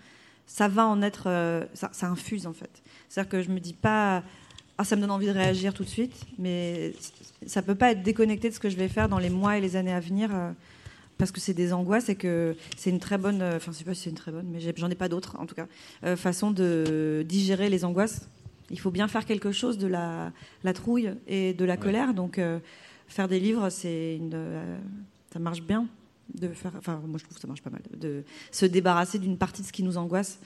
ça 0.47 0.69
va 0.69 0.87
en 0.87 1.03
être, 1.03 1.25
euh, 1.27 1.65
ça, 1.75 1.91
infuse 2.07 2.47
en 2.47 2.55
fait. 2.55 2.83
C'est-à-dire 3.09 3.31
que 3.31 3.43
je 3.43 3.51
me 3.51 3.61
dis 3.61 3.75
pas, 3.75 4.23
ah, 4.79 4.85
ça 4.85 4.97
me 4.97 5.03
donne 5.03 5.11
envie 5.11 5.27
de 5.27 5.33
réagir 5.33 5.75
tout 5.75 5.85
de 5.85 5.89
suite, 5.89 6.25
mais 6.39 6.95
ça 7.47 7.61
peut 7.61 7.75
pas 7.75 7.93
être 7.93 8.03
déconnecté 8.03 8.49
de 8.49 8.55
ce 8.55 8.61
que 8.61 8.71
je 8.71 8.77
vais 8.77 8.89
faire 8.89 9.11
dans 9.11 9.19
les 9.19 9.31
mois 9.31 9.59
et 9.59 9.61
les 9.61 9.77
années 9.77 9.93
à 9.93 10.01
venir 10.01 10.31
parce 11.21 11.31
que 11.33 11.39
c'est 11.41 11.55
des 11.55 11.73
angoisses 11.75 12.09
et 12.09 12.17
que 12.17 12.57
c'est 12.77 12.89
une 12.91 12.99
très 12.99 13.19
bonne, 13.19 13.43
euh, 13.43 13.57
enfin, 13.57 13.73
je 13.73 13.77
sais 13.77 13.85
pas 13.85 13.95
si 13.95 14.05
c'est 14.05 14.11
une 14.11 14.17
très 14.17 14.33
bonne, 14.33 14.47
mais 14.51 14.59
j'en 14.75 14.89
ai, 14.89 14.95
pas 14.95 15.09
d'autres 15.09 15.37
en 15.39 15.47
tout 15.47 15.55
cas, 15.55 15.67
euh, 16.05 16.17
façon 16.17 16.51
de 16.51 17.25
digérer 17.29 17.69
les 17.69 17.85
angoisses. 17.85 18.23
Il 18.71 18.81
faut 18.81 18.91
bien 18.91 19.07
faire 19.07 19.27
quelque 19.27 19.53
chose 19.53 19.77
de 19.77 19.87
la, 19.87 20.33
la 20.65 20.73
trouille 20.73 21.13
et 21.27 21.53
de 21.53 21.65
la 21.65 21.77
colère. 21.77 22.15
Donc, 22.15 22.39
euh, 22.39 22.59
faire 23.07 23.29
des 23.29 23.39
livres, 23.39 23.69
c'est 23.69 24.17
une, 24.17 24.37
ça 25.33 25.39
marche 25.39 25.63
bien. 25.63 25.87
De 26.33 26.49
faire, 26.49 26.73
enfin, 26.79 27.03
moi 27.07 27.19
je 27.19 27.25
trouve 27.25 27.35
que 27.35 27.41
ça 27.41 27.49
marche 27.49 27.63
pas 27.63 27.71
mal. 27.71 27.83
De 27.99 28.23
se 28.53 28.65
débarrasser 28.65 29.19
d'une 29.19 29.37
partie 29.37 29.63
de 29.63 29.67
ce 29.67 29.73
qui 29.73 29.83
nous 29.83 29.99
angoisse 29.99 30.39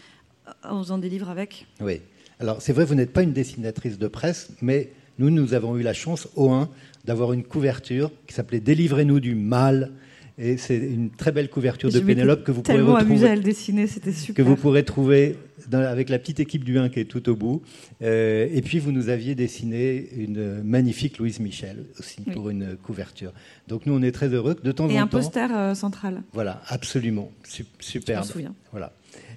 en 0.65 0.83
faisant 0.83 0.99
des 0.99 1.09
livres 1.09 1.31
avec. 1.31 1.67
Oui. 1.81 2.01
Alors, 2.41 2.63
c'est 2.63 2.73
vrai, 2.73 2.85
vous 2.85 2.95
n'êtes 2.95 3.13
pas 3.13 3.23
une 3.23 3.33
dessinatrice 3.33 3.99
de 3.99 4.09
presse, 4.09 4.51
mais 4.61 4.91
nous, 5.19 5.31
nous 5.31 5.55
avons 5.55 5.77
eu 5.77 5.83
la 5.83 5.93
chance, 5.93 6.27
au 6.35 6.51
1, 6.51 6.69
d'avoir 7.05 7.33
une 7.33 7.45
couverture 7.45 8.11
qui 8.27 8.35
s'appelait 8.35 8.61
Délivrez-nous 8.61 9.21
du 9.21 9.35
mal 9.35 9.93
et 10.37 10.57
c'est 10.57 10.77
une 10.77 11.11
très 11.11 11.31
belle 11.31 11.49
couverture 11.49 11.91
de 11.91 12.01
Pénélope 12.01 12.43
que 12.43 12.51
vous 12.51 12.63
pourrez 12.63 12.81
retrouver. 12.81 13.29
à 13.29 13.37
le 13.37 13.43
dessiner, 13.43 13.87
c'était 13.87 14.13
super. 14.13 14.35
Que 14.35 14.49
vous 14.49 14.57
pourrez 14.57 14.85
trouver 14.85 15.37
avec 15.73 16.09
la 16.09 16.19
petite 16.19 16.41
équipe 16.41 16.65
du 16.65 16.79
1 16.79 16.89
qui 16.89 17.01
est 17.01 17.05
tout 17.05 17.29
au 17.29 17.37
bout. 17.37 17.63
Euh, 18.03 18.49
et 18.53 18.61
puis 18.61 18.81
vous 18.81 18.91
nous 18.91 19.11
aviez 19.11 19.37
dessiné 19.37 20.09
une 20.17 20.63
magnifique 20.63 21.19
Louise 21.19 21.39
Michel 21.39 21.85
aussi 22.01 22.21
pour 22.23 22.51
une 22.51 22.77
couverture. 22.77 23.33
Donc 23.69 23.87
nous 23.87 23.95
on 23.95 24.03
est 24.03 24.11
très 24.13 24.29
heureux 24.29 24.57
de 24.61 24.73
temps 24.73 24.85
en 24.85 24.89
temps. 24.89 24.95
Et 24.95 24.99
un 24.99 25.07
poster 25.07 25.57
euh, 25.57 25.75
central. 25.75 26.23
Voilà, 26.33 26.61
absolument, 26.67 27.31
superbe. 27.79 28.25
Je 28.25 28.29
me 28.29 28.33
souviens. 28.33 28.55
Voilà. 28.73 28.93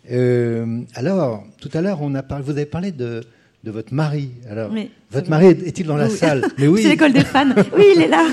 Euh, 0.10 0.82
alors 0.95 1.45
tout 1.60 1.70
à 1.74 1.82
l'heure 1.82 2.02
on 2.02 2.16
a 2.16 2.24
parlé, 2.24 2.43
vous 2.43 2.52
avez 2.52 2.66
parlé 2.66 2.91
de 2.91 3.22
de 3.64 3.72
votre 3.72 3.93
mari. 3.93 4.32
Alors, 4.49 4.72
votre 5.12 5.30
mari 5.30 5.47
est-il 5.47 5.86
dans 5.86 5.97
la 5.97 6.10
salle 6.10 6.45
Mais 6.58 6.68
oui. 6.68 6.84
C'est 6.84 6.89
l'école 6.89 7.14
des 7.14 7.24
fans. 7.24 7.49
Oui, 7.76 7.86
il 7.95 8.01
est 8.01 8.08
là, 8.08 8.28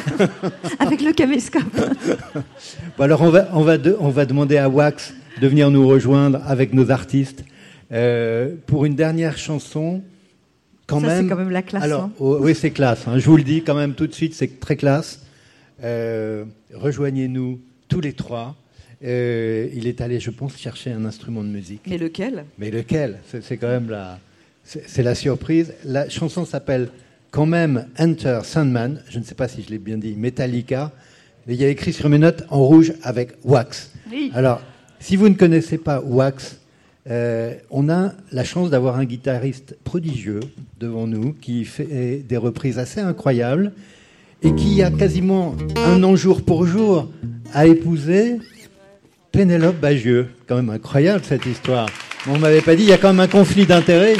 avec 0.78 1.02
le 1.02 1.12
caméscope. 1.12 1.62
bon, 2.98 3.04
alors, 3.04 3.22
on 3.22 3.30
va, 3.30 3.48
on, 3.52 3.62
va 3.62 3.76
on 4.00 4.10
va 4.10 4.26
demander 4.26 4.58
à 4.58 4.68
Wax 4.68 5.14
de 5.40 5.48
venir 5.48 5.70
nous 5.70 5.86
rejoindre 5.86 6.40
avec 6.46 6.72
nos 6.72 6.90
artistes 6.90 7.44
euh, 7.92 8.54
pour 8.66 8.84
une 8.84 8.94
dernière 8.94 9.38
chanson. 9.38 10.02
Quand 10.86 11.00
Ça, 11.00 11.06
même. 11.06 11.24
C'est 11.24 11.30
quand 11.30 11.38
même 11.38 11.50
la 11.50 11.62
classe. 11.62 11.82
Alors, 11.82 12.04
hein. 12.04 12.12
oh, 12.18 12.38
oui, 12.40 12.54
c'est 12.54 12.70
classe. 12.70 13.08
Hein. 13.08 13.18
je 13.18 13.26
vous 13.26 13.36
le 13.36 13.42
dis 13.42 13.62
quand 13.62 13.74
même 13.74 13.94
tout 13.94 14.06
de 14.06 14.12
suite, 14.12 14.34
c'est 14.34 14.60
très 14.60 14.76
classe. 14.76 15.24
Euh, 15.82 16.44
rejoignez-nous 16.72 17.60
tous 17.88 18.00
les 18.00 18.12
trois. 18.12 18.54
Euh, 19.02 19.68
il 19.74 19.86
est 19.86 20.00
allé, 20.00 20.20
je 20.20 20.30
pense, 20.30 20.56
chercher 20.56 20.92
un 20.92 21.04
instrument 21.04 21.42
de 21.42 21.48
musique. 21.48 21.82
Mais 21.86 21.98
lequel? 21.98 22.44
Mais 22.58 22.70
lequel? 22.70 23.18
C'est 23.40 23.56
quand 23.56 23.68
même 23.68 23.90
la. 23.90 24.18
C'est 24.64 25.02
la 25.02 25.14
surprise. 25.14 25.74
La 25.84 26.08
chanson 26.08 26.44
s'appelle 26.44 26.88
quand 27.30 27.46
même 27.46 27.86
Enter 27.98 28.40
Sandman. 28.44 29.02
Je 29.10 29.18
ne 29.18 29.24
sais 29.24 29.34
pas 29.34 29.48
si 29.48 29.62
je 29.62 29.70
l'ai 29.70 29.78
bien 29.78 29.98
dit, 29.98 30.14
Metallica. 30.16 30.92
il 31.46 31.56
y 31.56 31.64
a 31.64 31.68
écrit 31.68 31.92
sur 31.92 32.08
mes 32.08 32.18
notes 32.18 32.44
en 32.48 32.64
rouge 32.64 32.94
avec 33.02 33.32
Wax. 33.44 33.90
Alors, 34.32 34.62
si 35.00 35.16
vous 35.16 35.28
ne 35.28 35.34
connaissez 35.34 35.76
pas 35.76 36.00
Wax, 36.00 36.58
euh, 37.10 37.54
on 37.70 37.90
a 37.90 38.12
la 38.32 38.44
chance 38.44 38.70
d'avoir 38.70 38.96
un 38.96 39.04
guitariste 39.04 39.76
prodigieux 39.84 40.40
devant 40.80 41.06
nous 41.06 41.34
qui 41.34 41.66
fait 41.66 42.24
des 42.26 42.36
reprises 42.38 42.78
assez 42.78 43.00
incroyables 43.00 43.72
et 44.42 44.54
qui 44.54 44.82
a 44.82 44.90
quasiment 44.90 45.54
un 45.76 46.02
an 46.02 46.16
jour 46.16 46.42
pour 46.42 46.66
jour 46.66 47.10
à 47.52 47.66
épouser 47.66 48.38
Pénélope 49.32 49.78
Bagieux. 49.80 50.28
Quand 50.46 50.56
même 50.56 50.70
incroyable 50.70 51.22
cette 51.24 51.44
histoire. 51.44 51.88
On 52.26 52.38
m'avait 52.38 52.62
pas 52.62 52.74
dit, 52.74 52.84
il 52.84 52.88
y 52.88 52.92
a 52.92 52.98
quand 52.98 53.12
même 53.12 53.20
un 53.20 53.28
conflit 53.28 53.66
d'intérêts 53.66 54.14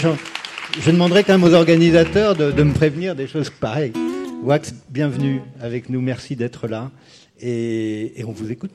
je 0.81 0.91
demanderai 0.91 1.25
quand 1.25 1.39
même 1.39 1.45
aux 1.45 1.55
organisateurs 1.55 2.35
de, 2.35 2.63
me 2.63 2.73
prévenir 2.73 3.15
des 3.15 3.27
choses 3.27 3.51
pareilles. 3.51 3.93
Wax, 4.43 4.75
bienvenue 4.91 5.41
avec 5.61 5.89
nous, 5.89 6.01
merci 6.01 6.37
d'être 6.37 6.69
là 6.69 6.91
et 7.41 8.25
on 8.27 8.33
vous 8.33 8.51
écoute. 8.51 8.75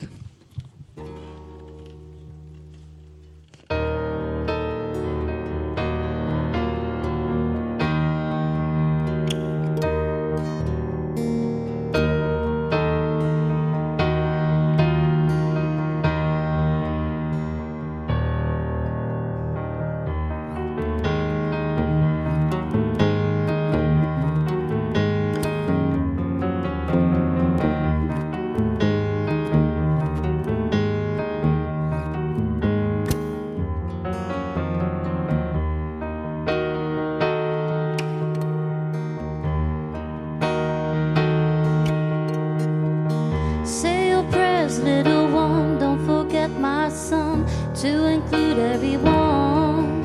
little 44.84 45.28
one. 45.28 45.78
Don't 45.78 46.04
forget 46.06 46.50
my 46.50 46.88
son 46.88 47.46
to 47.82 48.06
include 48.06 48.58
everyone. 48.58 50.00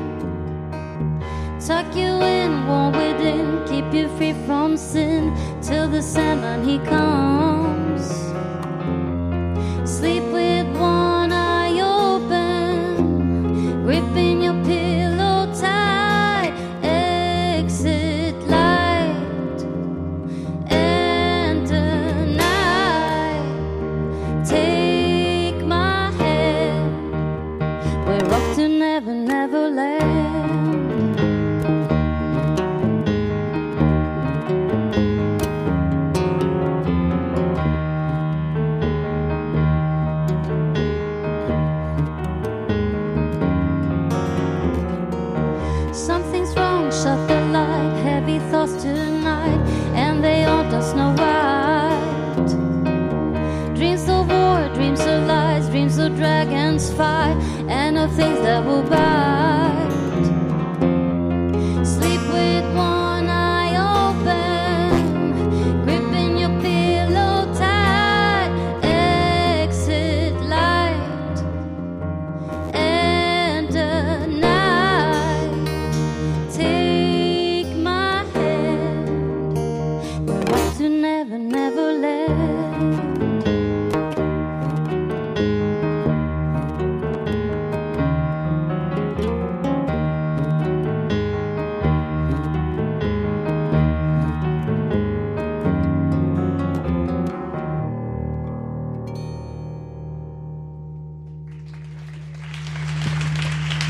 Tuck 1.66 1.96
you 1.96 2.12
in, 2.22 2.66
warm 2.68 2.92
within, 2.92 3.64
keep 3.66 3.92
you 3.92 4.08
free 4.16 4.34
from 4.46 4.76
sin 4.76 5.34
till 5.60 5.88
the 5.88 6.00
Sandman 6.00 6.64
he 6.64 6.78
comes. 6.78 7.45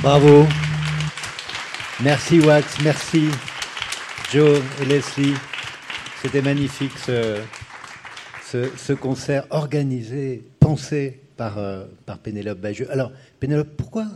Bravo. 0.07 0.46
Merci 2.00 2.38
Wax, 2.38 2.80
merci 2.84 3.24
Joe 4.32 4.62
et 4.80 4.84
Leslie. 4.84 5.34
C'était 6.22 6.42
magnifique 6.42 6.96
ce, 6.96 7.40
ce, 8.44 8.70
ce 8.76 8.92
concert 8.92 9.46
organisé, 9.50 10.44
pensé 10.61 11.20
par, 11.36 11.59
euh, 11.59 11.86
par 12.07 12.18
Pénélope 12.18 12.61
Bagieux. 12.61 12.88
Alors, 12.92 13.11
Pénélope, 13.40 13.70
pourquoi 13.76 14.07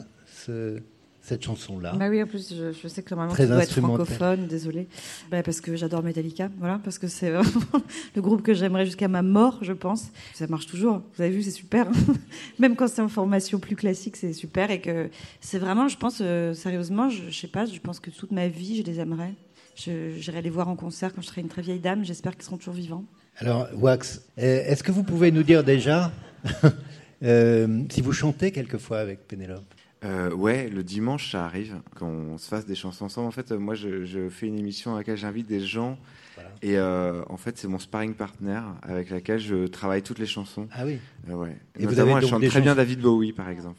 ce- 0.46 0.78
cette 1.22 1.44
chanson-là 1.44 1.94
Bah 1.96 2.08
oui, 2.08 2.22
en 2.22 2.26
plus, 2.26 2.54
je, 2.54 2.72
je 2.72 2.88
sais 2.88 3.02
que 3.02 3.10
normalement, 3.10 3.34
Très 3.34 3.44
tu 3.44 3.52
dois 3.52 3.62
être 3.62 3.72
francophone, 3.72 4.46
désolé. 4.46 4.88
Bah, 5.30 5.42
parce 5.42 5.60
que 5.60 5.76
j'adore 5.76 6.02
Metallica, 6.02 6.48
voilà, 6.58 6.80
parce 6.82 6.98
que 6.98 7.08
c'est 7.08 7.30
vraiment 7.30 7.84
le 8.16 8.22
groupe 8.22 8.42
que 8.42 8.54
j'aimerais 8.54 8.86
jusqu'à 8.86 9.08
ma 9.08 9.22
mort, 9.22 9.58
je 9.62 9.72
pense. 9.72 10.08
Ça 10.34 10.46
marche 10.46 10.66
toujours. 10.66 11.02
Vous 11.16 11.22
avez 11.22 11.30
vu, 11.30 11.42
c'est 11.42 11.50
super. 11.50 11.86
Même 12.58 12.76
quand 12.76 12.88
c'est 12.88 13.02
en 13.02 13.08
formation 13.08 13.58
plus 13.58 13.76
classique, 13.76 14.16
c'est 14.16 14.32
super. 14.32 14.70
Et 14.70 14.80
que 14.80 15.10
c'est 15.40 15.58
vraiment, 15.58 15.88
je 15.88 15.96
pense, 15.96 16.18
euh, 16.20 16.54
sérieusement, 16.54 17.10
je, 17.10 17.22
je 17.28 17.38
sais 17.38 17.48
pas, 17.48 17.66
je 17.66 17.78
pense 17.80 18.00
que 18.00 18.10
toute 18.10 18.32
ma 18.32 18.48
vie, 18.48 18.76
je 18.76 18.82
les 18.82 18.98
aimerais. 18.98 19.34
J'irai 19.76 20.42
les 20.42 20.50
voir 20.50 20.68
en 20.68 20.76
concert 20.76 21.14
quand 21.14 21.22
je 21.22 21.28
serai 21.28 21.40
une 21.40 21.48
très 21.48 21.62
vieille 21.62 21.78
dame. 21.78 22.04
J'espère 22.04 22.34
qu'ils 22.34 22.44
seront 22.44 22.58
toujours 22.58 22.74
vivants. 22.74 23.04
Alors, 23.38 23.68
Wax, 23.74 24.22
euh, 24.38 24.62
est-ce 24.66 24.82
que 24.82 24.92
vous 24.92 25.02
pouvez 25.02 25.30
nous 25.30 25.42
dire 25.42 25.64
déjà 25.64 26.12
euh, 27.22 27.84
si 27.90 28.02
vous 28.02 28.12
chantez 28.12 28.52
quelquefois 28.52 28.98
avec 28.98 29.26
Pénélope? 29.26 29.74
Euh, 30.02 30.32
ouais, 30.32 30.70
le 30.70 30.82
dimanche, 30.82 31.30
ça 31.32 31.44
arrive 31.44 31.76
qu'on 31.98 32.38
se 32.38 32.48
fasse 32.48 32.64
des 32.64 32.74
chansons 32.74 33.04
ensemble. 33.04 33.28
En 33.28 33.32
fait, 33.32 33.52
euh, 33.52 33.58
moi, 33.58 33.74
je, 33.74 34.04
je 34.06 34.30
fais 34.30 34.46
une 34.46 34.58
émission 34.58 34.94
à 34.94 34.98
laquelle 34.98 35.18
j'invite 35.18 35.46
des 35.46 35.60
gens. 35.60 35.98
Voilà. 36.36 36.50
Et 36.62 36.78
euh, 36.78 37.22
en 37.28 37.36
fait, 37.36 37.58
c'est 37.58 37.68
mon 37.68 37.78
sparring 37.78 38.14
partner 38.14 38.60
avec 38.82 39.10
laquelle 39.10 39.38
je 39.40 39.66
travaille 39.66 40.02
toutes 40.02 40.18
les 40.18 40.26
chansons. 40.26 40.68
Ah 40.72 40.86
oui. 40.86 40.98
Euh, 41.28 41.34
ouais. 41.34 41.56
Et 41.78 41.84
vous 41.84 41.90
Notamment, 41.90 42.16
avez 42.16 42.24
elle 42.24 42.30
chante 42.30 42.46
très 42.46 42.60
bien 42.62 42.74
David 42.74 43.00
Bowie, 43.00 43.32
par 43.32 43.50
exemple. 43.50 43.78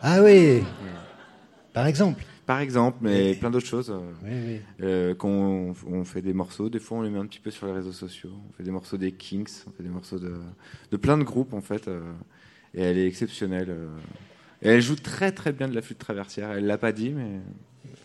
Ah 0.00 0.22
oui 0.22 0.62
Par 1.74 1.86
exemple 1.86 2.24
Par 2.46 2.60
exemple, 2.60 2.98
mais 3.02 3.34
plein 3.34 3.50
d'autres 3.50 3.66
choses. 3.66 3.94
Oui, 4.24 4.60
oui. 4.80 5.16
qu'on 5.16 5.74
on 5.86 6.04
fait 6.04 6.22
des 6.22 6.32
morceaux, 6.34 6.70
des 6.70 6.78
fois 6.78 6.98
on 6.98 7.02
les 7.02 7.10
met 7.10 7.18
un 7.18 7.26
petit 7.26 7.40
peu 7.40 7.50
sur 7.50 7.66
les 7.66 7.72
réseaux 7.72 7.92
sociaux. 7.92 8.32
On 8.48 8.52
fait 8.54 8.62
des 8.62 8.70
morceaux 8.70 8.96
des 8.96 9.12
Kings, 9.12 9.48
on 9.66 9.70
fait 9.70 9.82
des 9.82 9.88
morceaux 9.90 10.18
de, 10.18 10.34
de 10.90 10.96
plein 10.96 11.16
de 11.18 11.24
groupes 11.24 11.52
en 11.54 11.60
fait. 11.62 11.88
et 12.74 12.82
elle 12.82 12.96
est 12.98 13.06
exceptionnelle. 13.06 13.74
Et 14.62 14.68
elle 14.68 14.80
joue 14.80 14.96
très 14.96 15.32
très 15.32 15.52
bien 15.52 15.68
de 15.68 15.74
la 15.74 15.82
flûte 15.82 15.98
traversière. 15.98 16.50
Elle 16.52 16.66
l'a 16.66 16.78
pas 16.78 16.92
dit, 16.92 17.10
mais 17.10 17.40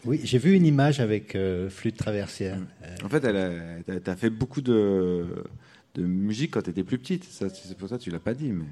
Oui, 0.05 0.19
j'ai 0.23 0.37
vu 0.37 0.53
une 0.55 0.65
image 0.65 0.99
avec 0.99 1.35
euh, 1.35 1.69
flûte 1.69 1.97
traversière. 1.97 2.57
Euh, 2.83 2.95
En 3.05 3.09
fait, 3.09 3.23
elle 3.23 3.37
a, 3.37 3.49
t'as- 3.85 3.99
t'as 3.99 4.15
fait 4.15 4.29
beaucoup 4.29 4.61
de, 4.61 5.25
de 5.95 6.03
musique 6.03 6.51
quand 6.51 6.61
tu 6.63 6.69
étais 6.71 6.83
plus 6.83 6.97
petite. 6.97 7.23
Ça, 7.25 7.47
C'est 7.49 7.77
pour 7.77 7.89
ça 7.89 7.97
que 7.97 8.03
tu 8.03 8.09
l'as 8.11 8.19
pas 8.19 8.33
dit. 8.33 8.51
Mais... 8.51 8.65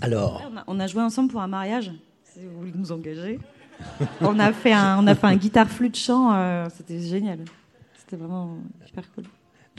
Alors, 0.00 0.42
On 0.52 0.56
a, 0.56 0.64
on 0.66 0.80
a 0.80 0.86
joué 0.86 1.02
ensemble 1.02 1.30
pour 1.30 1.40
un 1.42 1.48
mariage, 1.48 1.90
si 2.24 2.40
vous 2.46 2.58
voulez 2.58 2.72
nous 2.74 2.90
engager. 2.92 3.38
on, 4.20 4.38
a 4.38 4.52
fait 4.52 4.72
un, 4.72 4.98
on 5.02 5.06
a 5.06 5.14
fait 5.14 5.26
un 5.26 5.36
guitare 5.36 5.68
flûte 5.68 5.96
chant, 5.96 6.34
euh, 6.34 6.66
c'était 6.76 7.00
génial. 7.00 7.38
C'était 7.98 8.16
vraiment 8.16 8.58
super 8.86 9.10
cool. 9.12 9.24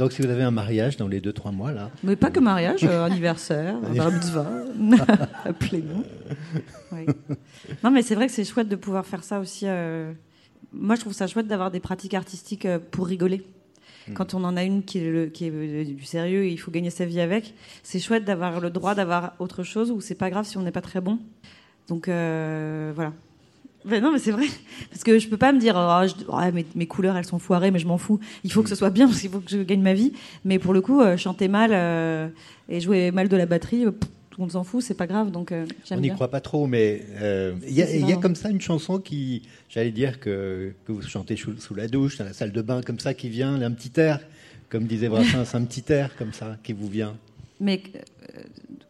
Donc 0.01 0.11
si 0.13 0.21
vous 0.21 0.29
avez 0.29 0.43
un 0.43 0.51
mariage 0.51 0.97
dans 0.97 1.07
les 1.07 1.21
2-3 1.21 1.53
mois, 1.53 1.71
là, 1.71 1.91
Mais 2.03 2.15
pas 2.15 2.29
que 2.31 2.39
mariage, 2.39 2.83
euh, 2.83 3.05
anniversaire, 3.05 3.75
bar 3.95 4.11
mitzvah, 4.11 4.49
appelez-nous. 5.45 6.03
Oui. 6.91 7.05
Non, 7.83 7.91
mais 7.91 8.01
c'est 8.01 8.15
vrai 8.15 8.27
que 8.27 8.33
c'est 8.33 8.43
chouette 8.43 8.67
de 8.67 8.75
pouvoir 8.75 9.05
faire 9.05 9.23
ça 9.23 9.39
aussi. 9.39 9.65
euh, 9.67 10.11
Moi, 10.73 10.95
je 10.95 11.01
trouve 11.01 11.13
ça 11.13 11.27
chouette 11.27 11.47
d'avoir 11.47 11.71
des 11.71 11.79
pratiques 11.79 12.13
artistiques 12.13 12.65
euh, 12.65 12.79
pour 12.79 13.07
rigoler. 13.07 13.43
Quand 14.15 14.33
on 14.33 14.43
en 14.43 14.57
a 14.57 14.63
une 14.63 14.83
qui 14.83 14.97
est, 14.97 15.09
le- 15.11 15.27
qui 15.27 15.45
est 15.45 15.51
euh, 15.53 15.85
du 15.85 16.03
sérieux 16.03 16.43
et 16.45 16.51
il 16.51 16.57
faut 16.57 16.71
gagner 16.71 16.89
sa 16.89 17.05
vie 17.05 17.21
avec, 17.21 17.53
c'est 17.83 17.99
chouette 17.99 18.25
d'avoir 18.25 18.59
le 18.59 18.69
droit 18.71 18.95
d'avoir 18.95 19.33
autre 19.39 19.61
chose 19.63 19.91
où 19.91 20.01
c'est 20.01 20.15
pas 20.15 20.29
grave 20.31 20.45
si 20.45 20.57
on 20.57 20.63
n'est 20.63 20.71
pas 20.71 20.81
très 20.81 21.01
bon. 21.01 21.19
Donc 21.87 22.07
euh, 22.07 22.91
voilà. 22.95 23.13
Ben 23.85 24.01
non, 24.03 24.11
mais 24.11 24.19
c'est 24.19 24.31
vrai. 24.31 24.45
Parce 24.89 25.03
que 25.03 25.17
je 25.17 25.27
peux 25.27 25.37
pas 25.37 25.51
me 25.51 25.59
dire, 25.59 25.73
oh, 25.75 26.07
je- 26.07 26.25
ouais, 26.31 26.51
mes, 26.51 26.65
mes 26.75 26.85
couleurs, 26.87 27.17
elles 27.17 27.25
sont 27.25 27.39
foirées, 27.39 27.71
mais 27.71 27.79
je 27.79 27.87
m'en 27.87 27.97
fous. 27.97 28.19
Il 28.43 28.51
faut 28.51 28.61
que 28.63 28.69
ce 28.69 28.75
soit 28.75 28.89
bien, 28.91 29.07
parce 29.07 29.19
qu'il 29.21 29.29
faut 29.31 29.39
que 29.39 29.49
je 29.49 29.57
gagne 29.63 29.81
ma 29.81 29.93
vie. 29.93 30.13
Mais 30.45 30.59
pour 30.59 30.73
le 30.73 30.81
coup, 30.81 31.01
euh, 31.01 31.17
chanter 31.17 31.47
mal 31.47 31.71
euh, 31.73 32.27
et 32.69 32.79
jouer 32.79 33.11
mal 33.11 33.27
de 33.27 33.35
la 33.37 33.45
batterie, 33.45 33.85
euh, 33.85 33.91
pff, 33.91 34.09
tout 34.29 34.39
le 34.39 34.43
monde 34.43 34.51
s'en 34.51 34.63
fout, 34.63 34.81
c'est 34.83 34.93
pas 34.93 35.07
grave. 35.07 35.31
Donc 35.31 35.51
euh, 35.51 35.65
on 35.89 35.95
n'y 35.99 36.07
croit 36.15 36.29
pas 36.29 36.41
trop, 36.41 36.67
mais 36.67 37.01
il 37.67 37.73
y, 37.73 37.81
a- 37.81 37.85
y 37.95 38.19
comme 38.19 38.35
ça 38.35 38.49
une 38.49 38.61
chanson 38.61 38.99
qui, 38.99 39.41
j'allais 39.67 39.91
dire 39.91 40.19
que, 40.19 40.73
que 40.85 40.91
vous 40.91 41.01
chantez 41.01 41.35
sous, 41.35 41.57
sous 41.59 41.73
la 41.75 41.87
douche, 41.87 42.17
dans 42.17 42.25
la 42.25 42.33
salle 42.33 42.51
de 42.51 42.61
bain, 42.61 42.81
comme 42.81 42.99
ça, 42.99 43.13
qui 43.13 43.29
vient, 43.29 43.61
un 43.61 43.71
petit 43.71 43.91
air, 43.99 44.19
comme 44.69 44.85
disait 44.85 45.09
Brassens, 45.09 45.53
un 45.55 45.65
petit 45.65 45.83
air 45.91 46.15
comme 46.17 46.31
ça, 46.33 46.55
qui 46.63 46.71
vous 46.73 46.87
vient. 46.87 47.17
Mais 47.59 47.81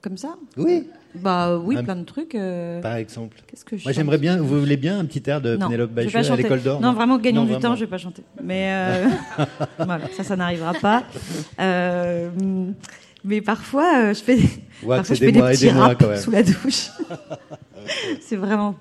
comme 0.01 0.17
ça 0.17 0.35
Oui, 0.57 0.87
Bah 1.15 1.57
oui, 1.57 1.77
Un- 1.77 1.83
plein 1.83 1.95
de 1.95 2.03
trucs. 2.05 2.35
euh, 2.35 2.81
par 2.81 2.95
exemple. 2.95 3.37
Qu'est-ce 3.47 3.65
que 3.65 3.77
je 3.77 3.83
Moi, 3.83 3.91
j'aimerais 3.91 4.17
bien, 4.17 4.37
vous 4.37 4.59
voulez 4.59 4.77
bien 4.77 4.99
un 4.99 5.05
petit 5.05 5.21
air 5.29 5.41
de 5.41 5.55
Non, 5.57 5.67
Pénélope 5.67 5.93
pas 5.93 6.01
à 6.01 6.35
l'école 6.35 6.61
d'or 6.61 6.81
Non, 6.81 6.93
vraiment, 6.93 7.17
gagnons 7.17 7.41
Non, 7.41 7.45
du 7.45 7.53
vraiment. 7.53 7.69
temps, 7.69 7.75
je 7.75 7.81
vais 7.85 7.89
pas 7.89 7.97
chanter. 7.97 8.23
Mais 8.41 8.71
euh, 8.71 9.07
voilà, 9.77 10.07
ça, 10.13 10.23
ça 10.23 10.35
n'arrivera 10.35 10.73
pas. 10.73 11.03
Euh, 11.59 12.29
mais 13.23 13.41
parfois, 13.41 13.97
euh, 13.97 14.13
je 14.13 14.23
fais, 14.23 14.37
Wax, 14.37 14.47
parfois, 14.83 15.15
je 15.15 15.19
fais 15.19 15.31
des 15.31 15.39
petits 15.39 15.69
raps 15.69 15.97
quand 15.99 16.09
même. 16.09 16.17
sous 16.17 16.31
la 16.31 16.43
douche. 16.43 16.89
c'est 18.21 18.35
vraiment 18.37 18.75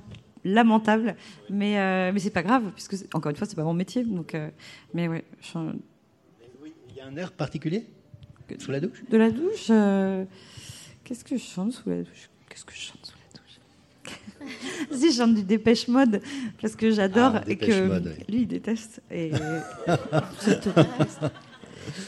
lamentable, 0.44 1.16
mais 1.50 1.78
euh, 1.78 2.12
mais 2.14 2.20
c'est 2.20 2.30
pas 2.30 2.42
grave 2.42 2.62
puisque 2.74 2.94
encore 3.12 3.30
une 3.30 3.36
fois, 3.36 3.46
c'est 3.46 3.56
pas 3.56 3.64
mon 3.64 3.74
métier. 3.74 4.04
Donc, 4.04 4.34
euh, 4.34 4.48
mais 4.94 5.08
ouais, 5.08 5.24
je 5.42 5.58
Il 6.90 6.96
y 6.96 7.00
a 7.00 7.06
un 7.06 7.16
air 7.16 7.32
particulier 7.32 7.84
sous 8.58 8.70
la 8.72 8.80
douche? 8.80 9.02
De 9.10 9.16
la 9.16 9.30
douche. 9.30 9.70
Qu'est-ce 11.10 11.24
que 11.24 11.36
je 11.36 11.42
chante 11.42 11.72
sous 11.72 11.88
la 11.90 11.96
douche? 11.96 12.30
Qu'est-ce 12.48 12.64
que 12.64 12.72
je 12.72 12.78
chante 12.78 13.04
sous 13.04 13.16
la 13.34 13.40
douche? 13.40 14.48
Si 14.96 15.10
je 15.12 15.16
chante 15.18 15.34
du 15.34 15.42
Dépêche 15.42 15.88
Mode 15.88 16.22
parce 16.62 16.76
que 16.76 16.92
j'adore 16.92 17.32
Ah, 17.34 17.42
et 17.48 17.56
Dépêche 17.56 17.68
que 17.68 17.86
Mode, 17.88 18.14
oui. 18.16 18.24
lui 18.32 18.42
il 18.42 18.46
déteste 18.46 19.02
et 19.10 19.32
je 20.46 20.52
te 20.54 20.68
déteste. 20.68 21.20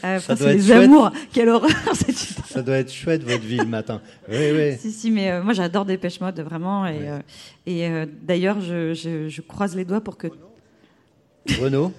Euh, 0.05 0.19
Ça 0.19 0.35
doit 0.35 0.47
c'est 0.47 0.51
être 0.51 0.55
les 0.55 0.61
chouette. 0.67 0.83
amours, 0.83 1.11
quelle 1.33 1.49
horreur 1.49 1.69
cette. 1.95 2.15
Ça 2.15 2.61
doit 2.61 2.77
être 2.77 2.93
chouette 2.93 3.23
votre 3.23 3.43
vie 3.43 3.57
le 3.57 3.65
matin. 3.65 4.01
Oui, 4.29 4.51
oui. 4.53 4.77
Si 4.77 4.91
si, 4.93 5.11
mais 5.11 5.31
euh, 5.31 5.43
moi 5.43 5.51
j'adore 5.51 5.83
Dépêche 5.83 6.21
Mode 6.21 6.39
vraiment 6.39 6.87
et 6.87 7.09
euh, 7.09 7.19
et 7.65 7.89
euh, 7.89 8.05
d'ailleurs 8.21 8.61
je, 8.61 8.93
je, 8.93 9.27
je 9.27 9.41
croise 9.41 9.75
les 9.75 9.83
doigts 9.83 9.99
pour 10.01 10.15
que 10.17 10.27
Renaud? 11.59 11.91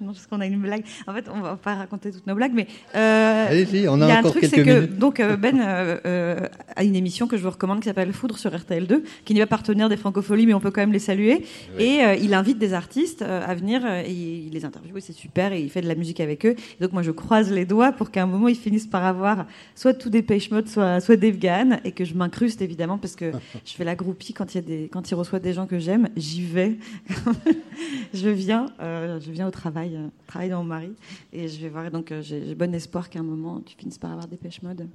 Non 0.00 0.12
parce 0.12 0.26
qu'on 0.26 0.40
a 0.40 0.46
une 0.46 0.60
blague. 0.60 0.84
En 1.06 1.12
fait, 1.12 1.26
on 1.32 1.40
va 1.40 1.56
pas 1.56 1.74
raconter 1.74 2.10
toutes 2.10 2.26
nos 2.26 2.34
blagues, 2.34 2.52
mais 2.54 2.66
euh, 2.96 3.48
Allez-y, 3.48 3.88
on 3.88 4.00
a 4.00 4.06
Il 4.06 4.08
y 4.08 4.12
a 4.12 4.18
un 4.18 4.22
truc, 4.22 4.44
c'est 4.44 4.62
que 4.62 4.80
minutes. 4.80 4.98
donc 4.98 5.20
euh, 5.20 5.36
Ben 5.36 5.60
euh, 5.60 5.98
euh, 6.06 6.48
a 6.74 6.84
une 6.84 6.96
émission 6.96 7.26
que 7.26 7.36
je 7.36 7.42
vous 7.42 7.50
recommande 7.50 7.80
qui 7.80 7.88
s'appelle 7.88 8.12
Foudre 8.12 8.38
sur 8.38 8.50
RTL2, 8.50 9.02
qui 9.24 9.34
n'est 9.34 9.40
pas 9.40 9.46
partenaire 9.46 9.88
des 9.88 9.96
Francopholies, 9.96 10.46
mais 10.46 10.54
on 10.54 10.60
peut 10.60 10.70
quand 10.70 10.80
même 10.80 10.92
les 10.92 10.98
saluer. 10.98 11.44
Et 11.78 12.00
il 12.20 12.34
invite 12.34 12.58
des 12.58 12.72
artistes 12.72 13.22
à 13.22 13.54
venir 13.54 13.84
et 13.86 14.10
il 14.10 14.50
les 14.52 14.64
interviewe, 14.64 14.98
et 14.98 15.00
c'est 15.00 15.12
super, 15.12 15.52
et 15.52 15.60
il 15.60 15.70
fait 15.70 15.82
de 15.82 15.88
la 15.88 15.94
musique 15.94 16.20
avec 16.20 16.46
eux. 16.46 16.54
Et 16.78 16.82
donc 16.82 16.92
moi 16.92 17.02
je 17.02 17.10
croise 17.10 17.50
les 17.50 17.64
doigts 17.64 17.92
pour 17.92 18.10
qu'à 18.10 18.22
un 18.22 18.26
moment 18.26 18.48
ils 18.48 18.56
finissent 18.56 18.86
par 18.86 19.04
avoir 19.04 19.46
soit 19.74 19.94
tout 19.94 20.10
des 20.10 20.22
Page 20.22 20.50
Mode, 20.50 20.68
soit 20.68 21.00
soit 21.00 21.16
Dave 21.16 21.36
Gahan, 21.36 21.78
et 21.84 21.92
que 21.92 22.04
je 22.04 22.14
m'incruste 22.14 22.62
évidemment 22.62 22.98
parce 22.98 23.16
que 23.16 23.32
je 23.64 23.72
fais 23.72 23.84
la 23.84 23.94
groupie 23.94 24.32
quand 24.32 24.54
il 24.54 24.56
y 24.56 24.58
a 24.58 24.62
des 24.62 24.88
quand 24.90 25.10
il 25.10 25.14
reçoit 25.14 25.40
des 25.40 25.52
gens 25.52 25.66
que 25.66 25.78
j'aime, 25.78 26.08
j'y 26.16 26.42
vais. 26.42 26.78
je 28.14 28.28
viens, 28.28 28.66
je 28.80 29.30
viens 29.30 29.46
au 29.46 29.50
travail, 29.50 29.89
euh, 29.96 30.08
travailler 30.26 30.50
dans 30.50 30.62
mon 30.62 30.68
mari, 30.68 30.92
et 31.32 31.48
je 31.48 31.60
vais 31.60 31.68
voir. 31.68 31.90
Donc 31.90 32.12
euh, 32.12 32.22
j'ai 32.22 32.54
bon 32.54 32.74
espoir 32.74 33.10
qu'à 33.10 33.20
un 33.20 33.24
moment 33.24 33.60
tu 33.60 33.76
finisses 33.76 33.98
par 33.98 34.10
avoir 34.10 34.28
des 34.28 34.36
pêches 34.36 34.62
mode 34.62 34.88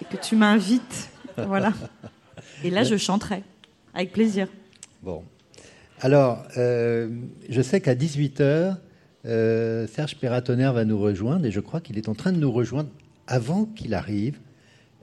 et 0.00 0.04
que 0.04 0.22
tu 0.22 0.36
m'invites, 0.36 1.10
voilà. 1.36 1.72
Et 2.64 2.70
là 2.70 2.84
je 2.84 2.96
chanterai 2.96 3.42
avec 3.94 4.12
plaisir. 4.12 4.48
Bon. 5.02 5.24
Alors, 6.00 6.44
euh, 6.56 7.10
je 7.48 7.62
sais 7.62 7.80
qu'à 7.80 7.94
18h, 7.94 8.76
Serge 9.86 10.16
Perratonnerre 10.16 10.72
va 10.72 10.84
nous 10.84 10.98
rejoindre 10.98 11.46
et 11.46 11.52
je 11.52 11.60
crois 11.60 11.80
qu'il 11.80 11.96
est 11.96 12.08
en 12.08 12.14
train 12.14 12.32
de 12.32 12.38
nous 12.38 12.50
rejoindre 12.50 12.90
avant 13.26 13.66
qu'il 13.66 13.94
arrive. 13.94 14.38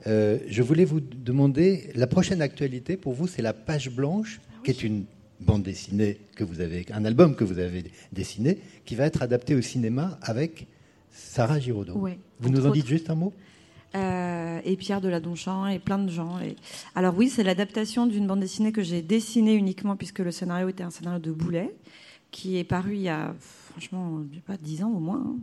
Euh, 0.06 0.38
je 0.46 0.62
voulais 0.62 0.84
vous 0.84 1.00
demander, 1.00 1.90
la 1.94 2.06
prochaine 2.06 2.40
actualité 2.40 2.96
pour 2.96 3.12
vous, 3.12 3.26
c'est 3.26 3.42
La 3.42 3.52
Page 3.52 3.90
Blanche, 3.90 4.40
qui 4.64 4.70
est 4.70 4.82
une 4.82 5.04
bande 5.40 5.62
dessinée 5.62 6.18
que 6.36 6.44
vous 6.44 6.60
avez, 6.60 6.86
un 6.92 7.04
album 7.04 7.34
que 7.34 7.44
vous 7.44 7.58
avez 7.58 7.84
dessiné, 8.12 8.58
qui 8.84 8.94
va 8.94 9.04
être 9.04 9.22
adapté 9.22 9.54
au 9.54 9.62
cinéma 9.62 10.18
avec 10.22 10.66
Sarah 11.10 11.58
Giraudot. 11.58 11.94
vous 12.40 12.50
nous 12.50 12.66
en 12.66 12.70
dites 12.70 12.86
juste 12.86 13.10
un 13.10 13.14
mot? 13.14 13.32
Euh, 13.96 14.60
et 14.64 14.76
Pierre 14.76 15.00
de 15.00 15.08
la 15.08 15.18
Donchamp 15.18 15.66
et 15.66 15.80
plein 15.80 15.98
de 15.98 16.10
gens. 16.10 16.38
Et... 16.40 16.54
Alors 16.94 17.16
oui, 17.16 17.28
c'est 17.28 17.42
l'adaptation 17.42 18.06
d'une 18.06 18.26
bande 18.26 18.40
dessinée 18.40 18.70
que 18.70 18.82
j'ai 18.82 19.02
dessinée 19.02 19.54
uniquement 19.54 19.96
puisque 19.96 20.20
le 20.20 20.30
scénario 20.30 20.68
était 20.68 20.84
un 20.84 20.90
scénario 20.90 21.18
de 21.18 21.32
Boulet 21.32 21.74
qui 22.30 22.58
est 22.58 22.64
paru 22.64 22.94
il 22.94 23.02
y 23.02 23.08
a 23.08 23.34
franchement 23.72 24.20
pas 24.46 24.56
10 24.56 24.84
ans 24.84 24.90
au 24.90 25.00
moins, 25.00 25.24
hein. 25.26 25.36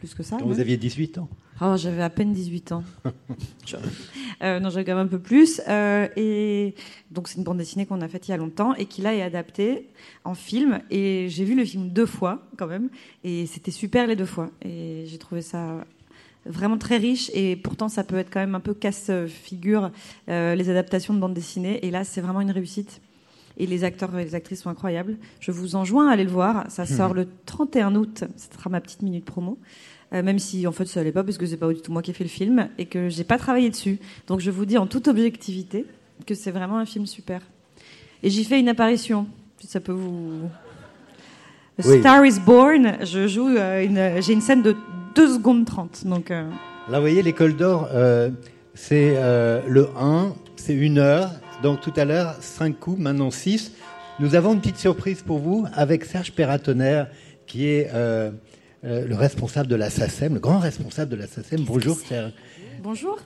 Plus 0.00 0.14
que 0.14 0.22
ça. 0.22 0.38
Quand 0.38 0.46
vous 0.46 0.60
aviez 0.60 0.78
18 0.78 1.18
ans 1.18 1.28
oh, 1.60 1.76
J'avais 1.76 2.02
à 2.02 2.10
peine 2.10 2.32
18 2.32 2.72
ans. 2.72 2.82
euh, 4.42 4.58
non, 4.58 4.70
j'avais 4.70 4.84
quand 4.84 4.96
même 4.96 5.06
un 5.06 5.08
peu 5.08 5.18
plus. 5.20 5.60
Euh, 5.68 6.08
et 6.16 6.74
donc 7.10 7.28
c'est 7.28 7.36
une 7.36 7.44
bande 7.44 7.58
dessinée 7.58 7.86
qu'on 7.86 8.00
a 8.00 8.08
faite 8.08 8.26
il 8.26 8.30
y 8.30 8.34
a 8.34 8.38
longtemps 8.38 8.74
et 8.74 8.86
qui 8.86 9.02
là 9.02 9.14
est 9.14 9.22
adaptée 9.22 9.88
en 10.24 10.34
film. 10.34 10.80
Et 10.90 11.28
j'ai 11.28 11.44
vu 11.44 11.54
le 11.54 11.64
film 11.64 11.90
deux 11.90 12.06
fois 12.06 12.48
quand 12.56 12.66
même 12.66 12.88
et 13.22 13.46
c'était 13.46 13.70
super 13.70 14.06
les 14.06 14.16
deux 14.16 14.26
fois. 14.26 14.50
Et 14.62 15.04
j'ai 15.06 15.18
trouvé 15.18 15.42
ça 15.42 15.84
vraiment 16.46 16.78
très 16.78 16.96
riche 16.96 17.30
et 17.34 17.54
pourtant 17.56 17.90
ça 17.90 18.02
peut 18.02 18.16
être 18.16 18.30
quand 18.32 18.40
même 18.40 18.54
un 18.54 18.60
peu 18.60 18.72
casse-figure 18.72 19.90
euh, 20.30 20.54
les 20.54 20.70
adaptations 20.70 21.12
de 21.12 21.20
bande 21.20 21.34
dessinée 21.34 21.84
et 21.84 21.90
là 21.90 22.02
c'est 22.02 22.22
vraiment 22.22 22.40
une 22.40 22.50
réussite 22.50 23.02
et 23.60 23.66
les 23.66 23.84
acteurs 23.84 24.16
et 24.18 24.24
les 24.24 24.34
actrices 24.34 24.62
sont 24.62 24.70
incroyables. 24.70 25.18
Je 25.38 25.52
vous 25.52 25.76
enjoins 25.76 26.08
à 26.08 26.12
aller 26.14 26.24
le 26.24 26.30
voir, 26.30 26.64
ça 26.68 26.86
sort 26.86 27.12
le 27.12 27.28
31 27.44 27.94
août, 27.94 28.24
ce 28.36 28.56
sera 28.56 28.70
ma 28.70 28.80
petite 28.80 29.02
minute 29.02 29.24
promo. 29.24 29.58
Euh, 30.12 30.22
même 30.22 30.40
si 30.40 30.66
en 30.66 30.72
fait 30.72 30.86
ça 30.86 31.00
allait 31.00 31.12
pas 31.12 31.22
parce 31.22 31.38
que 31.38 31.46
c'est 31.46 31.58
pas 31.58 31.72
du 31.72 31.80
tout 31.80 31.92
moi 31.92 32.02
qui 32.02 32.10
ai 32.10 32.14
fait 32.14 32.24
le 32.24 32.30
film 32.30 32.68
et 32.78 32.86
que 32.86 33.08
j'ai 33.10 33.22
pas 33.22 33.38
travaillé 33.38 33.70
dessus. 33.70 34.00
Donc 34.26 34.40
je 34.40 34.50
vous 34.50 34.64
dis 34.64 34.78
en 34.78 34.86
toute 34.86 35.06
objectivité 35.06 35.84
que 36.26 36.34
c'est 36.34 36.50
vraiment 36.50 36.78
un 36.78 36.86
film 36.86 37.06
super. 37.06 37.42
Et 38.22 38.30
j'y 38.30 38.44
fais 38.44 38.58
une 38.58 38.68
apparition, 38.68 39.26
ça 39.64 39.78
peut 39.78 39.92
vous 39.92 40.48
Star 41.78 42.24
is 42.26 42.40
Born, 42.40 42.96
je 43.04 43.28
joue 43.28 43.48
euh, 43.48 43.84
une, 43.84 44.22
j'ai 44.22 44.32
une 44.32 44.40
scène 44.40 44.62
de 44.62 44.74
2 45.14 45.34
secondes 45.34 45.64
30. 45.64 46.06
Donc, 46.06 46.30
euh. 46.30 46.48
Là, 46.90 46.98
vous 46.98 47.02
voyez, 47.02 47.22
l'école 47.22 47.56
d'or, 47.56 47.88
c'est 48.74 49.14
le 49.14 49.88
1, 49.98 50.34
c'est 50.56 50.74
une 50.74 50.98
heure. 50.98 51.30
Donc 51.62 51.82
tout 51.82 51.92
à 51.96 52.06
l'heure, 52.06 52.36
5 52.40 52.78
coups, 52.78 52.98
maintenant 52.98 53.30
6. 53.30 53.72
Nous 54.18 54.34
avons 54.34 54.54
une 54.54 54.60
petite 54.60 54.78
surprise 54.78 55.22
pour 55.22 55.38
vous 55.38 55.66
avec 55.74 56.06
Serge 56.06 56.32
Perratonnerre, 56.32 57.08
qui 57.46 57.66
est 57.66 57.90
le 58.82 59.14
responsable 59.14 59.68
de 59.68 59.76
la 59.76 59.90
SACEM, 59.90 60.34
le 60.34 60.40
grand 60.40 60.58
responsable 60.58 61.10
de 61.10 61.16
la 61.16 61.26
SACEM. 61.26 61.60
Bonjour 61.64 61.98
Serge. 61.98 62.32
Bonjour. 62.82 63.18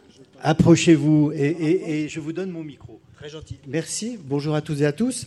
Approchez-vous 0.42 1.32
et, 1.32 2.04
et 2.04 2.08
je 2.08 2.18
vous 2.18 2.32
donne 2.32 2.50
mon 2.50 2.64
micro. 2.64 3.00
Très 3.16 3.28
gentil. 3.28 3.58
Merci. 3.68 4.18
Bonjour 4.22 4.56
à 4.56 4.62
toutes 4.62 4.80
et 4.80 4.86
à 4.86 4.92
tous. 4.92 5.26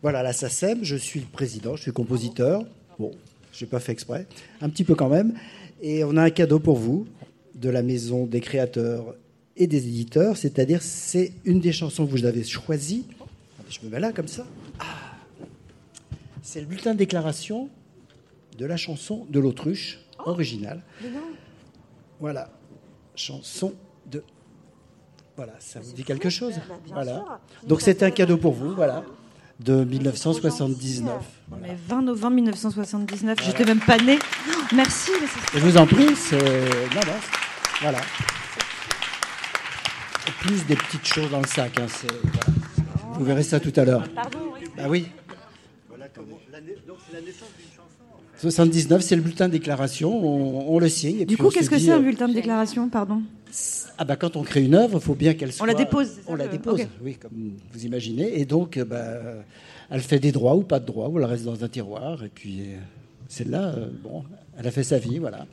Voilà, 0.00 0.22
la 0.22 0.32
SACEM, 0.32 0.84
je 0.84 0.96
suis 0.96 1.20
le 1.20 1.26
président, 1.26 1.74
je 1.74 1.82
suis 1.82 1.92
compositeur. 1.92 2.64
Bon, 3.00 3.10
je 3.52 3.64
n'ai 3.64 3.68
pas 3.68 3.80
fait 3.80 3.92
exprès, 3.92 4.26
un 4.60 4.68
petit 4.68 4.84
peu 4.84 4.94
quand 4.94 5.08
même. 5.08 5.34
Et 5.82 6.04
on 6.04 6.16
a 6.16 6.22
un 6.22 6.30
cadeau 6.30 6.60
pour 6.60 6.76
vous 6.76 7.06
de 7.56 7.68
la 7.68 7.82
maison 7.82 8.26
des 8.26 8.40
créateurs 8.40 9.16
et 9.56 9.66
des 9.66 9.86
éditeurs, 9.86 10.36
c'est-à-dire 10.36 10.82
c'est 10.82 11.32
une 11.44 11.60
des 11.60 11.72
chansons 11.72 12.06
que 12.06 12.10
vous 12.10 12.24
avez 12.24 12.44
choisies. 12.44 13.06
Je 13.68 13.78
me 13.84 13.90
mets 13.90 14.00
là 14.00 14.12
comme 14.12 14.28
ça. 14.28 14.46
Ah. 14.78 14.84
C'est 16.42 16.60
le 16.60 16.66
bulletin 16.66 16.92
de 16.92 16.98
déclaration 16.98 17.68
de 18.58 18.66
la 18.66 18.76
chanson 18.76 19.26
de 19.30 19.40
l'autruche 19.40 20.00
originale. 20.18 20.82
Voilà, 22.20 22.50
chanson 23.14 23.74
de. 24.10 24.22
Voilà, 25.36 25.54
ça 25.58 25.80
vous 25.80 25.92
dit 25.92 26.04
quelque 26.04 26.30
chose 26.30 26.54
bah, 26.68 26.78
Voilà. 26.86 27.40
Donc 27.66 27.80
c'est 27.80 28.02
un 28.02 28.10
cadeau 28.10 28.36
pour 28.36 28.52
vous, 28.52 28.74
voilà 28.74 29.04
de 29.60 29.84
1979. 29.84 31.14
Mais 31.62 31.76
20 31.88 32.02
novembre 32.02 32.34
1979, 32.34 33.38
j'étais 33.40 33.64
même 33.64 33.80
pas 33.80 33.98
née. 33.98 34.18
merci. 34.74 35.12
Je 35.54 35.60
vous 35.60 35.76
en 35.76 35.86
prie, 35.86 36.14
c'est. 36.16 36.38
Voilà. 37.80 38.00
Plus 40.32 40.66
des 40.66 40.76
petites 40.76 41.06
choses 41.06 41.30
dans 41.30 41.40
le 41.40 41.46
sac. 41.46 41.78
Hein, 41.78 41.86
Vous 43.14 43.24
verrez 43.24 43.42
ça 43.42 43.60
tout 43.60 43.72
à 43.76 43.84
l'heure. 43.84 44.08
Pardon, 44.14 44.38
oui. 44.54 44.68
Bah 44.76 44.84
oui. 44.88 45.06
Donc 46.86 46.98
c'est 47.06 47.14
la 47.14 47.20
naissance 47.20 47.48
d'une 47.58 47.66
chanson. 47.68 47.84
79, 48.38 49.02
c'est 49.02 49.16
le 49.16 49.22
bulletin 49.22 49.46
de 49.46 49.52
déclaration, 49.52 50.12
on, 50.12 50.78
le 50.78 50.88
signe. 50.88 51.24
du 51.24 51.36
coup, 51.36 51.50
qu'est-ce 51.50 51.70
que 51.70 51.78
c'est 51.78 51.92
un 51.92 51.98
euh, 51.98 52.02
bulletin 52.02 52.28
de 52.28 52.34
déclaration, 52.34 52.88
pardon? 52.88 53.22
Ah 53.96 54.04
bah 54.04 54.16
quand 54.16 54.36
on 54.36 54.42
crée 54.42 54.64
une 54.64 54.74
œuvre, 54.74 54.98
il 54.98 55.04
faut 55.04 55.14
bien 55.14 55.34
qu'elle 55.34 55.52
soit. 55.52 55.64
On 55.64 55.66
la 55.66 55.74
dépose. 55.74 56.18
On 56.26 56.34
la 56.34 56.48
dépose, 56.48 56.86
oui, 57.02 57.14
comme 57.14 57.52
vous 57.72 57.84
imaginez. 57.84 58.40
Et 58.40 58.44
donc, 58.44 58.76
euh, 58.76 58.84
bah, 58.84 59.44
elle 59.90 60.00
fait 60.00 60.18
des 60.18 60.32
droits 60.32 60.56
ou 60.56 60.62
pas 60.62 60.80
de 60.80 60.86
droits, 60.86 61.08
ou 61.08 61.18
elle 61.18 61.24
reste 61.24 61.44
dans 61.44 61.62
un 61.62 61.68
tiroir. 61.68 62.24
Et 62.24 62.28
puis, 62.28 62.60
euh, 62.60 62.76
celle-là, 63.28 63.74
bon, 64.02 64.24
elle 64.58 64.66
a 64.66 64.70
fait 64.70 64.84
sa 64.84 64.98
vie, 64.98 65.18
voilà. 65.18 65.46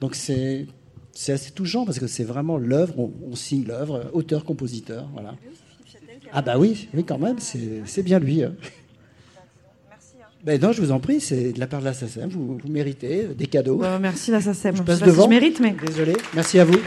Donc 0.00 0.14
c'est 0.14 0.66
c'est 1.18 1.32
assez 1.32 1.50
touchant 1.50 1.84
parce 1.84 1.98
que 1.98 2.06
c'est 2.06 2.22
vraiment 2.22 2.58
l'œuvre, 2.58 2.94
on, 3.28 3.34
signe 3.34 3.64
l'œuvre, 3.66 4.08
auteur-compositeur, 4.12 5.08
voilà. 5.12 5.34
Ah 6.32 6.42
bah 6.42 6.58
oui, 6.58 6.88
oui 6.94 7.02
quand 7.04 7.18
même, 7.18 7.38
c'est 7.40 8.02
bien 8.04 8.20
lui. 8.20 8.44
Hein. 8.44 8.54
Ben 10.44 10.60
non, 10.60 10.70
je 10.70 10.80
vous 10.80 10.92
en 10.92 11.00
prie, 11.00 11.20
c'est 11.20 11.52
de 11.52 11.58
la 11.58 11.66
part 11.66 11.80
de 11.80 11.86
la 11.86 11.92
SACEM. 11.92 12.28
Vous, 12.30 12.56
vous 12.62 12.68
méritez 12.70 13.26
des 13.36 13.48
cadeaux. 13.48 13.82
merci 14.00 14.30
la 14.30 14.40
SACEM. 14.40 14.76
Je 14.76 14.82
passe 14.82 15.00
devant. 15.00 15.24
je 15.24 15.28
mérite, 15.28 15.58
mais 15.58 15.74
désolé. 15.84 16.12
Merci 16.34 16.60
à 16.60 16.64
vous. 16.64 16.78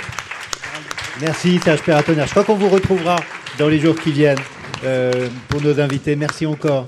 Merci 1.20 1.60
Serge 1.60 1.84
Perratonnerre. 1.84 2.28
Je 2.28 2.32
crois 2.32 2.46
qu'on 2.46 2.56
vous 2.56 2.70
retrouvera 2.70 3.18
dans 3.60 3.68
les 3.68 3.80
jours 3.80 4.00
qui 4.00 4.14
viennent 4.14 4.40
euh, 4.86 5.28
pour 5.50 5.62
nos 5.62 5.78
invités. 5.82 6.16
Merci 6.16 6.46
encore. 6.46 6.86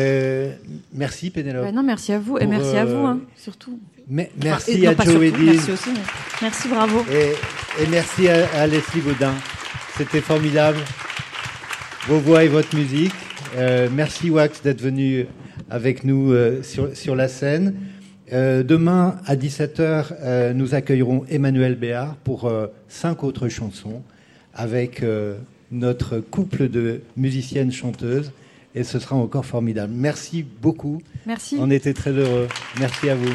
Euh, 0.00 0.54
merci 0.94 1.28
Pénélope. 1.28 1.64
Ben 1.64 1.74
non, 1.74 1.82
merci 1.82 2.14
à 2.14 2.18
vous 2.18 2.38
et 2.38 2.46
merci 2.46 2.76
à 2.78 2.86
vous 2.86 3.04
hein, 3.04 3.20
surtout. 3.36 3.78
Merci 4.08 4.86
à 4.86 4.94
Joe 5.04 5.22
Edine. 5.22 5.46
Merci 5.46 5.72
aussi. 5.72 5.90
Merci, 6.42 6.68
bravo. 6.68 7.04
Et, 7.12 7.86
merci 7.90 8.28
à, 8.28 8.66
Leslie 8.66 9.00
Baudin. 9.00 9.34
C'était 9.96 10.20
formidable. 10.20 10.78
Vos 12.06 12.18
voix 12.18 12.44
et 12.44 12.48
votre 12.48 12.74
musique. 12.74 13.12
Euh, 13.56 13.88
merci 13.92 14.30
Wax 14.30 14.62
d'être 14.62 14.80
venu 14.80 15.26
avec 15.70 16.04
nous 16.04 16.32
euh, 16.32 16.62
sur, 16.62 16.96
sur, 16.96 17.14
la 17.14 17.28
scène. 17.28 17.74
Euh, 18.32 18.62
demain 18.62 19.16
à 19.26 19.36
17h, 19.36 20.06
euh, 20.20 20.52
nous 20.52 20.74
accueillerons 20.74 21.24
Emmanuel 21.28 21.74
Béard 21.74 22.16
pour 22.16 22.50
cinq 22.88 23.24
autres 23.24 23.48
chansons 23.48 24.02
avec 24.54 25.04
notre 25.70 26.18
couple 26.18 26.68
de 26.68 27.02
musiciennes 27.16 27.72
chanteuses 27.72 28.32
et 28.74 28.84
ce 28.84 28.98
sera 28.98 29.16
encore 29.16 29.46
formidable. 29.46 29.92
Merci 29.94 30.42
beaucoup. 30.42 31.00
Merci. 31.26 31.56
On 31.60 31.70
était 31.70 31.94
très 31.94 32.10
heureux. 32.12 32.48
Merci 32.78 33.08
à 33.08 33.14
vous. 33.14 33.32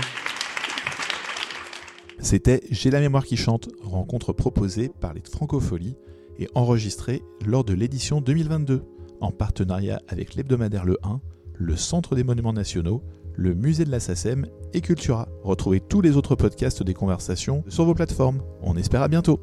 C'était 2.23 2.61
J'ai 2.71 2.89
la 2.89 3.01
mémoire 3.01 3.25
qui 3.25 3.35
chante, 3.35 3.67
rencontre 3.83 4.31
proposée 4.31 4.89
par 5.01 5.13
les 5.13 5.21
Francopholies 5.29 5.97
et 6.39 6.47
enregistrée 6.55 7.21
lors 7.45 7.65
de 7.65 7.73
l'édition 7.73 8.21
2022 8.21 8.81
en 9.19 9.31
partenariat 9.31 10.01
avec 10.07 10.33
l'hebdomadaire 10.35 10.85
Le 10.85 10.97
1 11.03 11.19
le 11.55 11.75
Centre 11.75 12.15
des 12.15 12.23
Monuments 12.23 12.53
Nationaux, 12.53 13.03
le 13.35 13.53
Musée 13.53 13.85
de 13.85 13.91
la 13.91 13.99
SACEM 13.99 14.47
et 14.73 14.81
Cultura. 14.81 15.27
Retrouvez 15.43 15.81
tous 15.81 16.01
les 16.01 16.15
autres 16.15 16.35
podcasts 16.35 16.81
des 16.81 16.93
conversations 16.93 17.63
sur 17.67 17.85
vos 17.85 17.93
plateformes. 17.93 18.41
On 18.61 18.75
espère 18.77 19.01
à 19.01 19.07
bientôt 19.07 19.39